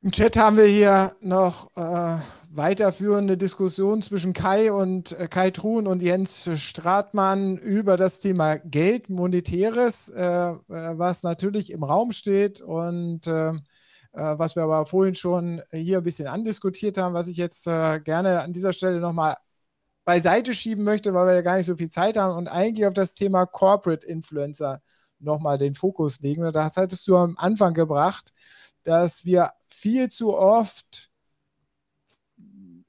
Im 0.00 0.12
Chat 0.12 0.36
haben 0.36 0.56
wir 0.56 0.66
hier 0.66 1.16
noch 1.20 1.76
äh, 1.76 2.18
weiterführende 2.58 3.38
Diskussion 3.38 4.02
zwischen 4.02 4.34
Kai 4.34 4.70
und 4.70 5.12
äh, 5.12 5.28
Kai 5.28 5.50
Truhn 5.50 5.86
und 5.86 6.02
Jens 6.02 6.50
Stratmann 6.60 7.56
über 7.56 7.96
das 7.96 8.20
Thema 8.20 8.58
Geld, 8.58 9.08
Monetäres, 9.08 10.10
äh, 10.10 10.22
äh 10.22 10.58
was 10.68 11.22
natürlich 11.22 11.72
im 11.72 11.84
Raum 11.84 12.12
steht 12.12 12.60
und 12.60 13.26
äh, 13.26 13.50
äh, 13.50 13.54
was 14.12 14.56
wir 14.56 14.64
aber 14.64 14.84
vorhin 14.84 15.14
schon 15.14 15.62
hier 15.72 15.98
ein 15.98 16.04
bisschen 16.04 16.26
andiskutiert 16.26 16.98
haben, 16.98 17.14
was 17.14 17.28
ich 17.28 17.36
jetzt 17.36 17.66
äh, 17.66 18.00
gerne 18.00 18.40
an 18.42 18.52
dieser 18.52 18.72
Stelle 18.72 19.00
nochmal 19.00 19.36
beiseite 20.04 20.54
schieben 20.54 20.84
möchte, 20.84 21.14
weil 21.14 21.26
wir 21.26 21.34
ja 21.34 21.42
gar 21.42 21.56
nicht 21.56 21.66
so 21.66 21.76
viel 21.76 21.90
Zeit 21.90 22.16
haben 22.16 22.36
und 22.36 22.48
eigentlich 22.48 22.86
auf 22.86 22.94
das 22.94 23.14
Thema 23.14 23.46
Corporate 23.46 24.06
Influencer 24.06 24.80
nochmal 25.20 25.58
den 25.58 25.74
Fokus 25.74 26.20
legen. 26.20 26.50
Das 26.52 26.76
hattest 26.76 27.06
du 27.08 27.16
am 27.16 27.36
Anfang 27.38 27.74
gebracht, 27.74 28.32
dass 28.82 29.24
wir 29.24 29.52
viel 29.66 30.08
zu 30.08 30.34
oft 30.34 31.07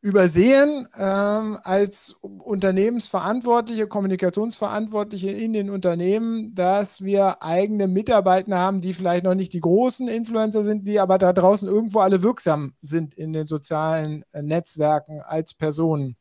übersehen 0.01 0.87
ähm, 0.97 1.59
als 1.63 2.15
Unternehmensverantwortliche, 2.21 3.87
Kommunikationsverantwortliche 3.87 5.29
in 5.29 5.51
den 5.51 5.69
Unternehmen, 5.69 6.55
dass 6.55 7.03
wir 7.03 7.43
eigene 7.43 7.87
Mitarbeiter 7.87 8.57
haben, 8.57 8.79
die 8.79 8.93
vielleicht 8.93 9.25
noch 9.25 9.35
nicht 9.35 9.53
die 9.53 9.59
großen 9.59 10.07
Influencer 10.07 10.63
sind, 10.63 10.87
die 10.87 10.99
aber 10.99 11.17
da 11.17 11.33
draußen 11.33 11.67
irgendwo 11.67 11.99
alle 11.99 12.23
wirksam 12.23 12.73
sind 12.81 13.15
in 13.15 13.33
den 13.33 13.45
sozialen 13.45 14.23
äh, 14.31 14.41
Netzwerken 14.41 15.21
als 15.21 15.53
Personen. 15.53 16.15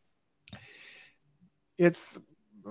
Jetzt 1.77 2.21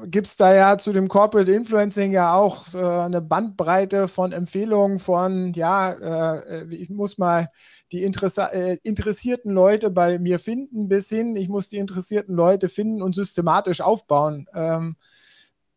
gibt 0.05 0.27
es 0.27 0.35
da 0.35 0.53
ja 0.53 0.77
zu 0.77 0.93
dem 0.93 1.07
Corporate 1.07 1.51
Influencing 1.51 2.11
ja 2.11 2.33
auch 2.33 2.73
äh, 2.73 2.77
eine 2.77 3.21
Bandbreite 3.21 4.07
von 4.07 4.31
Empfehlungen 4.31 4.99
von, 4.99 5.53
ja, 5.53 5.91
äh, 5.91 6.61
äh 6.61 6.73
ich 6.73 6.89
muss 6.89 7.17
mal 7.17 7.49
die 7.91 8.03
Interessa 8.03 8.47
äh, 8.47 8.77
interessierten 8.83 9.53
Leute 9.53 9.89
bei 9.89 10.19
mir 10.19 10.39
finden, 10.39 10.87
bis 10.87 11.09
hin, 11.09 11.35
ich 11.35 11.49
muss 11.49 11.69
die 11.69 11.77
interessierten 11.77 12.35
Leute 12.35 12.69
finden 12.69 13.01
und 13.01 13.15
systematisch 13.15 13.81
aufbauen. 13.81 14.47
Ähm, 14.53 14.95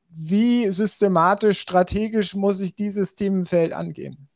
wie 0.09 0.69
systematisch, 0.71 1.61
strategisch 1.61 2.35
muss 2.35 2.61
ich 2.61 2.75
dieses 2.75 3.15
Themenfeld 3.15 3.73
angehen? 3.73 4.29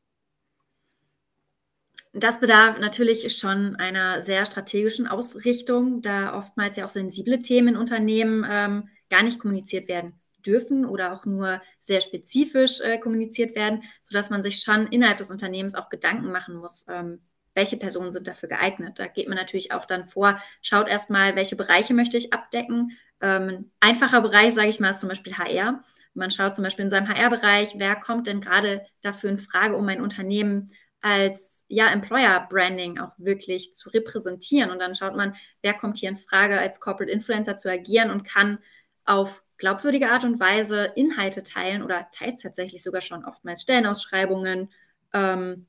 Das 2.12 2.38
bedarf 2.38 2.78
natürlich 2.78 3.36
schon 3.36 3.74
einer 3.74 4.22
sehr 4.22 4.46
strategischen 4.46 5.08
Ausrichtung, 5.08 6.00
da 6.00 6.38
oftmals 6.38 6.76
ja 6.76 6.86
auch 6.86 6.90
sensible 6.90 7.42
Themen 7.42 7.68
in 7.68 7.76
Unternehmen 7.76 8.46
ähm, 8.48 8.88
gar 9.14 9.22
nicht 9.22 9.38
kommuniziert 9.38 9.88
werden 9.88 10.20
dürfen 10.44 10.84
oder 10.84 11.12
auch 11.12 11.24
nur 11.24 11.62
sehr 11.78 12.00
spezifisch 12.00 12.80
äh, 12.80 12.98
kommuniziert 12.98 13.54
werden, 13.54 13.84
sodass 14.02 14.28
man 14.28 14.42
sich 14.42 14.60
schon 14.60 14.88
innerhalb 14.88 15.18
des 15.18 15.30
Unternehmens 15.30 15.76
auch 15.76 15.88
Gedanken 15.88 16.32
machen 16.32 16.56
muss, 16.56 16.84
ähm, 16.88 17.20
welche 17.54 17.76
Personen 17.76 18.10
sind 18.10 18.26
dafür 18.26 18.48
geeignet. 18.48 18.98
Da 18.98 19.06
geht 19.06 19.28
man 19.28 19.38
natürlich 19.38 19.70
auch 19.72 19.84
dann 19.84 20.04
vor, 20.04 20.42
schaut 20.62 20.88
erstmal, 20.88 21.36
welche 21.36 21.54
Bereiche 21.54 21.94
möchte 21.94 22.16
ich 22.16 22.32
abdecken. 22.32 22.98
Ähm, 23.20 23.48
ein 23.48 23.70
einfacher 23.80 24.20
Bereich, 24.20 24.52
sage 24.52 24.68
ich 24.68 24.80
mal, 24.80 24.90
ist 24.90 25.00
zum 25.00 25.08
Beispiel 25.08 25.38
HR. 25.38 25.84
Man 26.12 26.32
schaut 26.32 26.56
zum 26.56 26.64
Beispiel 26.64 26.86
in 26.86 26.90
seinem 26.90 27.08
HR-Bereich, 27.08 27.74
wer 27.76 27.94
kommt 27.94 28.26
denn 28.26 28.40
gerade 28.40 28.84
dafür 29.00 29.30
in 29.30 29.38
Frage, 29.38 29.76
um 29.76 29.88
ein 29.88 30.02
Unternehmen 30.02 30.72
als 31.00 31.64
ja, 31.68 31.88
Employer 31.92 32.46
Branding 32.50 32.98
auch 32.98 33.12
wirklich 33.18 33.74
zu 33.74 33.90
repräsentieren. 33.90 34.70
Und 34.70 34.80
dann 34.80 34.96
schaut 34.96 35.14
man, 35.14 35.36
wer 35.62 35.74
kommt 35.74 35.98
hier 35.98 36.08
in 36.08 36.16
Frage, 36.16 36.58
als 36.58 36.80
Corporate 36.80 37.12
Influencer 37.12 37.56
zu 37.56 37.70
agieren 37.70 38.10
und 38.10 38.24
kann 38.24 38.58
auf 39.04 39.42
glaubwürdige 39.56 40.10
Art 40.10 40.24
und 40.24 40.40
Weise 40.40 40.92
Inhalte 40.96 41.42
teilen 41.42 41.82
oder 41.82 42.08
teilt 42.12 42.40
tatsächlich 42.40 42.82
sogar 42.82 43.00
schon 43.00 43.24
oftmals 43.24 43.62
Stellenausschreibungen, 43.62 44.70
ähm, 45.12 45.66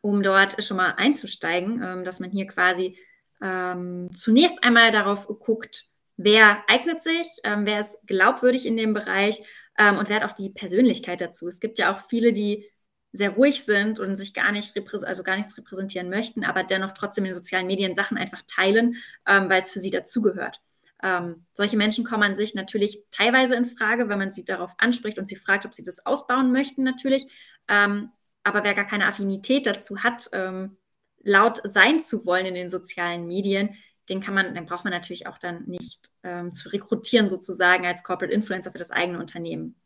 um 0.00 0.22
dort 0.22 0.62
schon 0.64 0.76
mal 0.76 0.94
einzusteigen, 0.96 1.82
ähm, 1.82 2.04
dass 2.04 2.20
man 2.20 2.30
hier 2.30 2.46
quasi 2.46 2.98
ähm, 3.42 4.10
zunächst 4.14 4.62
einmal 4.62 4.92
darauf 4.92 5.26
guckt, 5.26 5.84
wer 6.16 6.62
eignet 6.68 7.02
sich, 7.02 7.26
ähm, 7.44 7.66
wer 7.66 7.80
ist 7.80 7.98
glaubwürdig 8.06 8.66
in 8.66 8.76
dem 8.76 8.94
Bereich 8.94 9.42
ähm, 9.78 9.98
und 9.98 10.08
wer 10.08 10.16
hat 10.16 10.30
auch 10.30 10.34
die 10.34 10.50
Persönlichkeit 10.50 11.20
dazu. 11.20 11.48
Es 11.48 11.60
gibt 11.60 11.78
ja 11.78 11.92
auch 11.92 12.08
viele, 12.08 12.32
die 12.32 12.68
sehr 13.12 13.30
ruhig 13.30 13.64
sind 13.64 14.00
und 14.00 14.16
sich 14.16 14.32
gar 14.32 14.52
nicht 14.52 14.74
also 15.04 15.22
gar 15.22 15.36
nichts 15.36 15.58
repräsentieren 15.58 16.08
möchten, 16.08 16.44
aber 16.44 16.64
dennoch 16.64 16.92
trotzdem 16.92 17.26
in 17.26 17.34
sozialen 17.34 17.66
Medien 17.66 17.94
Sachen 17.94 18.16
einfach 18.16 18.42
teilen, 18.46 18.96
ähm, 19.26 19.50
weil 19.50 19.62
es 19.62 19.70
für 19.70 19.80
sie 19.80 19.90
dazugehört. 19.90 20.62
Ähm, 21.02 21.46
solche 21.54 21.76
Menschen 21.76 22.04
kommen 22.04 22.22
an 22.22 22.36
sich 22.36 22.54
natürlich 22.54 23.02
teilweise 23.10 23.56
in 23.56 23.66
Frage, 23.66 24.08
wenn 24.08 24.18
man 24.18 24.32
sie 24.32 24.44
darauf 24.44 24.72
anspricht 24.78 25.18
und 25.18 25.26
sie 25.26 25.36
fragt, 25.36 25.66
ob 25.66 25.74
sie 25.74 25.82
das 25.82 26.06
ausbauen 26.06 26.52
möchten, 26.52 26.84
natürlich. 26.84 27.26
Ähm, 27.68 28.10
aber 28.44 28.64
wer 28.64 28.74
gar 28.74 28.86
keine 28.86 29.06
Affinität 29.06 29.66
dazu 29.66 29.98
hat, 30.02 30.28
ähm, 30.32 30.76
laut 31.22 31.60
sein 31.64 32.00
zu 32.00 32.24
wollen 32.24 32.46
in 32.46 32.54
den 32.54 32.70
sozialen 32.70 33.26
Medien, 33.26 33.76
den 34.08 34.20
kann 34.20 34.34
man, 34.34 34.54
dann 34.54 34.66
braucht 34.66 34.84
man 34.84 34.92
natürlich 34.92 35.26
auch 35.26 35.38
dann 35.38 35.64
nicht 35.66 36.10
ähm, 36.22 36.52
zu 36.52 36.68
rekrutieren 36.70 37.28
sozusagen 37.28 37.86
als 37.86 38.02
Corporate 38.02 38.34
Influencer 38.34 38.72
für 38.72 38.78
das 38.78 38.90
eigene 38.90 39.18
Unternehmen. 39.18 39.76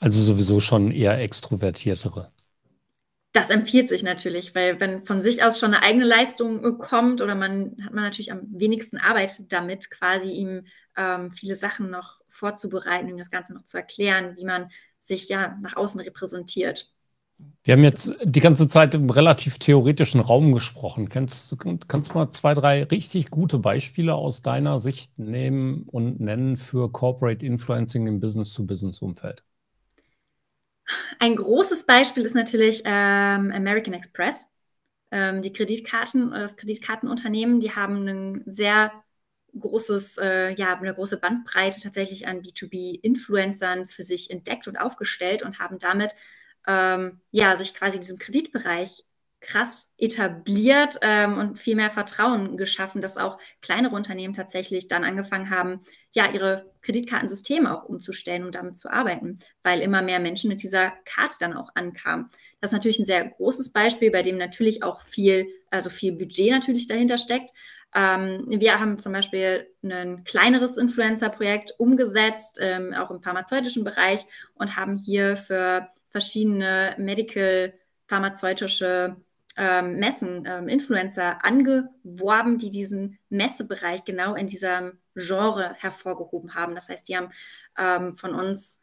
Also 0.00 0.20
sowieso 0.20 0.60
schon 0.60 0.90
eher 0.90 1.20
extrovertiertere. 1.20 2.32
Das 3.34 3.50
empfiehlt 3.50 3.88
sich 3.88 4.04
natürlich, 4.04 4.54
weil 4.54 4.78
wenn 4.78 5.04
von 5.04 5.20
sich 5.20 5.42
aus 5.42 5.58
schon 5.58 5.74
eine 5.74 5.82
eigene 5.82 6.04
Leistung 6.04 6.64
äh, 6.64 6.72
kommt 6.78 7.20
oder 7.20 7.34
man 7.34 7.76
hat 7.84 7.92
man 7.92 8.04
natürlich 8.04 8.30
am 8.30 8.42
wenigsten 8.48 8.96
Arbeit 8.96 9.52
damit, 9.52 9.90
quasi 9.90 10.30
ihm 10.30 10.66
ähm, 10.96 11.32
viele 11.32 11.56
Sachen 11.56 11.90
noch 11.90 12.20
vorzubereiten, 12.28 13.08
ihm 13.08 13.18
das 13.18 13.32
Ganze 13.32 13.52
noch 13.52 13.64
zu 13.64 13.76
erklären, 13.76 14.36
wie 14.36 14.44
man 14.44 14.70
sich 15.00 15.28
ja 15.28 15.58
nach 15.60 15.74
außen 15.74 16.00
repräsentiert. 16.00 16.92
Wir 17.64 17.74
haben 17.74 17.82
jetzt 17.82 18.14
die 18.22 18.38
ganze 18.38 18.68
Zeit 18.68 18.94
im 18.94 19.10
relativ 19.10 19.58
theoretischen 19.58 20.20
Raum 20.20 20.52
gesprochen. 20.52 21.08
Kannst, 21.08 21.56
kannst 21.88 22.10
du 22.10 22.14
mal 22.14 22.30
zwei, 22.30 22.54
drei 22.54 22.84
richtig 22.84 23.30
gute 23.30 23.58
Beispiele 23.58 24.14
aus 24.14 24.42
deiner 24.42 24.78
Sicht 24.78 25.18
nehmen 25.18 25.88
und 25.88 26.20
nennen 26.20 26.56
für 26.56 26.92
Corporate 26.92 27.44
Influencing 27.44 28.06
im 28.06 28.20
Business-to-Business-Umfeld? 28.20 29.42
Ein 31.18 31.36
großes 31.36 31.86
Beispiel 31.86 32.24
ist 32.24 32.34
natürlich 32.34 32.82
ähm, 32.84 33.50
American 33.52 33.94
Express. 33.94 34.46
Ähm, 35.10 35.42
die 35.42 35.52
Kreditkarten, 35.52 36.30
das 36.30 36.56
Kreditkartenunternehmen, 36.56 37.60
die 37.60 37.74
haben 37.74 38.06
ein 38.08 38.42
sehr 38.46 38.92
großes, 39.58 40.18
äh, 40.18 40.54
ja, 40.54 40.76
eine 40.76 40.94
große 40.94 41.18
Bandbreite 41.18 41.80
tatsächlich 41.80 42.26
an 42.26 42.42
B2B-Influencern 42.42 43.86
für 43.86 44.02
sich 44.02 44.30
entdeckt 44.30 44.66
und 44.68 44.76
aufgestellt 44.76 45.42
und 45.42 45.58
haben 45.58 45.78
damit 45.78 46.14
ähm, 46.66 47.20
ja, 47.30 47.56
sich 47.56 47.74
quasi 47.74 47.96
in 47.96 48.02
diesem 48.02 48.18
Kreditbereich 48.18 49.04
krass 49.44 49.92
etabliert 49.98 50.98
ähm, 51.02 51.38
und 51.38 51.58
viel 51.58 51.76
mehr 51.76 51.90
Vertrauen 51.90 52.56
geschaffen, 52.56 53.02
dass 53.02 53.18
auch 53.18 53.38
kleinere 53.60 53.94
Unternehmen 53.94 54.32
tatsächlich 54.32 54.88
dann 54.88 55.04
angefangen 55.04 55.50
haben, 55.50 55.82
ja, 56.12 56.30
ihre 56.32 56.72
Kreditkartensysteme 56.80 57.76
auch 57.76 57.84
umzustellen 57.84 58.44
und 58.44 58.54
damit 58.54 58.78
zu 58.78 58.90
arbeiten, 58.90 59.38
weil 59.62 59.80
immer 59.80 60.00
mehr 60.00 60.18
Menschen 60.18 60.48
mit 60.48 60.62
dieser 60.62 60.94
Karte 61.04 61.36
dann 61.40 61.52
auch 61.54 61.68
ankamen. 61.74 62.30
Das 62.60 62.70
ist 62.70 62.74
natürlich 62.74 62.98
ein 62.98 63.06
sehr 63.06 63.28
großes 63.28 63.70
Beispiel, 63.70 64.10
bei 64.10 64.22
dem 64.22 64.38
natürlich 64.38 64.82
auch 64.82 65.02
viel, 65.02 65.46
also 65.70 65.90
viel 65.90 66.12
Budget 66.12 66.50
natürlich 66.50 66.86
dahinter 66.86 67.18
steckt. 67.18 67.50
Ähm, 67.94 68.46
wir 68.48 68.80
haben 68.80 68.98
zum 68.98 69.12
Beispiel 69.12 69.68
ein 69.82 70.24
kleineres 70.24 70.78
Influencer-Projekt 70.78 71.74
umgesetzt, 71.78 72.58
ähm, 72.60 72.94
auch 72.94 73.10
im 73.10 73.20
pharmazeutischen 73.20 73.84
Bereich 73.84 74.24
und 74.54 74.76
haben 74.76 74.96
hier 74.96 75.36
für 75.36 75.88
verschiedene 76.08 76.94
medical-pharmazeutische 76.96 79.16
ähm, 79.56 79.96
Messen, 79.98 80.44
ähm, 80.46 80.68
Influencer 80.68 81.44
angeworben, 81.44 82.58
die 82.58 82.70
diesen 82.70 83.18
Messebereich 83.28 84.04
genau 84.04 84.34
in 84.34 84.46
diesem 84.46 84.98
Genre 85.14 85.74
hervorgehoben 85.78 86.54
haben. 86.54 86.74
Das 86.74 86.88
heißt, 86.88 87.08
die 87.08 87.16
haben 87.16 87.30
ähm, 87.78 88.14
von 88.14 88.34
uns 88.34 88.80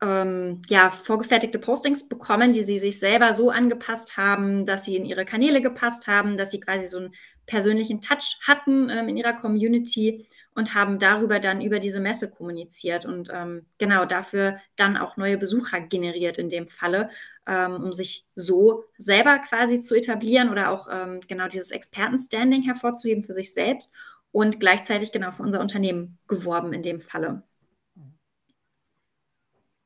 ähm, 0.00 0.62
ja, 0.68 0.90
vorgefertigte 0.90 1.58
Postings 1.58 2.08
bekommen, 2.08 2.52
die 2.52 2.62
sie 2.62 2.78
sich 2.78 3.00
selber 3.00 3.34
so 3.34 3.50
angepasst 3.50 4.16
haben, 4.16 4.64
dass 4.64 4.84
sie 4.84 4.96
in 4.96 5.04
ihre 5.04 5.24
Kanäle 5.24 5.60
gepasst 5.60 6.06
haben, 6.06 6.36
dass 6.36 6.50
sie 6.50 6.60
quasi 6.60 6.88
so 6.88 6.98
einen 6.98 7.14
persönlichen 7.46 8.00
Touch 8.00 8.38
hatten 8.46 8.90
ähm, 8.90 9.08
in 9.08 9.16
ihrer 9.16 9.32
Community 9.32 10.26
und 10.54 10.74
haben 10.74 10.98
darüber 10.98 11.40
dann 11.40 11.60
über 11.60 11.80
diese 11.80 12.00
Messe 12.00 12.30
kommuniziert 12.30 13.06
und 13.06 13.30
ähm, 13.32 13.66
genau 13.78 14.04
dafür 14.04 14.56
dann 14.76 14.96
auch 14.96 15.16
neue 15.16 15.38
Besucher 15.38 15.80
generiert 15.80 16.38
in 16.38 16.48
dem 16.48 16.68
Falle, 16.68 17.10
ähm, 17.46 17.74
um 17.74 17.92
sich 17.92 18.26
so 18.36 18.84
selber 18.98 19.38
quasi 19.38 19.80
zu 19.80 19.96
etablieren 19.96 20.50
oder 20.50 20.70
auch 20.70 20.88
ähm, 20.90 21.20
genau 21.26 21.48
dieses 21.48 21.70
Expertenstanding 21.70 22.62
hervorzuheben 22.62 23.24
für 23.24 23.34
sich 23.34 23.52
selbst 23.52 23.92
und 24.30 24.60
gleichzeitig 24.60 25.10
genau 25.10 25.32
für 25.32 25.42
unser 25.42 25.60
Unternehmen 25.60 26.18
geworben 26.28 26.72
in 26.72 26.82
dem 26.82 27.00
Falle. 27.00 27.42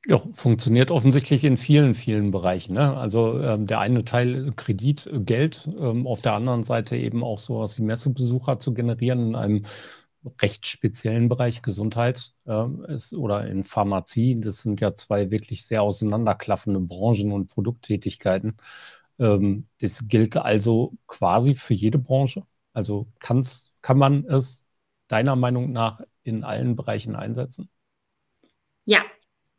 Ja, 0.06 0.20
funktioniert 0.34 0.90
offensichtlich 0.90 1.44
in 1.44 1.56
vielen, 1.56 1.94
vielen 1.94 2.32
Bereichen. 2.32 2.74
Ne? 2.74 2.96
Also 2.96 3.40
ähm, 3.40 3.68
der 3.68 3.78
eine 3.78 4.04
Teil 4.04 4.52
Kredit, 4.56 5.08
Geld, 5.24 5.68
ähm, 5.78 6.08
auf 6.08 6.20
der 6.20 6.32
anderen 6.34 6.64
Seite 6.64 6.96
eben 6.96 7.22
auch 7.22 7.38
sowas 7.38 7.78
wie 7.78 7.82
Messebesucher 7.82 8.58
zu 8.58 8.74
generieren 8.74 9.28
in 9.28 9.34
einem 9.36 9.62
recht 10.40 10.66
speziellen 10.66 11.28
Bereich 11.28 11.62
Gesundheit 11.62 12.32
äh, 12.46 12.66
ist 12.88 13.14
oder 13.14 13.46
in 13.46 13.62
Pharmazie. 13.62 14.40
Das 14.40 14.62
sind 14.62 14.80
ja 14.80 14.94
zwei 14.94 15.30
wirklich 15.30 15.64
sehr 15.64 15.82
auseinanderklaffende 15.82 16.80
Branchen 16.80 17.30
und 17.30 17.46
Produkttätigkeiten. 17.46 18.56
Ähm, 19.20 19.68
das 19.80 20.08
gilt 20.08 20.36
also 20.36 20.94
quasi 21.06 21.54
für 21.54 21.74
jede 21.74 21.98
Branche. 21.98 22.42
Also 22.72 23.06
kann's, 23.20 23.72
kann 23.82 23.98
man 23.98 24.24
es 24.24 24.66
deiner 25.06 25.36
Meinung 25.36 25.70
nach 25.70 26.00
in 26.24 26.42
allen 26.42 26.74
Bereichen 26.74 27.14
einsetzen? 27.14 27.68
Ja, 28.84 29.02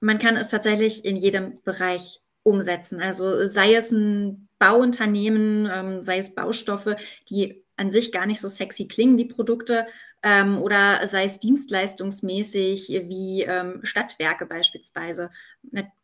man 0.04 0.20
kann 0.20 0.36
es 0.36 0.49
tatsächlich 0.49 1.06
in 1.06 1.16
jedem 1.16 1.62
Bereich 1.64 2.20
umsetzen. 2.43 2.99
Also 3.01 3.47
sei 3.47 3.74
es 3.74 3.91
ein 3.91 4.49
Bauunternehmen, 4.60 5.70
ähm, 5.74 6.04
sei 6.04 6.18
es 6.18 6.36
Baustoffe, 6.36 6.97
die 7.30 7.64
an 7.78 7.89
sich 7.89 8.12
gar 8.12 8.26
nicht 8.26 8.41
so 8.41 8.49
sexy 8.49 8.88
klingen, 8.88 9.16
die 9.16 9.26
Produkte, 9.26 9.88
ähm, 10.22 10.62
oder 10.62 11.08
sei 11.08 11.24
es 11.24 11.39
dienstleistungsmäßig 11.39 12.89
wie 13.08 13.43
ähm, 13.43 13.80
Stadtwerke 13.84 14.45
beispielsweise. 14.45 15.32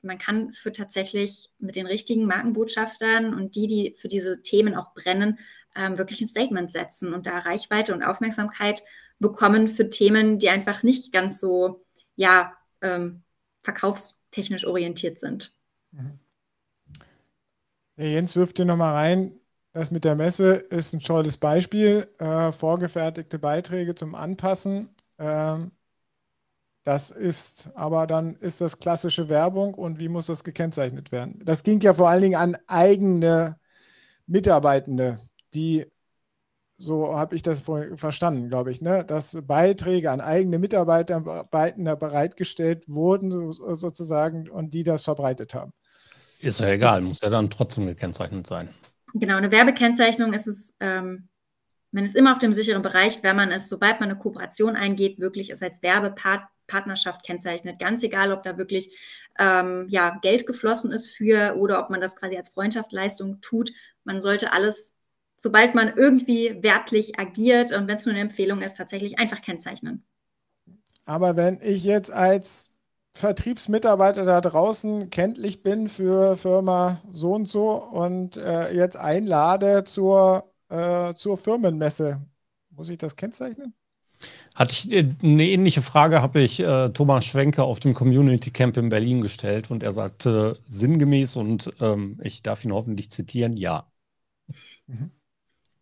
Man 0.02 0.18
kann 0.18 0.54
für 0.54 0.72
tatsächlich 0.72 1.50
mit 1.60 1.76
den 1.76 1.86
richtigen 1.86 2.26
Markenbotschaftern 2.26 3.34
und 3.34 3.56
die, 3.56 3.68
die 3.68 3.96
für 3.98 4.08
diese 4.08 4.42
Themen 4.42 4.76
auch 4.76 4.94
brennen, 4.94 5.40
ähm, 5.76 5.98
wirklich 5.98 6.22
ein 6.22 6.28
Statement 6.28 6.72
setzen 6.72 7.14
und 7.14 7.28
da 7.28 7.40
Reichweite 7.40 7.94
und 7.94 8.04
Aufmerksamkeit 8.04 8.82
bekommen 9.20 9.68
für 9.68 9.90
Themen, 9.90 10.40
die 10.40 10.50
einfach 10.50 10.84
nicht 10.84 11.12
ganz 11.12 11.40
so, 11.40 11.86
ja, 12.16 12.54
ähm, 12.82 13.24
verkaufstechnisch 13.62 14.66
orientiert 14.66 15.20
sind. 15.20 15.54
Mhm. 15.92 16.20
Der 17.98 18.12
Jens 18.12 18.36
wirft 18.36 18.58
dir 18.58 18.66
nochmal 18.66 18.94
rein, 18.94 19.40
das 19.74 19.92
mit 19.92 20.04
der 20.04 20.16
Messe 20.16 20.54
ist 20.56 20.94
ein 20.94 21.00
tolles 21.00 21.38
Beispiel. 21.38 22.08
Äh, 22.18 22.52
vorgefertigte 22.52 23.40
Beiträge 23.40 23.94
zum 23.94 24.16
Anpassen. 24.16 24.90
Ähm, 25.18 25.72
das 26.84 27.12
ist 27.12 27.70
aber 27.76 28.08
dann 28.08 28.36
ist 28.38 28.62
das 28.62 28.80
klassische 28.80 29.30
Werbung 29.30 29.74
und 29.74 30.00
wie 30.00 30.08
muss 30.08 30.26
das 30.26 30.44
gekennzeichnet 30.44 31.12
werden? 31.12 31.42
Das 31.44 31.64
ging 31.64 31.80
ja 31.82 31.94
vor 31.94 32.10
allen 32.10 32.22
Dingen 32.22 32.40
an 32.40 32.58
eigene 32.68 33.60
Mitarbeitende, 34.26 35.20
die, 35.54 35.86
so 36.80 37.18
habe 37.18 37.36
ich 37.36 37.42
das 37.42 37.64
verstanden, 37.96 38.50
glaube 38.50 38.72
ich, 38.72 38.82
ne, 38.82 39.04
dass 39.04 39.38
Beiträge 39.46 40.10
an 40.12 40.22
eigene 40.22 40.60
Mitarbeiter 40.60 41.20
bereitgestellt 41.20 42.86
wurden, 42.88 43.52
sozusagen, 43.52 44.50
und 44.50 44.74
die 44.74 44.84
das 44.84 45.04
verbreitet 45.04 45.54
haben. 45.54 45.74
Ist 46.40 46.62
ja 46.62 46.70
egal, 46.70 47.02
das, 47.02 47.08
muss 47.08 47.22
ja 47.22 47.30
dann 47.30 47.50
trotzdem 47.50 47.86
gekennzeichnet 47.86 48.48
sein. 48.48 48.70
Genau, 49.14 49.36
eine 49.36 49.52
Werbekennzeichnung 49.52 50.34
ist 50.34 50.48
es, 50.48 50.74
ähm, 50.80 51.28
man 51.92 52.06
ist 52.06 52.16
immer 52.16 52.32
auf 52.32 52.40
dem 52.40 52.54
sicheren 52.54 52.82
Bereich, 52.82 53.24
wenn 53.24 53.36
man 53.36 53.52
es, 53.52 53.68
sobald 53.68 54.00
man 54.00 54.10
eine 54.10 54.20
Kooperation 54.20 54.76
eingeht, 54.76 55.20
wirklich 55.20 55.50
es 55.50 55.62
als 55.62 55.82
Werbepartnerschaft 55.82 57.26
kennzeichnet. 57.26 57.80
Ganz 57.80 58.04
egal, 58.04 58.32
ob 58.32 58.44
da 58.44 58.58
wirklich 58.58 58.96
ähm, 59.38 59.88
ja, 59.90 60.18
Geld 60.22 60.46
geflossen 60.46 60.92
ist 60.92 61.10
für 61.10 61.56
oder 61.58 61.84
ob 61.84 61.90
man 61.90 62.00
das 62.00 62.16
quasi 62.16 62.38
als 62.38 62.52
Freundschaftsleistung 62.52 63.42
tut. 63.42 63.72
Man 64.06 64.22
sollte 64.22 64.54
alles, 64.54 64.96
sobald 65.40 65.74
man 65.74 65.92
irgendwie 65.98 66.62
werblich 66.62 67.20
agiert 67.20 67.72
und 67.72 67.88
wenn 67.88 67.96
es 67.96 68.06
nur 68.06 68.14
eine 68.14 68.22
Empfehlung 68.22 68.62
ist, 68.62 68.78
tatsächlich 68.78 69.18
einfach 69.18 69.42
kennzeichnen. 69.42 70.04
Aber 71.06 71.36
wenn 71.36 71.60
ich 71.64 71.84
jetzt 71.84 72.12
als 72.12 72.70
Vertriebsmitarbeiter 73.14 74.24
da 74.24 74.40
draußen 74.40 75.10
kenntlich 75.10 75.64
bin 75.64 75.90
für 75.90 76.38
Firma 76.38 77.02
so 77.12 77.34
und 77.34 77.48
so 77.48 77.72
und 77.72 78.38
äh, 78.38 78.74
jetzt 78.74 78.98
einlade 78.98 79.84
zur, 79.84 80.52
äh, 80.70 81.14
zur 81.16 81.38
Firmenmesse. 81.38 82.22
Muss 82.70 82.90
ich 82.90 82.98
das 82.98 83.16
kennzeichnen? 83.16 83.74
Hatte 84.54 84.74
ich 84.74 84.92
äh, 84.92 85.16
eine 85.24 85.50
ähnliche 85.50 85.82
Frage, 85.82 86.22
habe 86.22 86.42
ich 86.42 86.60
äh, 86.60 86.90
Thomas 86.90 87.26
Schwenke 87.26 87.64
auf 87.64 87.80
dem 87.80 87.94
Community 87.94 88.52
Camp 88.52 88.78
in 88.78 88.90
Berlin 88.90 89.22
gestellt 89.22 89.72
und 89.72 89.84
er 89.84 89.92
sagte 89.92 90.60
sinngemäß 90.66 91.36
und 91.36 91.72
ähm, 91.82 92.20
ich 92.24 92.44
darf 92.44 92.64
ihn 92.64 92.74
hoffentlich 92.74 93.10
zitieren, 93.10 93.58
ja. 93.58 93.92
Mhm. 94.88 95.12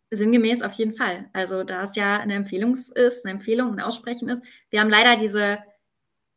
Sinngemäß 0.10 0.62
auf 0.62 0.74
jeden 0.74 0.94
Fall. 0.94 1.30
Also 1.34 1.64
da 1.64 1.84
es 1.84 1.96
ja 1.96 2.20
eine 2.20 2.36
Empfehlung 2.36 2.76
ist, 2.76 3.26
eine 3.26 3.34
Empfehlung, 3.34 3.74
ein 3.74 3.82
Aussprechen 3.82 4.30
ist. 4.30 4.44
Wir 4.70 4.80
haben 4.80 4.90
leider 4.90 5.18
diese, 5.18 5.60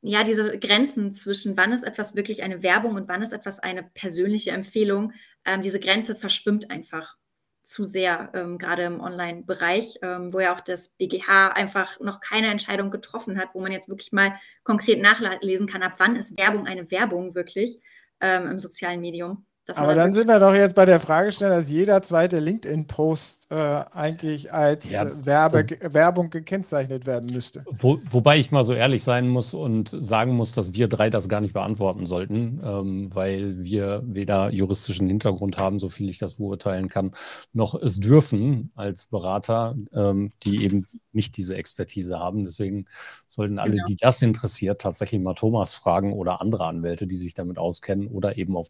ja, 0.02 0.24
diese 0.24 0.58
Grenzen 0.58 1.12
zwischen 1.12 1.56
wann 1.56 1.72
ist 1.72 1.84
etwas 1.84 2.16
wirklich 2.16 2.42
eine 2.42 2.62
Werbung 2.62 2.96
und 2.96 3.08
wann 3.08 3.22
ist 3.22 3.32
etwas 3.32 3.60
eine 3.60 3.84
persönliche 3.94 4.50
Empfehlung. 4.50 5.12
Ähm, 5.44 5.60
diese 5.62 5.78
Grenze 5.78 6.16
verschwimmt 6.16 6.70
einfach 6.70 7.16
zu 7.62 7.84
sehr, 7.84 8.32
ähm, 8.34 8.58
gerade 8.58 8.82
im 8.82 9.00
Online-Bereich, 9.00 9.98
ähm, 10.02 10.32
wo 10.32 10.40
ja 10.40 10.52
auch 10.54 10.60
das 10.60 10.88
BGH 10.88 11.52
einfach 11.52 12.00
noch 12.00 12.20
keine 12.20 12.48
Entscheidung 12.48 12.90
getroffen 12.90 13.38
hat, 13.38 13.50
wo 13.54 13.60
man 13.60 13.70
jetzt 13.70 13.88
wirklich 13.88 14.10
mal 14.10 14.34
konkret 14.64 15.00
nachlesen 15.00 15.68
kann, 15.68 15.82
ab 15.82 15.94
wann 15.98 16.16
ist 16.16 16.36
Werbung 16.36 16.66
eine 16.66 16.90
Werbung 16.90 17.36
wirklich 17.36 17.78
ähm, 18.20 18.48
im 18.50 18.58
sozialen 18.58 19.00
Medium. 19.00 19.46
Aber 19.74 19.94
dann 19.94 20.12
sind 20.12 20.26
wir 20.26 20.38
doch 20.40 20.54
jetzt 20.54 20.74
bei 20.74 20.84
der 20.84 21.00
Fragestellung, 21.00 21.56
dass 21.56 21.70
jeder 21.70 22.02
zweite 22.02 22.38
LinkedIn-Post 22.40 23.50
äh, 23.50 23.84
eigentlich 23.92 24.52
als 24.52 24.90
ja. 24.90 25.11
Werbe, 25.24 25.66
Werbung 25.82 26.30
gekennzeichnet 26.30 27.06
werden 27.06 27.30
müsste. 27.32 27.64
Wo, 27.78 27.98
wobei 28.11 28.38
ich 28.38 28.50
mal 28.50 28.64
so 28.64 28.72
ehrlich 28.72 29.02
sein 29.02 29.28
muss 29.28 29.54
und 29.54 29.94
sagen 29.98 30.34
muss, 30.34 30.52
dass 30.52 30.74
wir 30.74 30.88
drei 30.88 31.11
das 31.11 31.28
gar 31.28 31.40
nicht 31.40 31.52
beantworten 31.52 32.06
sollten, 32.06 32.61
ähm, 32.64 33.14
weil 33.14 33.62
wir 33.62 34.02
weder 34.04 34.50
juristischen 34.50 35.08
Hintergrund 35.08 35.58
haben, 35.58 35.78
so 35.78 35.88
viel 35.88 36.08
ich 36.08 36.18
das 36.18 36.34
beurteilen 36.34 36.88
kann, 36.88 37.12
noch 37.52 37.74
es 37.74 38.00
dürfen 38.00 38.72
als 38.74 39.06
Berater, 39.06 39.76
ähm, 39.92 40.30
die 40.44 40.64
eben 40.64 40.86
nicht 41.12 41.36
diese 41.36 41.56
Expertise 41.56 42.18
haben. 42.18 42.44
Deswegen 42.44 42.86
sollten 43.28 43.58
alle, 43.58 43.72
genau. 43.72 43.86
die 43.86 43.96
das 43.96 44.22
interessiert, 44.22 44.80
tatsächlich 44.80 45.20
mal 45.20 45.34
Thomas 45.34 45.74
fragen 45.74 46.12
oder 46.12 46.40
andere 46.40 46.66
Anwälte, 46.66 47.06
die 47.06 47.16
sich 47.16 47.34
damit 47.34 47.58
auskennen 47.58 48.08
oder 48.08 48.36
eben 48.36 48.56
auf 48.56 48.68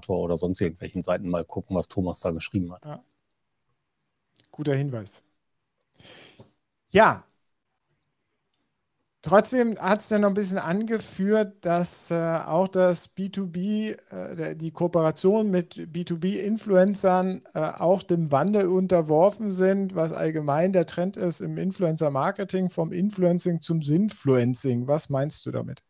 Datenschutzgenerator 0.00 0.18
oder 0.18 0.36
sonst 0.36 0.60
irgendwelchen 0.60 1.02
Seiten 1.02 1.28
mal 1.28 1.44
gucken, 1.44 1.76
was 1.76 1.88
Thomas 1.88 2.20
da 2.20 2.30
geschrieben 2.30 2.72
hat. 2.72 2.84
Ja. 2.84 3.02
Guter 4.50 4.74
Hinweis. 4.74 5.24
Ja, 6.90 7.24
Trotzdem 9.22 9.76
hat 9.78 10.00
es 10.00 10.08
dann 10.08 10.22
noch 10.22 10.30
ein 10.30 10.34
bisschen 10.34 10.56
angeführt, 10.56 11.66
dass 11.66 12.10
äh, 12.10 12.14
auch 12.14 12.68
das 12.68 13.14
B2B, 13.14 13.94
äh, 14.10 14.56
die 14.56 14.70
Kooperation 14.70 15.50
mit 15.50 15.74
B2B-Influencern 15.74 17.42
äh, 17.52 17.58
auch 17.58 18.02
dem 18.02 18.32
Wandel 18.32 18.68
unterworfen 18.68 19.50
sind, 19.50 19.94
was 19.94 20.14
allgemein 20.14 20.72
der 20.72 20.86
Trend 20.86 21.18
ist 21.18 21.40
im 21.40 21.58
Influencer-Marketing, 21.58 22.70
vom 22.70 22.92
Influencing 22.92 23.60
zum 23.60 23.82
Sinfluencing. 23.82 24.88
Was 24.88 25.10
meinst 25.10 25.44
du 25.44 25.50
damit? 25.50 25.82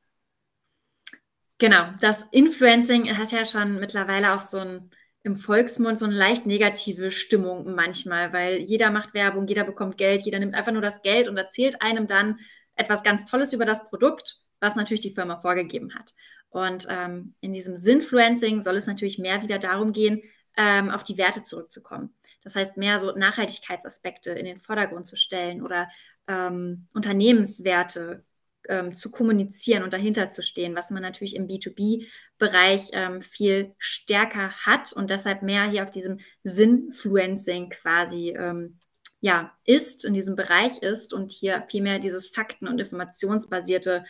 Genau, 1.61 1.91
das 2.01 2.27
Influencing 2.31 3.17
hat 3.19 3.33
ja 3.33 3.45
schon 3.45 3.79
mittlerweile 3.79 4.35
auch 4.35 4.41
so 4.41 4.59
ein 4.59 4.91
im 5.23 5.37
Volksmund 5.37 5.99
so 5.99 6.07
eine 6.07 6.15
leicht 6.15 6.47
negative 6.47 7.11
Stimmung 7.11 7.75
manchmal, 7.75 8.33
weil 8.33 8.61
jeder 8.61 8.91
macht 8.91 9.13
Werbung, 9.13 9.47
jeder 9.47 9.65
bekommt 9.65 9.99
Geld, 9.99 10.23
jeder 10.23 10.39
nimmt 10.39 10.55
einfach 10.55 10.73
nur 10.73 10.81
das 10.81 11.03
Geld 11.03 11.29
und 11.29 11.37
erzählt 11.37 11.83
einem 11.83 12.07
dann, 12.07 12.39
etwas 12.77 13.03
ganz 13.03 13.27
Tolles 13.27 13.53
über 13.53 13.67
das 13.67 13.85
Produkt, 13.91 14.39
was 14.61 14.75
natürlich 14.75 15.03
die 15.03 15.13
Firma 15.13 15.37
vorgegeben 15.37 15.95
hat. 15.95 16.15
Und 16.49 16.87
ähm, 16.89 17.35
in 17.43 17.53
diesem 17.53 17.77
Sinfluencing 17.77 18.63
soll 18.63 18.77
es 18.77 18.87
natürlich 18.87 19.19
mehr 19.19 19.43
wieder 19.43 19.59
darum 19.59 19.93
gehen, 19.93 20.23
ähm, 20.57 20.89
auf 20.89 21.05
die 21.05 21.19
Werte 21.19 21.43
zurückzukommen. 21.43 22.15
Das 22.43 22.57
heißt, 22.57 22.79
mehr 22.79 22.99
so 22.99 23.13
Nachhaltigkeitsaspekte 23.13 24.31
in 24.31 24.47
den 24.47 24.57
Vordergrund 24.57 25.05
zu 25.05 25.17
stellen 25.17 25.63
oder 25.63 25.91
ähm, 26.27 26.89
Unternehmenswerte 26.95 28.25
ähm, 28.69 28.95
zu 28.95 29.11
kommunizieren 29.11 29.83
und 29.83 29.93
dahinter 29.93 30.31
zu 30.31 30.43
stehen, 30.43 30.77
was 30.77 30.91
man 30.91 31.03
natürlich 31.03 31.37
im 31.37 31.47
B2B-Bereich 31.47 32.91
ähm, 32.93 33.23
viel 33.23 33.75
stärker 33.79 34.51
hat 34.53 34.93
und 34.93 35.11
deshalb 35.11 35.43
mehr 35.43 35.69
hier 35.69 35.83
auf 35.83 35.91
diesem 35.91 36.19
Sinfluencing 36.45 37.71
quasi 37.71 38.35
ähm, 38.37 38.79
ja, 39.21 39.53
ist, 39.65 40.05
in 40.05 40.15
diesem 40.15 40.35
Bereich 40.35 40.79
ist 40.79 41.13
und 41.13 41.31
hier 41.31 41.65
vielmehr 41.69 41.99
dieses 41.99 42.29
Fakten- 42.29 42.69
und 42.69 42.81
informationsbasierte 42.81 44.05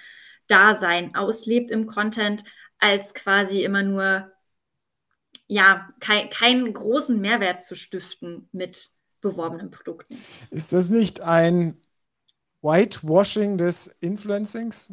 Dasein 0.46 1.14
auslebt 1.14 1.70
im 1.70 1.86
Content, 1.86 2.44
als 2.78 3.14
quasi 3.14 3.62
immer 3.62 3.82
nur, 3.82 4.30
ja, 5.46 5.88
kein, 6.01 6.30
keinen 6.30 6.72
großen 6.72 7.20
Mehrwert 7.20 7.64
zu 7.64 7.74
stiften 7.74 8.48
mit 8.53 8.90
beworbenen 9.20 9.70
Produkten. 9.70 10.16
Ist 10.51 10.72
das 10.72 10.90
nicht 10.90 11.20
ein 11.20 11.80
Whitewashing 12.62 13.58
des 13.58 13.88
Influencings? 14.00 14.92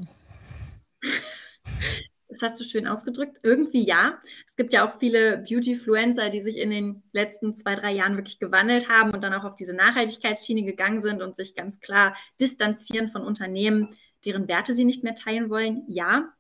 Das 2.30 2.42
hast 2.42 2.60
du 2.60 2.64
schön 2.64 2.88
ausgedrückt. 2.88 3.40
Irgendwie 3.44 3.86
ja. 3.86 4.18
Es 4.48 4.56
gibt 4.56 4.74
ja 4.74 4.88
auch 4.88 5.00
viele 5.00 5.40
Beauty-Fluencer, 5.40 6.30
die 6.30 6.42
sich 6.42 6.58
in 6.58 6.70
den 6.70 7.04
letzten 7.12 7.56
zwei, 7.56 7.76
drei 7.76 7.92
Jahren 7.94 8.16
wirklich 8.18 8.40
gewandelt 8.40 8.90
haben 8.90 9.12
und 9.12 9.24
dann 9.24 9.34
auch 9.34 9.44
auf 9.44 9.56
diese 9.56 9.74
Nachhaltigkeitsschiene 9.74 10.64
gegangen 10.64 11.02
sind 11.02 11.22
und 11.22 11.36
sich 11.36 11.56
ganz 11.56 11.80
klar 11.80 12.16
distanzieren 12.40 13.08
von 13.08 13.24
Unternehmen, 13.24 13.90
deren 14.26 14.48
Werte 14.48 14.74
sie 14.74 14.86
nicht 14.86 15.04
mehr 15.04 15.16
teilen 15.16 15.50
wollen. 15.50 15.84
Ja. 15.88 16.34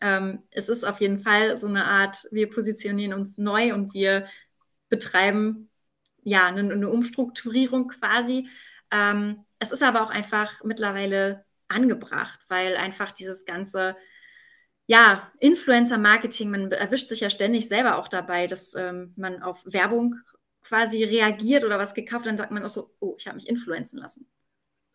Ähm, 0.00 0.40
es 0.50 0.68
ist 0.68 0.84
auf 0.84 1.00
jeden 1.00 1.18
Fall 1.18 1.58
so 1.58 1.66
eine 1.66 1.84
Art, 1.84 2.26
wir 2.30 2.50
positionieren 2.50 3.12
uns 3.12 3.38
neu 3.38 3.74
und 3.74 3.94
wir 3.94 4.26
betreiben 4.88 5.70
ja 6.22 6.46
eine, 6.46 6.60
eine 6.72 6.88
Umstrukturierung 6.88 7.88
quasi. 7.88 8.48
Ähm, 8.94 9.44
es 9.58 9.72
ist 9.72 9.82
aber 9.82 10.02
auch 10.02 10.10
einfach 10.10 10.62
mittlerweile 10.62 11.44
angebracht, 11.66 12.38
weil 12.48 12.76
einfach 12.76 13.10
dieses 13.10 13.44
ganze 13.44 13.96
ja, 14.86 15.32
Influencer-Marketing, 15.40 16.50
man 16.50 16.70
erwischt 16.70 17.08
sich 17.08 17.20
ja 17.20 17.30
ständig 17.30 17.68
selber 17.68 17.98
auch 17.98 18.06
dabei, 18.06 18.46
dass 18.46 18.74
ähm, 18.74 19.12
man 19.16 19.42
auf 19.42 19.62
Werbung 19.64 20.14
quasi 20.62 21.02
reagiert 21.02 21.64
oder 21.64 21.78
was 21.78 21.94
gekauft, 21.94 22.26
dann 22.26 22.36
sagt 22.36 22.52
man 22.52 22.62
auch 22.62 22.68
so, 22.68 22.94
oh, 23.00 23.16
ich 23.18 23.26
habe 23.26 23.36
mich 23.36 23.48
influenzen 23.48 23.98
lassen. 23.98 24.30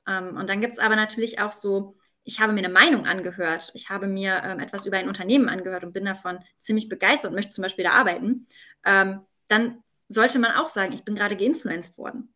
Ähm, 0.08 0.38
und 0.38 0.50
dann 0.50 0.62
gibt 0.62 0.74
es 0.74 0.80
aber 0.80 0.96
natürlich 0.96 1.40
auch 1.40 1.52
so, 1.52 1.98
ich 2.24 2.40
habe 2.40 2.54
mir 2.54 2.60
eine 2.60 2.70
Meinung 2.70 3.06
angehört, 3.06 3.72
ich 3.74 3.90
habe 3.90 4.08
mir 4.08 4.42
ähm, 4.46 4.60
etwas 4.60 4.86
über 4.86 4.98
ein 4.98 5.08
Unternehmen 5.10 5.50
angehört 5.50 5.84
und 5.84 5.94
bin 5.94 6.06
davon 6.06 6.40
ziemlich 6.60 6.88
begeistert 6.88 7.32
und 7.32 7.36
möchte 7.36 7.54
zum 7.54 7.64
Beispiel 7.64 7.84
da 7.84 7.92
arbeiten, 7.92 8.48
ähm, 8.86 9.26
dann 9.48 9.84
sollte 10.08 10.40
man 10.40 10.54
auch 10.54 10.68
sagen, 10.68 10.94
ich 10.94 11.04
bin 11.04 11.16
gerade 11.16 11.36
geinfluenced 11.36 11.98
worden 11.98 12.34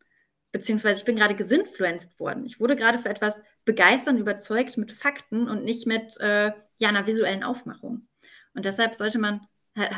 beziehungsweise 0.54 1.00
ich 1.00 1.04
bin 1.04 1.16
gerade 1.16 1.34
gesinfluenced 1.34 2.18
worden. 2.20 2.46
Ich 2.46 2.60
wurde 2.60 2.76
gerade 2.76 3.00
für 3.00 3.08
etwas 3.08 3.42
begeistert 3.64 4.14
und 4.14 4.20
überzeugt 4.20 4.78
mit 4.78 4.92
Fakten 4.92 5.48
und 5.48 5.64
nicht 5.64 5.84
mit 5.84 6.16
äh, 6.20 6.52
ja, 6.78 6.88
einer 6.88 7.08
visuellen 7.08 7.42
Aufmachung. 7.42 8.06
Und 8.54 8.64
deshalb 8.64 8.94
sollte 8.94 9.18
man, 9.18 9.40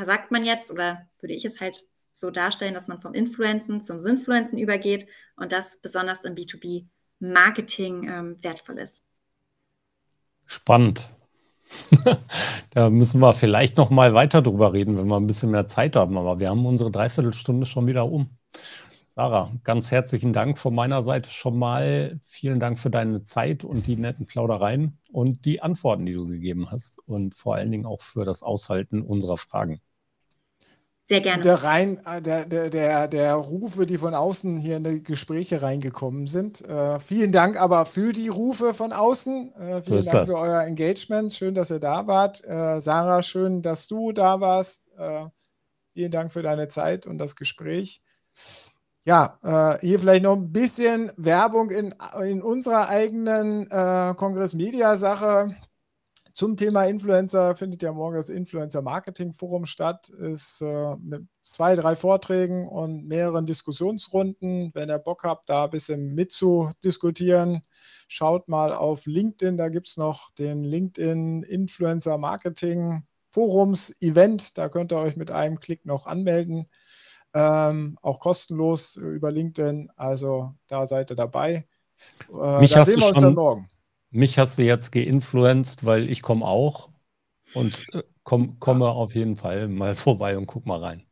sagt 0.03 0.31
man 0.31 0.47
jetzt, 0.47 0.73
oder 0.73 1.07
würde 1.21 1.35
ich 1.35 1.45
es 1.45 1.61
halt 1.61 1.85
so 2.11 2.31
darstellen, 2.31 2.73
dass 2.73 2.89
man 2.89 3.03
vom 3.03 3.13
Influenzen 3.13 3.83
zum 3.83 4.01
Sinfluenzen 4.01 4.59
übergeht 4.59 5.07
und 5.37 5.53
das 5.53 5.79
besonders 5.83 6.25
im 6.25 6.35
B2B-Marketing 6.35 8.09
ähm, 8.09 8.43
wertvoll 8.43 8.79
ist. 8.79 9.05
Spannend. 10.47 11.11
da 12.71 12.89
müssen 12.89 13.21
wir 13.21 13.35
vielleicht 13.35 13.77
noch 13.77 13.91
mal 13.91 14.15
weiter 14.15 14.41
drüber 14.41 14.73
reden, 14.73 14.97
wenn 14.97 15.09
wir 15.09 15.17
ein 15.17 15.27
bisschen 15.27 15.51
mehr 15.51 15.67
Zeit 15.67 15.97
haben. 15.97 16.17
Aber 16.17 16.41
wir 16.41 16.49
haben 16.49 16.65
unsere 16.65 16.91
Dreiviertelstunde 16.91 17.67
schon 17.67 17.87
wieder 17.87 18.11
um. 18.11 18.31
Sarah, 19.19 19.51
ganz 19.65 19.93
herzlichen 19.93 20.35
Dank 20.35 20.59
von 20.59 20.75
meiner 20.75 21.03
Seite 21.03 21.31
schon 21.31 21.59
mal. 21.59 22.21
Vielen 22.29 22.61
Dank 22.61 22.79
für 22.79 22.91
deine 22.91 23.25
Zeit 23.25 23.65
und 23.65 23.87
die 23.87 23.97
netten 23.97 24.27
Plaudereien 24.27 24.99
und 25.11 25.47
die 25.47 25.63
Antworten, 25.63 26.05
die 26.05 26.13
du 26.13 26.27
gegeben 26.27 26.71
hast 26.71 26.99
und 26.99 27.35
vor 27.35 27.55
allen 27.55 27.71
Dingen 27.71 27.87
auch 27.87 28.03
für 28.03 28.27
das 28.27 28.43
Aushalten 28.43 29.01
unserer 29.01 29.39
Fragen. 29.39 29.81
Sehr 31.07 31.23
gerne. 31.23 31.41
Der, 31.41 31.65
rein, 31.65 31.99
äh, 32.05 32.21
der, 32.21 32.45
der, 32.45 32.69
der, 32.69 33.09
der 33.09 33.35
Rufe, 33.37 33.87
die 33.87 33.97
von 33.97 34.13
außen 34.13 34.59
hier 34.59 34.77
in 34.77 34.85
die 34.85 35.03
Gespräche 35.03 35.63
reingekommen 35.63 36.27
sind. 36.27 36.61
Äh, 36.69 37.01
vielen 37.01 37.33
Dank 37.33 37.59
aber 37.59 37.87
für 37.87 38.13
die 38.13 38.29
Rufe 38.29 38.75
von 38.75 38.93
außen. 38.93 39.55
Äh, 39.55 39.81
vielen 39.81 40.03
so 40.03 40.11
Dank 40.11 40.27
das. 40.27 40.31
für 40.31 40.39
euer 40.39 40.61
Engagement. 40.65 41.33
Schön, 41.33 41.55
dass 41.55 41.71
ihr 41.71 41.81
da 41.81 42.07
wart. 42.07 42.45
Äh, 42.45 42.83
Sarah, 42.83 43.23
schön, 43.23 43.63
dass 43.63 43.89
du 43.89 44.13
da 44.13 44.43
warst. 44.43 44.91
Äh, 44.99 45.25
vielen 45.95 46.11
Dank 46.11 46.33
für 46.33 46.43
deine 46.43 46.69
Zeit 46.69 47.07
und 47.07 47.17
das 47.17 47.35
Gespräch. 47.35 48.03
Ja, 49.07 49.39
äh, 49.45 49.87
hier 49.87 50.01
vielleicht 50.01 50.25
noch 50.25 50.35
ein 50.35 50.51
bisschen 50.51 51.13
Werbung 51.17 51.71
in, 51.71 51.95
in 52.25 52.43
unserer 52.43 52.89
eigenen 52.89 53.71
äh, 53.71 54.15
Kongress-Media-Sache. 54.17 55.57
Zum 56.33 56.57
Thema 56.57 56.87
Influencer 56.87 57.55
findet 57.55 57.83
ja 57.83 57.93
morgen 57.93 58.17
das 58.17 58.31
Influencer 58.31 58.83
Marketing 58.83 59.33
Forum 59.33 59.65
statt. 59.65 60.09
Ist 60.09 60.61
äh, 60.61 60.97
mit 60.97 61.23
zwei, 61.41 61.77
drei 61.77 61.95
Vorträgen 61.95 62.67
und 62.67 63.07
mehreren 63.07 63.47
Diskussionsrunden. 63.47 64.73
Wenn 64.75 64.91
ihr 64.91 64.99
Bock 64.99 65.23
habt, 65.23 65.51
da 65.51 65.67
ein 65.67 65.71
bisschen 65.71 66.17
mitzudiskutieren, 66.17 67.63
schaut 68.09 68.49
mal 68.49 68.73
auf 68.73 69.07
LinkedIn. 69.07 69.57
Da 69.57 69.69
gibt 69.69 69.87
es 69.87 69.97
noch 69.99 70.33
den 70.33 70.65
LinkedIn 70.65 71.45
Influencer 71.45 72.19
Marketing 72.19 73.05
Forums 73.25 73.95
Event. 74.03 74.59
Da 74.59 74.69
könnt 74.69 74.93
ihr 74.93 74.99
euch 74.99 75.17
mit 75.17 75.31
einem 75.31 75.61
Klick 75.61 75.87
noch 75.87 76.07
anmelden. 76.07 76.67
Ähm, 77.35 77.99
auch 78.03 78.21
kostenlos 78.21 78.97
über 78.97 79.31
LinkedIn. 79.31 79.91
Also 79.97 80.55
da 80.69 80.87
seid 80.87 81.11
ihr 81.11 81.17
dabei. 81.17 81.67
Äh, 82.33 82.61
mich 82.61 82.73
da 82.73 82.85
sehen 82.85 83.01
wir 83.01 83.09
uns 83.09 83.17
schon, 83.17 83.25
dann 83.25 83.35
morgen. 83.35 83.69
Mich 84.11 84.39
hast 84.39 84.59
du 84.59 84.63
jetzt 84.63 84.93
geinfluenced, 84.93 85.85
weil 85.85 86.09
ich 86.09 86.23
komme 86.23 86.47
auch 86.47 86.91
und 87.55 87.87
äh, 87.95 88.03
komm, 88.23 88.59
komme 88.59 88.87
ja. 88.87 88.91
auf 88.91 89.15
jeden 89.15 89.37
Fall 89.37 89.69
mal 89.69 89.95
vorbei 89.97 90.37
und 90.39 90.47
guck 90.47 90.67
mal 90.67 90.81
rein. 90.81 91.03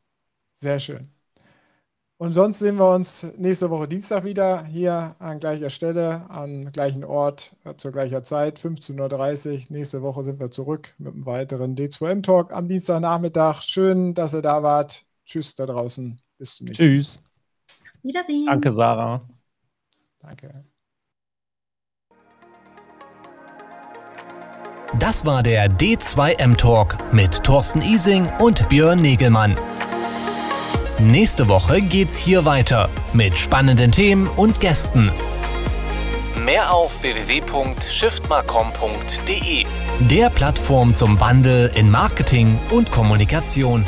Sehr 0.52 0.80
schön. 0.80 1.10
Und 2.16 2.32
sonst 2.32 2.60
sehen 2.60 2.76
wir 2.76 2.90
uns 2.94 3.26
nächste 3.36 3.70
Woche 3.70 3.88
Dienstag 3.88 4.24
wieder 4.24 4.64
hier 4.64 5.16
an 5.18 5.40
gleicher 5.40 5.68
Stelle, 5.68 6.30
am 6.30 6.70
gleichen 6.70 7.04
Ort, 7.04 7.56
äh, 7.64 7.74
zur 7.76 7.90
gleichen 7.90 8.22
Zeit, 8.24 8.58
15.30 8.58 9.52
Uhr. 9.52 9.60
Nächste 9.70 10.00
Woche 10.00 10.22
sind 10.22 10.38
wir 10.38 10.50
zurück 10.50 10.94
mit 10.98 11.12
einem 11.12 11.26
weiteren 11.26 11.74
D2M-Talk 11.74 12.52
am 12.52 12.68
Dienstagnachmittag. 12.68 13.62
Schön, 13.62 14.14
dass 14.14 14.32
ihr 14.32 14.42
da 14.42 14.62
wart. 14.62 15.04
Tschüss 15.25 15.55
da 15.55 15.66
draußen. 15.66 16.20
Bis 16.39 16.57
zum 16.57 16.66
nächsten 16.66 16.85
Mal. 16.85 16.91
Tschüss. 16.91 17.22
Wiedersehen. 18.03 18.45
Danke, 18.47 18.70
Sarah. 18.70 19.27
Danke. 20.20 20.64
Das 24.99 25.25
war 25.27 25.43
der 25.43 25.68
D2M 25.68 26.57
Talk 26.57 26.97
mit 27.12 27.43
Thorsten 27.43 27.83
Ising 27.83 28.31
und 28.39 28.68
Björn 28.68 29.01
Negelmann. 29.01 29.59
Nächste 31.01 31.49
Woche 31.49 31.83
geht's 31.83 32.16
hier 32.16 32.45
weiter 32.45 32.89
mit 33.12 33.37
spannenden 33.37 33.91
Themen 33.91 34.29
und 34.29 34.61
Gästen. 34.61 35.11
Mehr 36.45 36.72
auf 36.72 37.03
www.shiftmarcom.de, 37.03 39.64
der 40.09 40.31
Plattform 40.31 40.95
zum 40.95 41.18
Wandel 41.18 41.72
in 41.75 41.91
Marketing 41.91 42.61
und 42.70 42.93
Kommunikation. 42.93 43.85